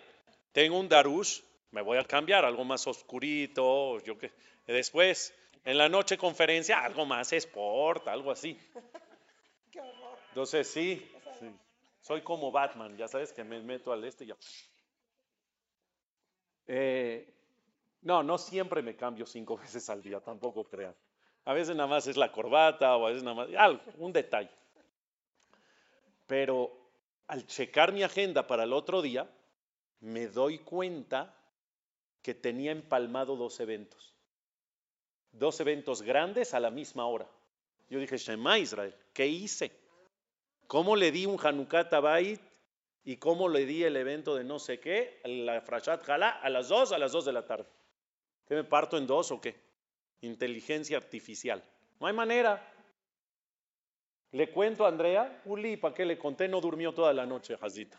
tengo 0.52 0.78
un 0.78 0.90
darush, 0.90 1.42
me 1.72 1.82
voy 1.82 1.98
a 1.98 2.04
cambiar, 2.04 2.44
algo 2.46 2.66
más 2.66 2.86
oscurito, 2.86 4.00
yo 4.04 4.18
que 4.18 4.32
después 4.66 5.34
en 5.64 5.78
la 5.78 5.90
noche 5.90 6.18
conferencia 6.18 6.80
algo 6.80 7.06
más 7.06 7.32
sport, 7.34 8.08
algo 8.08 8.32
así. 8.32 8.60
Qué 9.72 9.80
horror. 9.80 10.18
Entonces 10.30 10.70
sí, 10.70 11.10
sí. 11.40 11.48
soy 12.02 12.22
como 12.22 12.52
Batman, 12.52 12.96
ya 12.98 13.08
sabes 13.08 13.32
que 13.32 13.44
me 13.44 13.62
meto 13.62 13.92
al 13.92 14.04
este 14.04 14.26
y 14.26 14.28
ya. 14.28 14.38
Eh, 16.68 17.34
no, 18.02 18.22
no 18.24 18.38
siempre 18.38 18.82
me 18.82 18.96
cambio 18.96 19.26
cinco 19.26 19.58
veces 19.62 19.90
al 19.90 20.02
día, 20.02 20.20
tampoco 20.20 20.66
crean. 20.66 20.96
A 21.46 21.54
veces 21.54 21.76
nada 21.76 21.88
más 21.88 22.08
es 22.08 22.18
la 22.18 22.32
corbata 22.32 22.98
o 22.98 23.06
a 23.06 23.10
veces 23.10 23.24
nada 23.24 23.36
más, 23.36 23.50
algo, 23.58 23.82
un 23.98 24.12
detalle. 24.12 24.50
Pero 26.28 26.72
al 27.28 27.48
checar 27.48 27.92
mi 27.92 28.04
agenda 28.04 28.46
para 28.46 28.64
el 28.64 28.74
otro 28.74 29.02
día, 29.02 29.30
me 30.02 30.28
doy 30.28 30.60
cuenta 30.60 31.34
que 32.22 32.34
tenía 32.34 32.72
empalmado 32.72 33.36
dos 33.36 33.60
eventos. 33.60 34.14
Dos 35.32 35.60
eventos 35.60 36.02
grandes 36.02 36.54
a 36.54 36.60
la 36.60 36.70
misma 36.70 37.08
hora. 37.08 37.28
Yo 37.90 38.00
dije, 38.00 38.18
Shema 38.18 38.60
Israel, 38.60 38.94
¿qué 39.14 39.28
hice? 39.28 39.72
¿Cómo 40.68 40.96
le 40.96 41.12
di 41.12 41.26
un 41.26 41.40
Hanukkah 41.42 41.84
Bait 42.02 42.42
y 43.06 43.16
cómo 43.16 43.48
le 43.48 43.66
di 43.66 43.84
el 43.84 43.96
evento 43.96 44.36
de 44.36 44.44
no 44.44 44.60
sé 44.60 44.80
qué, 44.80 45.22
la 45.24 45.62
Frashat 45.62 46.08
Hala, 46.10 46.30
a 46.30 46.50
las 46.50 46.68
dos, 46.68 46.92
a 46.92 46.98
las 46.98 47.14
dos 47.14 47.24
de 47.24 47.32
la 47.32 47.46
tarde? 47.46 47.70
¿Qué 48.46 48.56
me 48.56 48.66
parto 48.66 48.98
en 48.98 49.08
dos 49.08 49.32
o 49.32 49.40
qué? 49.40 49.56
Inteligencia 50.22 50.98
artificial. 50.98 51.64
No 52.00 52.08
hay 52.08 52.14
manera. 52.14 52.62
Le 54.32 54.52
cuento 54.52 54.86
a 54.86 54.90
Andrea, 54.90 55.42
Uli, 55.46 55.78
¿para 55.78 55.94
qué 55.94 56.06
le 56.06 56.18
conté? 56.18 56.48
No 56.48 56.60
durmió 56.60 56.94
toda 56.94 57.14
la 57.14 57.26
noche, 57.26 57.58
Jazita. 57.58 57.98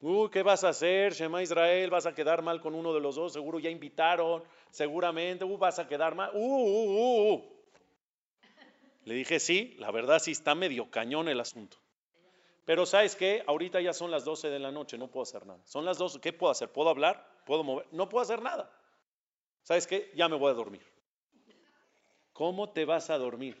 Uh, 0.00 0.28
¿qué 0.28 0.42
vas 0.42 0.64
a 0.64 0.70
hacer? 0.70 1.14
Shema 1.14 1.42
Israel, 1.42 1.88
vas 1.88 2.04
a 2.06 2.14
quedar 2.14 2.42
mal 2.42 2.60
con 2.60 2.74
uno 2.74 2.92
de 2.92 3.00
los 3.00 3.14
dos, 3.14 3.32
seguro 3.32 3.58
ya 3.58 3.70
invitaron, 3.70 4.42
seguramente, 4.70 5.44
uh, 5.44 5.56
vas 5.56 5.78
a 5.78 5.88
quedar 5.88 6.14
mal. 6.14 6.30
Uh, 6.34 6.38
uh, 6.38 6.84
uh, 6.84 7.34
uh. 7.34 7.54
Le 9.04 9.14
dije, 9.14 9.38
sí, 9.38 9.76
la 9.78 9.90
verdad 9.90 10.18
sí 10.18 10.32
está 10.32 10.54
medio 10.54 10.90
cañón 10.90 11.28
el 11.28 11.40
asunto. 11.40 11.78
Pero 12.64 12.84
¿sabes 12.84 13.14
qué? 13.16 13.44
Ahorita 13.46 13.80
ya 13.80 13.92
son 13.92 14.10
las 14.10 14.24
12 14.24 14.48
de 14.50 14.58
la 14.58 14.70
noche, 14.70 14.98
no 14.98 15.08
puedo 15.08 15.22
hacer 15.22 15.46
nada. 15.46 15.60
Son 15.64 15.84
las 15.84 15.98
12, 15.98 16.20
¿qué 16.20 16.32
puedo 16.32 16.50
hacer? 16.50 16.70
¿Puedo 16.70 16.88
hablar? 16.88 17.26
¿Puedo 17.46 17.62
mover? 17.62 17.86
No 17.92 18.08
puedo 18.08 18.22
hacer 18.22 18.42
nada. 18.42 18.70
¿Sabes 19.62 19.86
qué? 19.86 20.10
Ya 20.14 20.28
me 20.28 20.36
voy 20.36 20.50
a 20.50 20.54
dormir. 20.54 20.82
¿Cómo 22.32 22.70
te 22.70 22.84
vas 22.84 23.10
a 23.10 23.18
dormir? 23.18 23.56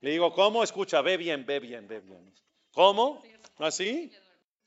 Le 0.00 0.10
digo, 0.10 0.32
¿cómo? 0.32 0.62
Escucha, 0.62 1.02
ve 1.02 1.16
bien, 1.16 1.44
ve 1.44 1.60
bien, 1.60 1.86
ve 1.86 2.00
bien. 2.00 2.34
¿Cómo? 2.72 3.22
¿Así? 3.58 4.10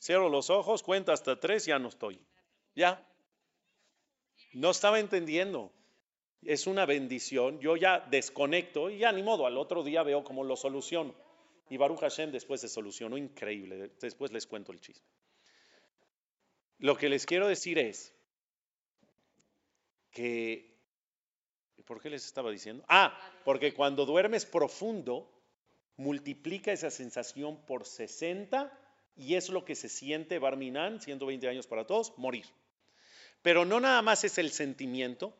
Cierro 0.00 0.28
los 0.28 0.50
ojos, 0.50 0.82
cuenta 0.82 1.12
hasta 1.12 1.40
tres, 1.40 1.64
ya 1.66 1.78
no 1.78 1.88
estoy. 1.88 2.20
Ya. 2.74 3.04
No 4.52 4.70
estaba 4.70 5.00
entendiendo. 5.00 5.72
Es 6.42 6.66
una 6.66 6.86
bendición. 6.86 7.58
Yo 7.60 7.76
ya 7.76 8.00
desconecto 8.10 8.90
y 8.90 8.98
ya 8.98 9.12
ni 9.12 9.22
modo, 9.22 9.46
al 9.46 9.56
otro 9.56 9.82
día 9.82 10.02
veo 10.02 10.22
cómo 10.22 10.44
lo 10.44 10.56
soluciono. 10.56 11.14
Y 11.70 11.78
Baruch 11.78 12.00
Hashem 12.00 12.30
después 12.30 12.60
se 12.60 12.68
solucionó 12.68 13.16
increíble. 13.16 13.90
Después 14.00 14.30
les 14.30 14.46
cuento 14.46 14.70
el 14.70 14.80
chisme. 14.80 15.06
Lo 16.78 16.96
que 16.96 17.08
les 17.08 17.24
quiero 17.24 17.48
decir 17.48 17.78
es 17.78 18.14
que, 20.10 20.73
¿por 21.84 22.00
qué 22.00 22.10
les 22.10 22.24
estaba 22.24 22.50
diciendo? 22.50 22.84
Ah, 22.88 23.18
porque 23.44 23.74
cuando 23.74 24.06
duermes 24.06 24.46
profundo, 24.46 25.30
multiplica 25.96 26.72
esa 26.72 26.90
sensación 26.90 27.56
por 27.66 27.86
60 27.86 28.72
y 29.16 29.34
es 29.34 29.48
lo 29.48 29.64
que 29.64 29.74
se 29.74 29.88
siente 29.88 30.38
Barminan, 30.38 31.00
120 31.00 31.48
años 31.48 31.66
para 31.66 31.86
todos, 31.86 32.12
morir. 32.16 32.46
Pero 33.42 33.64
no 33.64 33.80
nada 33.80 34.02
más 34.02 34.24
es 34.24 34.38
el 34.38 34.50
sentimiento, 34.50 35.36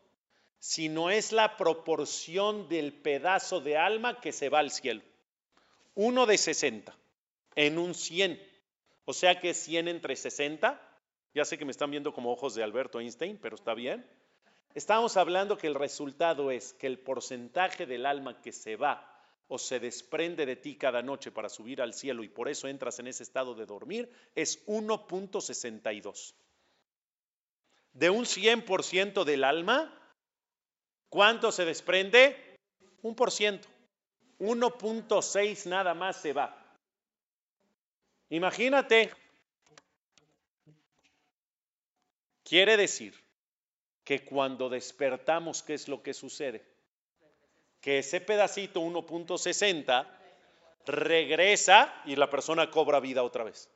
sino 0.59 1.11
es 1.11 1.32
la 1.32 1.57
proporción 1.57 2.68
del 2.68 2.92
pedazo 2.92 3.61
de 3.61 3.76
alma 3.76 4.20
que 4.20 4.32
se 4.32 4.49
va 4.49 4.61
al 4.61 4.70
cielo. 4.70 5.03
Uno 5.95 6.26
de 6.26 6.38
60 6.38 6.95
en 7.57 7.78
un 7.78 7.95
100. 7.95 8.40
O 9.05 9.12
sea 9.12 9.40
que 9.40 9.55
100 9.55 9.88
entre 9.88 10.16
60. 10.16 10.80
Ya 11.34 11.45
sé 11.45 11.59
que 11.59 11.64
me 11.64 11.72
están 11.72 11.90
viendo 11.90 12.12
como 12.12 12.32
ojos 12.32 12.55
de 12.55 12.62
Alberto 12.62 13.01
Einstein, 13.01 13.38
pero 13.40 13.57
está 13.57 13.74
bien. 13.74 14.07
Estamos 14.75 15.16
hablando 15.16 15.57
que 15.57 15.68
el 15.68 15.77
resultado 15.77 16.51
es 16.51 16.72
que 16.72 16.89
el 16.89 16.99
porcentaje 16.99 17.87
del 17.87 18.07
alma 18.07 18.41
que 18.43 18.51
se 18.51 18.75
va 18.75 19.09
o 19.47 19.57
se 19.57 19.79
desprende 19.79 20.47
de 20.47 20.57
ti 20.57 20.75
cada 20.75 21.01
noche 21.01 21.31
para 21.31 21.49
subir 21.49 21.81
al 21.81 21.95
cielo 21.95 22.25
y 22.25 22.29
por 22.29 22.49
eso 22.49 22.66
entras 22.66 22.99
en 22.99 23.07
ese 23.07 23.22
estado 23.22 23.55
de 23.55 23.66
dormir 23.66 24.11
es 24.35 24.66
1.62. 24.66 26.35
De 27.93 28.11
un 28.11 28.25
100% 28.25 29.22
del 29.22 29.45
alma, 29.45 29.97
¿cuánto 31.09 31.53
se 31.53 31.64
desprende? 31.64 32.59
Un 33.03 33.14
por 33.14 33.31
ciento. 33.31 33.68
1.6 34.41 35.66
nada 35.66 35.95
más 35.95 36.20
se 36.20 36.33
va. 36.33 36.61
Imagínate. 38.29 39.12
Quiere 42.43 42.77
decir 42.77 43.24
que 44.05 44.24
cuando 44.24 44.68
despertamos, 44.68 45.62
¿qué 45.62 45.74
es 45.74 45.88
lo 45.88 46.02
que 46.02 46.14
sucede? 46.14 46.64
Que 47.80 47.98
ese 47.98 48.20
pedacito 48.20 48.80
1.60 48.80 50.07
regresa 50.86 52.02
y 52.05 52.16
la 52.16 52.28
persona 52.28 52.70
cobra 52.70 53.00
vida 53.00 53.22
otra 53.22 53.44
vez. 53.44 53.70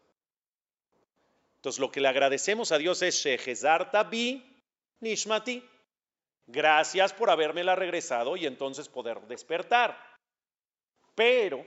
Entonces 1.56 1.80
lo 1.80 1.90
que 1.90 2.00
le 2.00 2.08
agradecemos 2.08 2.70
a 2.70 2.78
Dios 2.78 3.02
es 3.02 3.16
Shehezarta 3.16 4.04
bi 4.04 4.62
Nishmati. 5.00 5.62
Gracias 6.46 7.12
por 7.12 7.30
habérmela 7.30 7.74
regresado 7.74 8.36
y 8.36 8.46
entonces 8.46 8.88
poder 8.88 9.20
despertar. 9.22 9.98
Pero 11.14 11.66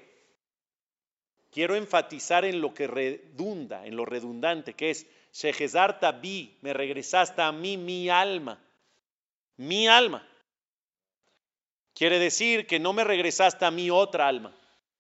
quiero 1.52 1.76
enfatizar 1.76 2.46
en 2.46 2.62
lo 2.62 2.74
que 2.74 2.88
redunda, 2.88 3.86
en 3.86 3.96
lo 3.96 4.06
redundante, 4.06 4.74
que 4.74 4.92
es 4.92 5.06
Shehezarta 5.34 6.12
bi, 6.12 6.58
me 6.62 6.74
regresaste 6.74 7.42
a 7.42 7.52
mí 7.52 7.78
mi 7.78 8.10
alma. 8.10 8.60
Mi 9.58 9.88
alma. 9.88 10.28
Quiere 11.94 12.20
decir 12.20 12.66
que 12.68 12.80
no 12.80 12.94
me 12.94 13.04
regresaste 13.04 13.66
a 13.66 13.72
mi 13.72 13.90
otra 13.90 14.28
alma 14.28 14.54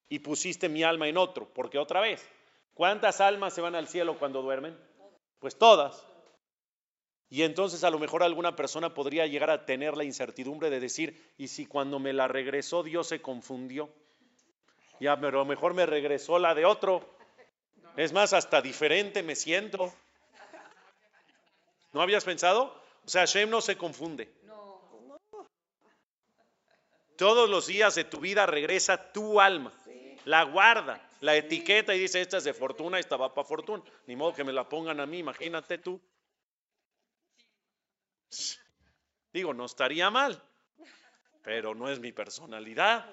y 0.07 0.19
pusiste 0.19 0.69
mi 0.69 0.83
alma 0.83 1.07
en 1.07 1.17
otro, 1.17 1.47
porque 1.53 1.77
otra 1.77 2.01
vez, 2.01 2.27
¿cuántas 2.73 3.21
almas 3.21 3.53
se 3.53 3.61
van 3.61 3.75
al 3.75 3.87
cielo 3.87 4.19
cuando 4.19 4.41
duermen? 4.41 4.77
Pues 5.39 5.57
todas. 5.57 6.05
Y 7.29 7.43
entonces 7.43 7.85
a 7.85 7.89
lo 7.89 7.97
mejor 7.97 8.23
alguna 8.23 8.57
persona 8.57 8.93
podría 8.93 9.25
llegar 9.25 9.49
a 9.49 9.65
tener 9.65 9.95
la 9.95 10.03
incertidumbre 10.03 10.69
de 10.69 10.81
decir, 10.81 11.33
¿y 11.37 11.47
si 11.47 11.65
cuando 11.65 11.97
me 11.97 12.11
la 12.11 12.27
regresó 12.27 12.83
Dios 12.83 13.07
se 13.07 13.21
confundió? 13.21 13.89
Pero 15.01 15.27
a 15.27 15.31
lo 15.31 15.45
mejor 15.45 15.73
me 15.73 15.87
regresó 15.87 16.37
la 16.37 16.53
de 16.53 16.63
otro. 16.63 17.03
Es 17.97 18.13
más, 18.13 18.33
hasta 18.33 18.61
diferente 18.61 19.23
me 19.23 19.35
siento. 19.35 19.91
¿No 21.91 22.01
habías 22.01 22.23
pensado? 22.23 22.79
O 23.03 23.09
sea, 23.09 23.25
Shem 23.25 23.49
no 23.49 23.61
se 23.61 23.77
confunde. 23.77 24.31
Todos 27.17 27.49
los 27.49 27.67
días 27.67 27.95
de 27.95 28.03
tu 28.03 28.19
vida 28.19 28.45
regresa 28.45 29.11
tu 29.11 29.41
alma. 29.41 29.73
La 30.25 30.43
guarda, 30.43 31.01
la 31.21 31.35
etiqueta 31.35 31.95
y 31.95 31.99
dice, 31.99 32.21
esta 32.21 32.37
es 32.37 32.43
de 32.43 32.53
fortuna, 32.53 32.99
esta 32.99 33.17
va 33.17 33.33
para 33.33 33.47
fortuna. 33.47 33.83
Ni 34.05 34.15
modo 34.15 34.35
que 34.35 34.43
me 34.43 34.53
la 34.53 34.69
pongan 34.69 34.99
a 34.99 35.07
mí, 35.07 35.17
imagínate 35.17 35.79
tú. 35.79 35.99
Digo, 39.33 39.53
no 39.53 39.65
estaría 39.65 40.11
mal, 40.11 40.41
pero 41.41 41.73
no 41.73 41.89
es 41.89 41.99
mi 41.99 42.11
personalidad. 42.11 43.05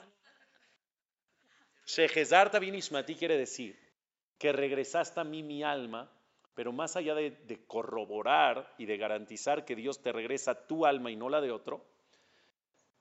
Shehezarta 1.89 2.59
bin 2.59 2.74
Ismati 2.74 3.14
quiere 3.14 3.39
decir 3.39 3.74
que 4.36 4.53
regresaste 4.53 5.20
a 5.20 5.24
mí 5.24 5.43
mi 5.43 5.62
alma, 5.62 6.12
pero 6.55 6.70
más 6.70 6.97
allá 6.97 7.14
de, 7.14 7.30
de 7.30 7.64
corroborar 7.64 8.74
y 8.76 8.84
de 8.84 8.99
garantizar 8.99 9.64
que 9.64 9.74
Dios 9.74 10.03
te 10.03 10.12
regresa 10.12 10.66
tu 10.66 10.84
alma 10.84 11.11
y 11.11 11.16
no 11.16 11.30
la 11.30 11.41
de 11.41 11.51
otro, 11.51 11.82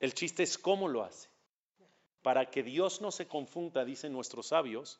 el 0.00 0.14
chiste 0.14 0.42
es 0.42 0.56
cómo 0.56 0.88
lo 0.88 1.04
hace. 1.04 1.28
Para 2.22 2.50
que 2.50 2.62
Dios 2.62 3.02
no 3.02 3.10
se 3.10 3.28
confunda, 3.28 3.84
dicen 3.84 4.10
nuestros 4.10 4.48
sabios, 4.48 4.98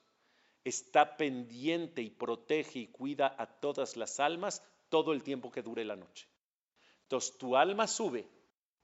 está 0.65 1.17
pendiente 1.17 2.03
y 2.03 2.11
protege 2.11 2.81
y 2.81 2.87
cuida 2.89 3.35
a 3.39 3.47
todas 3.47 3.97
las 3.97 4.21
almas 4.21 4.63
todo 4.91 5.15
el 5.15 5.23
tiempo 5.23 5.51
que 5.51 5.63
dure 5.63 5.87
la 5.87 5.97
noche. 5.97 6.29
Entonces 7.05 7.39
tu 7.39 7.57
alma 7.57 7.87
sube, 7.87 8.29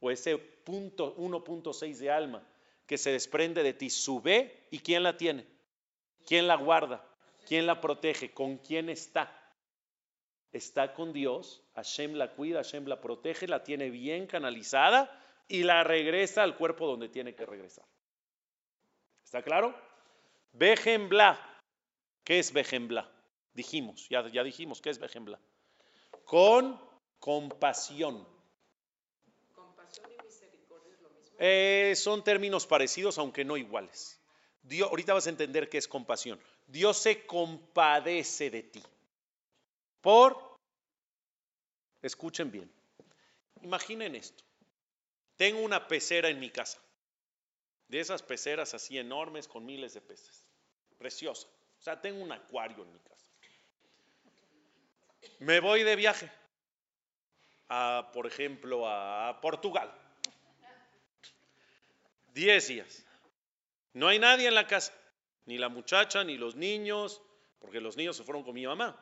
o 0.00 0.10
ese 0.10 0.38
punto 0.38 1.14
1.6 1.16 1.98
de 1.98 2.10
alma 2.10 2.42
que 2.86 2.98
se 2.98 3.10
desprende 3.12 3.62
de 3.62 3.72
ti 3.72 3.90
sube, 3.90 4.66
¿y 4.70 4.78
quién 4.80 5.02
la 5.02 5.16
tiene? 5.16 5.46
¿Quién 6.26 6.46
la 6.46 6.56
guarda? 6.56 7.04
¿Quién 7.46 7.66
la 7.66 7.80
protege? 7.80 8.32
¿Con 8.32 8.58
quién 8.58 8.88
está? 8.88 9.40
Está 10.52 10.94
con 10.94 11.12
Dios, 11.12 11.62
Hashem 11.74 12.14
la 12.14 12.32
cuida, 12.32 12.62
Hashem 12.62 12.86
la 12.86 13.00
protege, 13.00 13.48
la 13.48 13.64
tiene 13.64 13.90
bien 13.90 14.26
canalizada 14.26 15.20
y 15.48 15.64
la 15.64 15.82
regresa 15.84 16.42
al 16.42 16.56
cuerpo 16.56 16.86
donde 16.86 17.08
tiene 17.08 17.34
que 17.34 17.44
regresar. 17.44 17.84
¿Está 19.24 19.42
claro? 19.42 19.74
Bejembla. 20.52 21.40
¿Qué 22.22 22.38
es 22.38 22.52
Bejembla? 22.52 23.10
Dijimos, 23.52 24.08
ya, 24.08 24.26
ya 24.28 24.42
dijimos, 24.42 24.80
¿qué 24.80 24.90
es 24.90 24.98
Bejembla? 24.98 25.40
Con 26.24 26.80
compasión. 27.18 28.26
Compasión 29.52 30.10
y 30.12 30.22
misericordia 30.22 30.94
es 30.94 31.00
lo 31.00 31.10
mismo. 31.10 31.23
Eh, 31.38 31.94
son 31.96 32.22
términos 32.22 32.66
parecidos, 32.66 33.18
aunque 33.18 33.44
no 33.44 33.56
iguales. 33.56 34.20
Dios, 34.62 34.88
ahorita 34.88 35.14
vas 35.14 35.26
a 35.26 35.30
entender 35.30 35.68
qué 35.68 35.78
es 35.78 35.88
compasión. 35.88 36.40
Dios 36.66 36.96
se 36.96 37.26
compadece 37.26 38.50
de 38.50 38.62
ti. 38.62 38.82
Por, 40.00 40.58
escuchen 42.02 42.50
bien, 42.50 42.70
imaginen 43.62 44.14
esto. 44.14 44.44
Tengo 45.36 45.60
una 45.60 45.88
pecera 45.88 46.28
en 46.28 46.38
mi 46.38 46.50
casa, 46.50 46.78
de 47.88 48.00
esas 48.00 48.22
peceras 48.22 48.74
así 48.74 48.98
enormes 48.98 49.48
con 49.48 49.64
miles 49.64 49.94
de 49.94 50.00
peces, 50.00 50.44
preciosa. 50.98 51.48
O 51.78 51.82
sea, 51.82 52.00
tengo 52.00 52.22
un 52.22 52.32
acuario 52.32 52.82
en 52.82 52.92
mi 52.92 52.98
casa. 53.00 53.30
Me 55.40 55.60
voy 55.60 55.82
de 55.82 55.96
viaje 55.96 56.30
a, 57.68 58.10
por 58.12 58.26
ejemplo, 58.26 58.88
a 58.88 59.40
Portugal. 59.40 59.92
Diez 62.34 62.66
días. 62.66 63.06
No 63.92 64.08
hay 64.08 64.18
nadie 64.18 64.48
en 64.48 64.54
la 64.54 64.66
casa, 64.66 64.92
ni 65.46 65.56
la 65.56 65.68
muchacha, 65.68 66.24
ni 66.24 66.36
los 66.36 66.56
niños, 66.56 67.22
porque 67.60 67.80
los 67.80 67.96
niños 67.96 68.16
se 68.16 68.24
fueron 68.24 68.42
con 68.42 68.54
mi 68.54 68.66
mamá. 68.66 69.00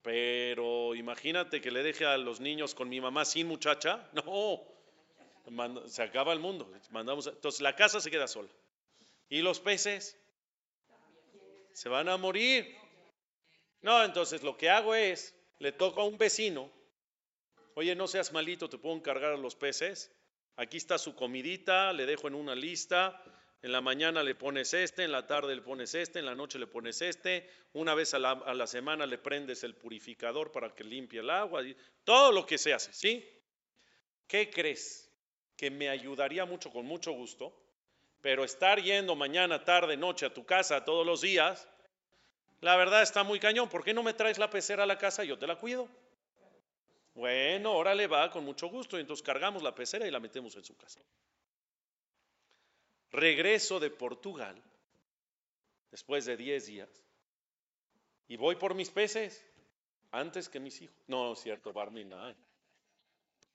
Pero 0.00 0.94
imagínate 0.94 1.60
que 1.60 1.70
le 1.70 1.82
deje 1.82 2.06
a 2.06 2.16
los 2.16 2.40
niños 2.40 2.74
con 2.74 2.88
mi 2.88 3.00
mamá 3.00 3.24
sin 3.24 3.46
muchacha. 3.46 4.10
No, 5.48 5.86
se 5.86 6.02
acaba 6.02 6.32
el 6.32 6.40
mundo. 6.40 6.68
Mandamos, 6.90 7.28
entonces 7.28 7.60
la 7.60 7.76
casa 7.76 8.00
se 8.00 8.10
queda 8.10 8.26
sola. 8.26 8.48
¿Y 9.28 9.42
los 9.42 9.60
peces? 9.60 10.18
Se 11.72 11.88
van 11.88 12.08
a 12.08 12.16
morir. 12.16 12.74
No, 13.80 14.02
entonces 14.02 14.42
lo 14.42 14.56
que 14.56 14.70
hago 14.70 14.96
es, 14.96 15.36
le 15.60 15.70
toco 15.70 16.00
a 16.00 16.04
un 16.04 16.18
vecino, 16.18 16.68
oye, 17.74 17.94
no 17.94 18.08
seas 18.08 18.32
malito, 18.32 18.68
te 18.68 18.78
puedo 18.78 18.96
encargar 18.96 19.34
a 19.34 19.36
los 19.36 19.54
peces. 19.54 20.10
Aquí 20.56 20.78
está 20.78 20.96
su 20.96 21.14
comidita, 21.14 21.92
le 21.92 22.06
dejo 22.06 22.28
en 22.28 22.34
una 22.34 22.54
lista. 22.54 23.22
En 23.62 23.72
la 23.72 23.80
mañana 23.80 24.22
le 24.22 24.34
pones 24.34 24.72
este, 24.74 25.04
en 25.04 25.12
la 25.12 25.26
tarde 25.26 25.54
le 25.54 25.62
pones 25.62 25.94
este, 25.94 26.18
en 26.18 26.26
la 26.26 26.34
noche 26.34 26.58
le 26.58 26.66
pones 26.66 27.02
este. 27.02 27.48
Una 27.74 27.94
vez 27.94 28.14
a 28.14 28.18
la, 28.18 28.66
semana 28.66 29.06
le 29.06 29.18
prendes 29.18 29.64
el 29.64 29.74
purificador 29.74 30.52
para 30.52 30.74
que 30.74 30.84
limpie 30.84 31.20
el 31.20 31.30
agua. 31.30 31.62
y 31.62 31.76
Todo 32.04 32.32
lo 32.32 32.46
que 32.46 32.58
se 32.58 32.72
hace, 32.72 32.92
¿sí? 32.92 33.28
¿Qué 34.26 34.50
crees? 34.50 35.10
Que 35.56 35.70
me 35.70 35.88
ayudaría 35.88 36.44
mucho, 36.44 36.70
con 36.70 36.86
mucho 36.86 37.12
gusto, 37.12 37.54
pero 38.20 38.44
estar 38.44 38.80
yendo 38.82 39.14
mañana, 39.14 39.64
tarde, 39.64 39.96
noche 39.96 40.26
a 40.26 40.32
tu 40.32 40.44
casa 40.44 40.84
todos 40.84 41.04
los 41.04 41.20
días, 41.20 41.68
la 42.60 42.76
verdad 42.76 43.02
está 43.02 43.24
muy 43.24 43.38
cañón. 43.40 43.68
¿Por 43.68 43.84
qué 43.84 43.92
no 43.92 44.02
me 44.02 44.14
traes 44.14 44.38
la 44.38 44.48
pecera 44.48 44.84
a 44.84 44.86
la 44.86 44.96
casa? 44.96 45.22
Yo 45.24 45.38
te 45.38 45.46
la 45.46 45.56
cuido. 45.56 45.88
Bueno, 47.16 47.72
órale, 47.72 48.06
va 48.06 48.30
con 48.30 48.44
mucho 48.44 48.68
gusto. 48.68 48.98
Y 48.98 49.00
entonces 49.00 49.24
cargamos 49.24 49.62
la 49.62 49.74
pecera 49.74 50.06
y 50.06 50.10
la 50.10 50.20
metemos 50.20 50.54
en 50.54 50.64
su 50.64 50.76
casa. 50.76 51.00
Regreso 53.10 53.80
de 53.80 53.88
Portugal 53.88 54.62
después 55.90 56.26
de 56.26 56.36
10 56.36 56.66
días 56.66 57.02
y 58.28 58.36
voy 58.36 58.56
por 58.56 58.74
mis 58.74 58.90
peces 58.90 59.42
antes 60.10 60.50
que 60.50 60.60
mis 60.60 60.82
hijos. 60.82 60.94
No, 61.06 61.32
es 61.32 61.40
cierto, 61.40 61.72
Barmina. 61.72 62.26
ay. 62.26 62.36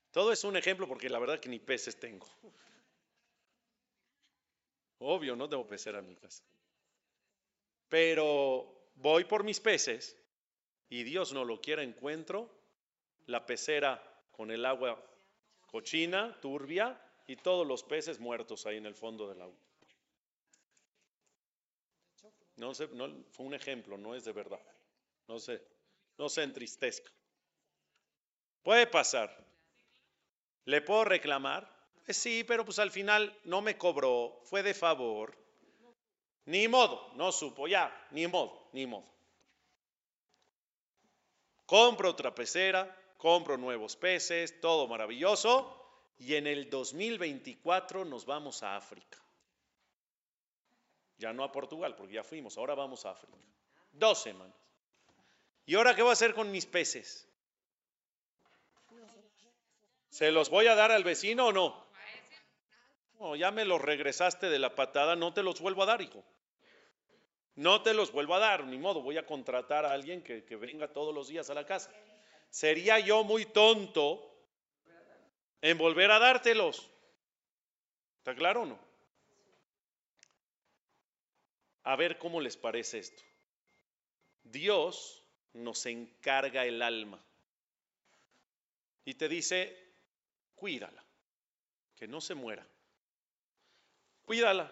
Todo 0.10 0.32
es 0.32 0.44
un 0.44 0.58
ejemplo 0.58 0.88
porque 0.88 1.08
la 1.08 1.20
verdad 1.20 1.40
que 1.40 1.50
ni 1.50 1.60
peces 1.60 2.00
tengo. 2.00 2.28
Obvio, 4.98 5.36
no 5.36 5.48
tengo 5.48 5.68
pecera 5.68 6.00
en 6.00 6.08
mi 6.08 6.16
casa. 6.16 6.44
Pero 7.90 8.90
voy 8.96 9.26
por 9.26 9.44
mis 9.44 9.60
peces 9.60 10.18
y 10.90 11.04
Dios 11.04 11.32
no 11.32 11.46
lo 11.46 11.62
quiera 11.62 11.84
encuentro 11.84 12.61
la 13.32 13.46
pecera 13.46 14.02
con 14.32 14.52
el 14.52 14.66
agua 14.66 15.02
cochina, 15.68 16.38
turbia 16.42 17.00
y 17.28 17.38
todos 17.38 17.66
los 17.66 17.84
peces 17.84 18.20
muertos 18.20 18.66
ahí 18.66 18.78
en 18.78 18.86
el 18.86 18.96
fondo 18.96 19.28
del 19.30 19.42
agua. 19.42 19.58
No 22.58 22.74
sé, 22.74 22.88
no, 22.90 23.10
fue 23.32 23.46
un 23.46 23.54
ejemplo, 23.54 23.98
no 23.98 24.14
es 24.14 24.26
de 24.26 24.34
verdad. 24.34 24.62
No 25.28 25.40
sé, 25.40 25.62
no 26.18 26.30
se 26.30 26.44
entristezca. 26.44 27.10
Puede 28.62 28.86
pasar. 28.86 29.36
¿Le 30.66 30.82
puedo 30.82 31.06
reclamar? 31.06 31.68
Pues 32.06 32.18
sí, 32.18 32.44
pero 32.44 32.66
pues 32.66 32.78
al 32.80 32.92
final 32.92 33.36
no 33.46 33.62
me 33.62 33.78
cobró, 33.78 34.42
fue 34.44 34.62
de 34.62 34.74
favor. 34.74 35.36
Ni 36.46 36.68
modo, 36.68 37.12
no 37.16 37.32
supo, 37.32 37.68
ya, 37.68 38.08
ni 38.12 38.28
modo, 38.28 38.68
ni 38.74 38.86
modo. 38.86 39.06
Compro 41.66 42.10
otra 42.10 42.36
pecera, 42.36 43.01
compro 43.22 43.56
nuevos 43.56 43.96
peces, 43.96 44.60
todo 44.60 44.88
maravilloso. 44.88 45.78
Y 46.18 46.36
en 46.36 46.48
el 46.48 46.70
2024 46.70 48.04
nos 48.04 48.26
vamos 48.26 48.64
a 48.64 48.76
África. 48.76 49.20
Ya 51.20 51.32
no 51.32 51.44
a 51.44 51.52
Portugal, 51.52 51.96
porque 51.96 52.16
ya 52.16 52.24
fuimos, 52.24 52.58
ahora 52.58 52.74
vamos 52.74 53.06
a 53.06 53.12
África. 53.12 53.38
Dos 53.92 54.24
semanas. 54.24 54.56
¿Y 55.68 55.76
ahora 55.76 55.96
qué 55.96 56.02
voy 56.02 56.10
a 56.10 56.14
hacer 56.14 56.34
con 56.34 56.50
mis 56.50 56.66
peces? 56.66 57.28
¿Se 60.10 60.32
los 60.32 60.50
voy 60.50 60.66
a 60.66 60.76
dar 60.76 60.92
al 60.92 61.04
vecino 61.04 61.48
o 61.48 61.52
no? 61.54 61.86
No, 63.20 63.36
ya 63.36 63.52
me 63.52 63.66
los 63.66 63.80
regresaste 63.80 64.50
de 64.50 64.58
la 64.58 64.74
patada, 64.74 65.16
no 65.16 65.32
te 65.32 65.44
los 65.44 65.62
vuelvo 65.62 65.84
a 65.84 65.86
dar, 65.86 66.02
hijo. 66.02 66.24
No 67.54 67.84
te 67.84 67.94
los 67.94 68.12
vuelvo 68.12 68.34
a 68.34 68.40
dar, 68.40 68.66
ni 68.66 68.80
modo, 68.80 69.04
voy 69.04 69.20
a 69.20 69.28
contratar 69.28 69.86
a 69.86 69.92
alguien 69.92 70.24
que, 70.24 70.44
que 70.44 70.56
venga 70.56 70.88
todos 70.88 71.14
los 71.14 71.28
días 71.28 71.52
a 71.52 71.54
la 71.54 71.68
casa. 71.68 71.92
Sería 72.52 73.00
yo 73.00 73.24
muy 73.24 73.46
tonto 73.46 74.22
en 75.62 75.78
volver 75.78 76.12
a 76.12 76.20
dártelos. 76.20 76.88
¿Está 78.20 78.36
claro 78.36 78.64
o 78.64 78.66
no? 78.66 78.80
A 81.84 81.96
ver 81.96 82.20
cómo 82.20 82.40
les 82.42 82.58
parece 82.58 83.00
esto. 83.00 83.24
Dios 84.44 85.24
nos 85.54 85.86
encarga 85.86 86.66
el 86.66 86.82
alma 86.82 87.24
y 89.06 89.16
te 89.16 89.28
dice, 89.28 89.94
cuídala, 90.54 91.04
que 91.96 92.08
no 92.08 92.20
se 92.22 92.36
muera. 92.36 92.68
Cuídala, 94.24 94.72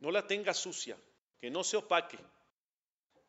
no 0.00 0.10
la 0.10 0.26
tengas 0.26 0.56
sucia, 0.56 0.96
que 1.38 1.50
no 1.50 1.62
se 1.62 1.76
opaque. 1.76 2.18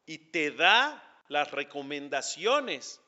Y 0.05 0.18
te 0.32 0.51
da 0.51 1.24
las 1.28 1.51
recomendaciones. 1.51 3.01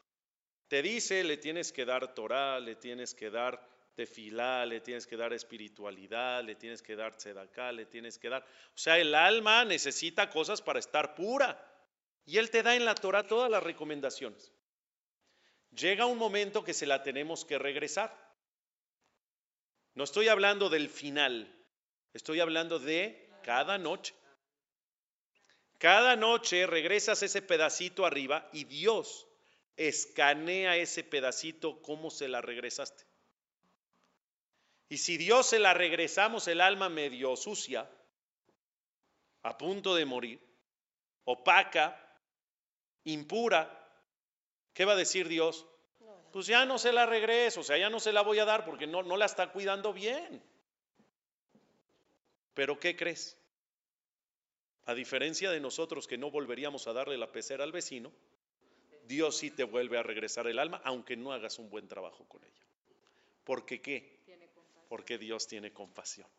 Te 0.71 0.81
dice, 0.81 1.25
le 1.25 1.35
tienes 1.35 1.73
que 1.73 1.83
dar 1.83 2.13
Torah, 2.13 2.57
le 2.57 2.77
tienes 2.77 3.13
que 3.13 3.29
dar 3.29 3.61
tefilá, 3.93 4.65
le 4.65 4.79
tienes 4.79 5.05
que 5.05 5.17
dar 5.17 5.33
espiritualidad, 5.33 6.45
le 6.45 6.55
tienes 6.55 6.81
que 6.81 6.95
dar 6.95 7.13
tzedakah, 7.13 7.73
le 7.73 7.85
tienes 7.87 8.17
que 8.17 8.29
dar... 8.29 8.41
O 8.41 8.77
sea, 8.77 8.97
el 8.97 9.13
alma 9.13 9.65
necesita 9.65 10.29
cosas 10.29 10.61
para 10.61 10.79
estar 10.79 11.13
pura. 11.13 11.61
Y 12.23 12.37
Él 12.37 12.49
te 12.49 12.63
da 12.63 12.73
en 12.73 12.85
la 12.85 12.95
Torah 12.95 13.27
todas 13.27 13.51
las 13.51 13.61
recomendaciones. 13.61 14.53
Llega 15.71 16.05
un 16.05 16.17
momento 16.17 16.63
que 16.63 16.73
se 16.73 16.85
la 16.85 17.03
tenemos 17.03 17.43
que 17.43 17.59
regresar. 17.59 18.17
No 19.93 20.05
estoy 20.05 20.29
hablando 20.29 20.69
del 20.69 20.87
final, 20.87 21.53
estoy 22.13 22.39
hablando 22.39 22.79
de 22.79 23.29
cada 23.43 23.77
noche. 23.77 24.13
Cada 25.79 26.15
noche 26.15 26.65
regresas 26.65 27.23
ese 27.23 27.41
pedacito 27.41 28.05
arriba 28.05 28.49
y 28.53 28.63
Dios 28.63 29.27
escanea 29.77 30.77
ese 30.77 31.03
pedacito 31.03 31.81
cómo 31.81 32.09
se 32.09 32.27
la 32.27 32.41
regresaste. 32.41 33.05
Y 34.89 34.97
si 34.97 35.17
Dios 35.17 35.47
se 35.47 35.59
la 35.59 35.73
regresamos 35.73 36.47
el 36.47 36.59
alma 36.59 36.89
medio 36.89 37.35
sucia, 37.37 37.89
a 39.43 39.57
punto 39.57 39.95
de 39.95 40.05
morir, 40.05 40.39
opaca, 41.23 41.97
impura, 43.05 43.89
¿qué 44.73 44.85
va 44.85 44.93
a 44.93 44.97
decir 44.97 45.27
Dios? 45.27 45.65
Pues 46.31 46.47
ya 46.47 46.65
no 46.65 46.77
se 46.77 46.93
la 46.93 47.05
regreso, 47.05 47.61
o 47.61 47.63
sea, 47.63 47.77
ya 47.77 47.89
no 47.89 47.99
se 47.99 48.13
la 48.13 48.21
voy 48.21 48.39
a 48.39 48.45
dar 48.45 48.65
porque 48.65 48.87
no, 48.87 49.03
no 49.03 49.17
la 49.17 49.25
está 49.25 49.51
cuidando 49.51 49.93
bien. 49.93 50.43
Pero 52.53 52.79
¿qué 52.79 52.95
crees? 52.95 53.37
A 54.85 54.93
diferencia 54.93 55.51
de 55.51 55.59
nosotros 55.59 56.07
que 56.07 56.17
no 56.17 56.31
volveríamos 56.31 56.87
a 56.87 56.93
darle 56.93 57.17
la 57.17 57.31
pecera 57.31 57.63
al 57.63 57.71
vecino, 57.71 58.11
Dios 59.11 59.35
sí 59.35 59.51
te 59.51 59.65
vuelve 59.65 59.97
a 59.97 60.03
regresar 60.03 60.47
el 60.47 60.57
alma, 60.57 60.79
aunque 60.85 61.17
no 61.17 61.33
hagas 61.33 61.59
un 61.59 61.69
buen 61.69 61.85
trabajo 61.85 62.23
con 62.29 62.41
ella. 62.45 62.65
¿Porque 63.43 63.81
qué? 63.81 64.21
Porque 64.87 65.17
Dios 65.17 65.47
tiene 65.47 65.73
compasión. 65.73 66.29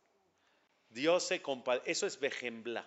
Dios 0.89 1.27
se 1.27 1.39
compadece, 1.43 1.91
eso 1.91 2.07
es 2.07 2.19
vejembla. 2.19 2.83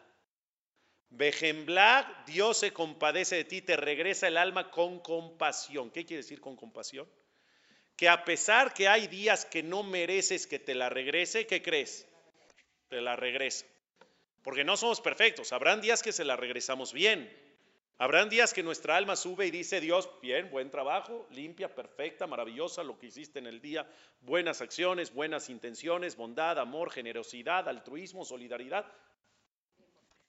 Vejembla, 1.11 2.25
Dios 2.27 2.59
se 2.59 2.73
compadece 2.73 3.37
de 3.37 3.45
ti, 3.45 3.63
te 3.63 3.77
regresa 3.77 4.27
el 4.27 4.39
alma 4.39 4.73
con 4.73 4.99
compasión. 4.99 5.93
¿Qué 5.93 6.05
quiere 6.05 6.25
decir 6.25 6.41
con 6.41 6.57
compasión? 6.57 7.09
Que 7.95 8.09
a 8.09 8.25
pesar 8.25 8.75
que 8.75 8.89
hay 8.89 9.07
días 9.07 9.47
que 9.47 9.63
no 9.63 9.85
mereces 9.85 10.49
que 10.49 10.59
te 10.59 10.75
la 10.75 10.89
regrese, 10.89 11.47
¿qué 11.47 11.63
crees? 11.63 12.09
Te 12.89 13.01
la 13.01 13.15
regresa. 13.15 13.65
Porque 14.43 14.65
no 14.65 14.77
somos 14.77 15.01
perfectos, 15.01 15.53
habrán 15.53 15.81
días 15.81 16.03
que 16.03 16.11
se 16.11 16.25
la 16.25 16.35
regresamos 16.35 16.93
bien. 16.93 17.46
Habrán 17.99 18.29
días 18.29 18.53
que 18.53 18.63
nuestra 18.63 18.97
alma 18.97 19.17
sube 19.17 19.47
y 19.47 19.51
dice, 19.51 19.81
Dios, 19.81 20.11
bien, 20.21 20.51
buen 20.51 20.71
trabajo, 20.71 21.27
limpia, 21.31 21.75
perfecta, 21.75 22.27
maravillosa 22.27 22.85
lo 22.85 22.99
que 22.99 23.07
hiciste 23.07 23.39
en 23.39 23.47
el 23.47 23.63
día, 23.63 23.91
buenas 24.21 24.61
acciones, 24.61 25.15
buenas 25.15 25.49
intenciones, 25.49 26.15
bondad, 26.15 26.59
amor, 26.59 26.91
generosidad, 26.91 27.67
altruismo, 27.67 28.27
solidaridad. 28.27 28.85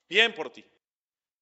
Bien 0.08 0.34
por 0.34 0.50
ti. 0.50 0.64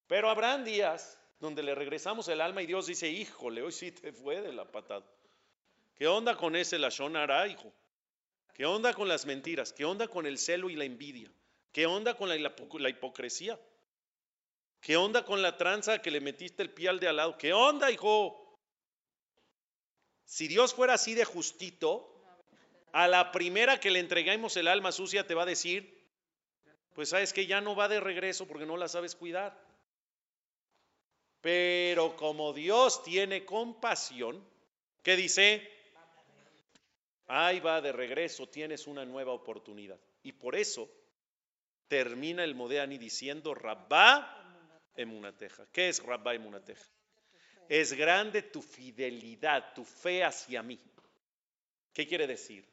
Pero 0.07 0.27
habrán 0.29 0.65
días 0.65 1.19
donde 1.39 1.61
le 1.61 1.75
regresamos 1.75 2.27
el 2.27 2.41
alma 2.41 2.63
y 2.63 2.65
Dios 2.65 2.87
dice, 2.87 3.07
híjole, 3.07 3.61
hoy 3.61 3.71
sí 3.71 3.91
te 3.91 4.11
fue 4.11 4.41
de 4.41 4.51
la 4.51 4.65
patada. 4.65 5.05
¿Qué 5.93 6.07
onda 6.07 6.35
con 6.35 6.55
ese 6.55 6.79
lachonara, 6.79 7.47
hijo? 7.47 7.71
¿Qué 8.55 8.65
onda 8.65 8.93
con 8.93 9.07
las 9.07 9.27
mentiras? 9.27 9.73
¿Qué 9.73 9.85
onda 9.85 10.07
con 10.07 10.25
el 10.25 10.39
celo 10.39 10.71
y 10.71 10.75
la 10.75 10.85
envidia? 10.85 11.31
¿Qué 11.71 11.85
onda 11.85 12.15
con 12.15 12.29
la, 12.29 12.35
la 12.35 12.89
hipocresía? 12.89 13.59
¿Qué 14.85 14.97
onda 14.97 15.25
con 15.25 15.41
la 15.41 15.57
tranza 15.57 15.99
que 15.99 16.11
le 16.11 16.21
metiste 16.21 16.61
el 16.61 16.69
pie 16.69 16.89
al 16.89 16.99
de 16.99 17.07
al 17.07 17.15
lado? 17.15 17.39
¿Qué 17.39 17.53
onda, 17.53 17.89
hijo? 17.89 18.55
Si 20.25 20.47
Dios 20.47 20.75
fuera 20.75 20.93
así 20.93 21.15
de 21.15 21.25
justito, 21.25 22.23
a 22.91 23.07
la 23.07 23.31
primera 23.31 23.79
que 23.79 23.89
le 23.89 23.97
entreguemos 23.97 24.55
el 24.57 24.67
alma 24.67 24.91
sucia 24.91 25.25
te 25.25 25.33
va 25.33 25.41
a 25.41 25.47
decir, 25.47 26.07
pues 26.93 27.09
sabes 27.09 27.33
que 27.33 27.47
ya 27.47 27.61
no 27.61 27.75
va 27.75 27.87
de 27.87 27.99
regreso 27.99 28.47
porque 28.47 28.67
no 28.67 28.77
la 28.77 28.87
sabes 28.87 29.15
cuidar. 29.15 29.59
Pero 31.41 32.15
como 32.15 32.53
Dios 32.53 33.01
tiene 33.01 33.43
compasión, 33.43 34.47
¿qué 35.01 35.15
dice? 35.15 35.67
Ahí 37.25 37.59
va 37.59 37.81
de 37.81 37.91
regreso, 37.91 38.47
tienes 38.49 38.85
una 38.85 39.03
nueva 39.03 39.31
oportunidad. 39.31 39.99
Y 40.21 40.33
por 40.33 40.55
eso 40.55 40.87
termina 41.87 42.43
el 42.43 42.53
Modeani 42.53 42.99
diciendo, 42.99 43.55
Rabá 43.55 44.44
emunateja. 44.95 45.65
¿Qué 45.71 45.89
es 45.89 46.01
Rabá 46.03 46.33
emunateja? 46.33 46.85
Es 47.67 47.93
grande 47.93 48.41
tu 48.41 48.61
fidelidad, 48.61 49.73
tu 49.73 49.83
fe 49.83 50.23
hacia 50.23 50.61
mí. 50.61 50.79
¿Qué 51.93 52.07
quiere 52.07 52.27
decir? 52.27 52.67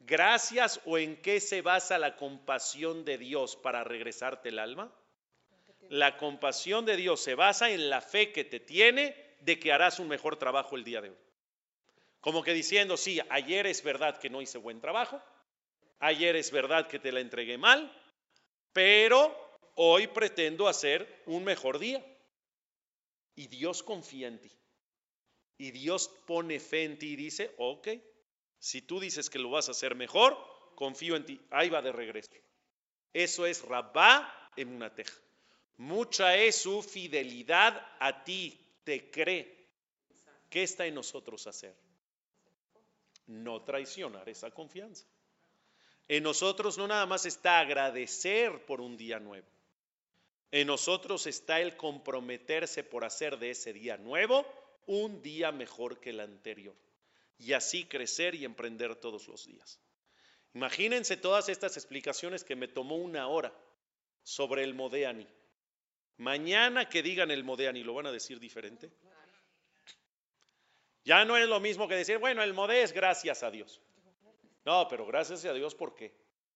Gracias 0.00 0.80
o 0.86 0.98
en 0.98 1.20
qué 1.20 1.40
se 1.40 1.62
basa 1.62 1.98
la 1.98 2.16
compasión 2.16 3.04
de 3.04 3.18
Dios 3.18 3.56
para 3.56 3.84
regresarte 3.84 4.48
el 4.48 4.58
alma? 4.58 4.92
La 5.90 6.16
compasión 6.16 6.84
de 6.84 6.96
Dios 6.96 7.20
se 7.20 7.34
basa 7.34 7.70
en 7.70 7.90
la 7.90 8.00
fe 8.00 8.32
que 8.32 8.44
te 8.44 8.60
tiene 8.60 9.14
de 9.40 9.58
que 9.58 9.72
harás 9.72 9.98
un 9.98 10.08
mejor 10.08 10.36
trabajo 10.36 10.76
el 10.76 10.84
día 10.84 11.00
de 11.00 11.10
hoy. 11.10 11.16
Como 12.20 12.42
que 12.42 12.52
diciendo, 12.52 12.96
sí, 12.96 13.20
ayer 13.30 13.66
es 13.66 13.82
verdad 13.82 14.18
que 14.18 14.28
no 14.28 14.42
hice 14.42 14.58
buen 14.58 14.80
trabajo, 14.80 15.22
ayer 16.00 16.36
es 16.36 16.50
verdad 16.50 16.88
que 16.88 16.98
te 16.98 17.12
la 17.12 17.20
entregué 17.20 17.56
mal, 17.58 17.92
pero 18.72 19.47
hoy 19.80 20.08
pretendo 20.08 20.66
hacer 20.66 21.22
un 21.26 21.44
mejor 21.44 21.78
día. 21.78 22.04
Y 23.36 23.46
Dios 23.46 23.82
confía 23.82 24.26
en 24.26 24.40
ti. 24.40 24.50
Y 25.56 25.70
Dios 25.70 26.10
pone 26.26 26.58
fe 26.58 26.84
en 26.84 26.98
ti 26.98 27.12
y 27.12 27.16
dice, 27.16 27.54
ok, 27.58 27.88
si 28.58 28.82
tú 28.82 28.98
dices 28.98 29.30
que 29.30 29.38
lo 29.38 29.50
vas 29.50 29.68
a 29.68 29.72
hacer 29.72 29.94
mejor, 29.94 30.36
confío 30.74 31.14
en 31.14 31.24
ti. 31.24 31.40
Ahí 31.50 31.68
va 31.68 31.80
de 31.80 31.92
regreso. 31.92 32.32
Eso 33.12 33.46
es 33.46 33.62
Rabá 33.62 34.50
en 34.56 34.68
una 34.68 34.92
teja. 34.94 35.16
Mucha 35.76 36.36
es 36.36 36.56
su 36.56 36.82
fidelidad 36.82 37.80
a 38.00 38.24
ti, 38.24 38.58
te 38.82 39.10
cree. 39.10 39.68
¿Qué 40.50 40.64
está 40.64 40.86
en 40.86 40.94
nosotros 40.96 41.46
hacer? 41.46 41.76
No 43.26 43.62
traicionar 43.62 44.28
esa 44.28 44.50
confianza. 44.50 45.06
En 46.08 46.24
nosotros 46.24 46.76
no 46.78 46.88
nada 46.88 47.06
más 47.06 47.26
está 47.26 47.60
agradecer 47.60 48.64
por 48.66 48.80
un 48.80 48.96
día 48.96 49.20
nuevo. 49.20 49.46
En 50.50 50.66
nosotros 50.66 51.26
está 51.26 51.60
el 51.60 51.76
comprometerse 51.76 52.82
por 52.82 53.04
hacer 53.04 53.38
de 53.38 53.50
ese 53.50 53.72
día 53.72 53.96
nuevo 53.98 54.46
un 54.86 55.22
día 55.22 55.52
mejor 55.52 56.00
que 56.00 56.10
el 56.10 56.20
anterior. 56.20 56.74
Y 57.38 57.52
así 57.52 57.84
crecer 57.84 58.34
y 58.34 58.44
emprender 58.44 58.96
todos 58.96 59.28
los 59.28 59.46
días. 59.46 59.78
Imagínense 60.54 61.16
todas 61.16 61.48
estas 61.48 61.76
explicaciones 61.76 62.42
que 62.42 62.56
me 62.56 62.68
tomó 62.68 62.96
una 62.96 63.28
hora 63.28 63.52
sobre 64.22 64.64
el 64.64 64.74
Modeani. 64.74 65.26
Mañana 66.16 66.88
que 66.88 67.02
digan 67.02 67.30
el 67.30 67.44
Modeani, 67.44 67.84
¿lo 67.84 67.94
van 67.94 68.06
a 68.06 68.12
decir 68.12 68.40
diferente? 68.40 68.90
Ya 71.04 71.24
no 71.24 71.36
es 71.36 71.48
lo 71.48 71.60
mismo 71.60 71.86
que 71.86 71.94
decir, 71.94 72.18
bueno, 72.18 72.42
el 72.42 72.54
Mode 72.54 72.82
es 72.82 72.92
gracias 72.92 73.42
a 73.42 73.50
Dios. 73.50 73.80
No, 74.64 74.88
pero 74.88 75.06
gracias 75.06 75.44
a 75.44 75.52
Dios, 75.52 75.74
¿por 75.74 75.94
qué? 75.94 76.12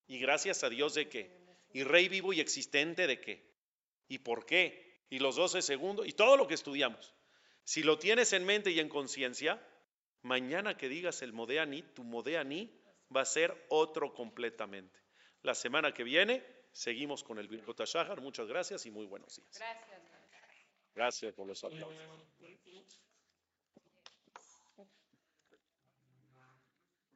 ¿Y 0.06 0.18
gracias 0.18 0.64
a 0.64 0.68
Dios 0.68 0.94
de 0.94 1.08
qué? 1.08 1.30
¿Y 1.72 1.84
rey 1.84 2.08
vivo 2.08 2.32
y 2.32 2.40
existente 2.40 3.06
de 3.06 3.20
qué? 3.20 3.51
¿Y 4.12 4.18
por 4.18 4.44
qué? 4.44 5.06
¿Y 5.08 5.20
los 5.20 5.36
12 5.36 5.62
segundos? 5.62 6.06
Y 6.06 6.12
todo 6.12 6.36
lo 6.36 6.46
que 6.46 6.52
estudiamos. 6.52 7.14
Si 7.64 7.82
lo 7.82 7.98
tienes 7.98 8.34
en 8.34 8.44
mente 8.44 8.70
y 8.70 8.78
en 8.78 8.90
conciencia, 8.90 9.66
mañana 10.20 10.76
que 10.76 10.90
digas 10.90 11.22
el 11.22 11.32
Modeani, 11.32 11.82
tu 11.94 12.04
Modeani 12.04 12.70
va 13.14 13.22
a 13.22 13.24
ser 13.24 13.66
otro 13.70 14.12
completamente. 14.12 15.00
La 15.40 15.54
semana 15.54 15.94
que 15.94 16.04
viene 16.04 16.44
seguimos 16.72 17.24
con 17.24 17.38
el 17.38 17.48
Birkot 17.48 17.86
Shahar. 17.86 18.20
Muchas 18.20 18.48
gracias 18.48 18.84
y 18.84 18.90
muy 18.90 19.06
buenos 19.06 19.34
días. 19.34 19.58
Gracias. 19.58 20.02
Gracias 20.94 21.32
por 21.32 21.46
los 21.46 21.64
aplausos. 21.64 21.96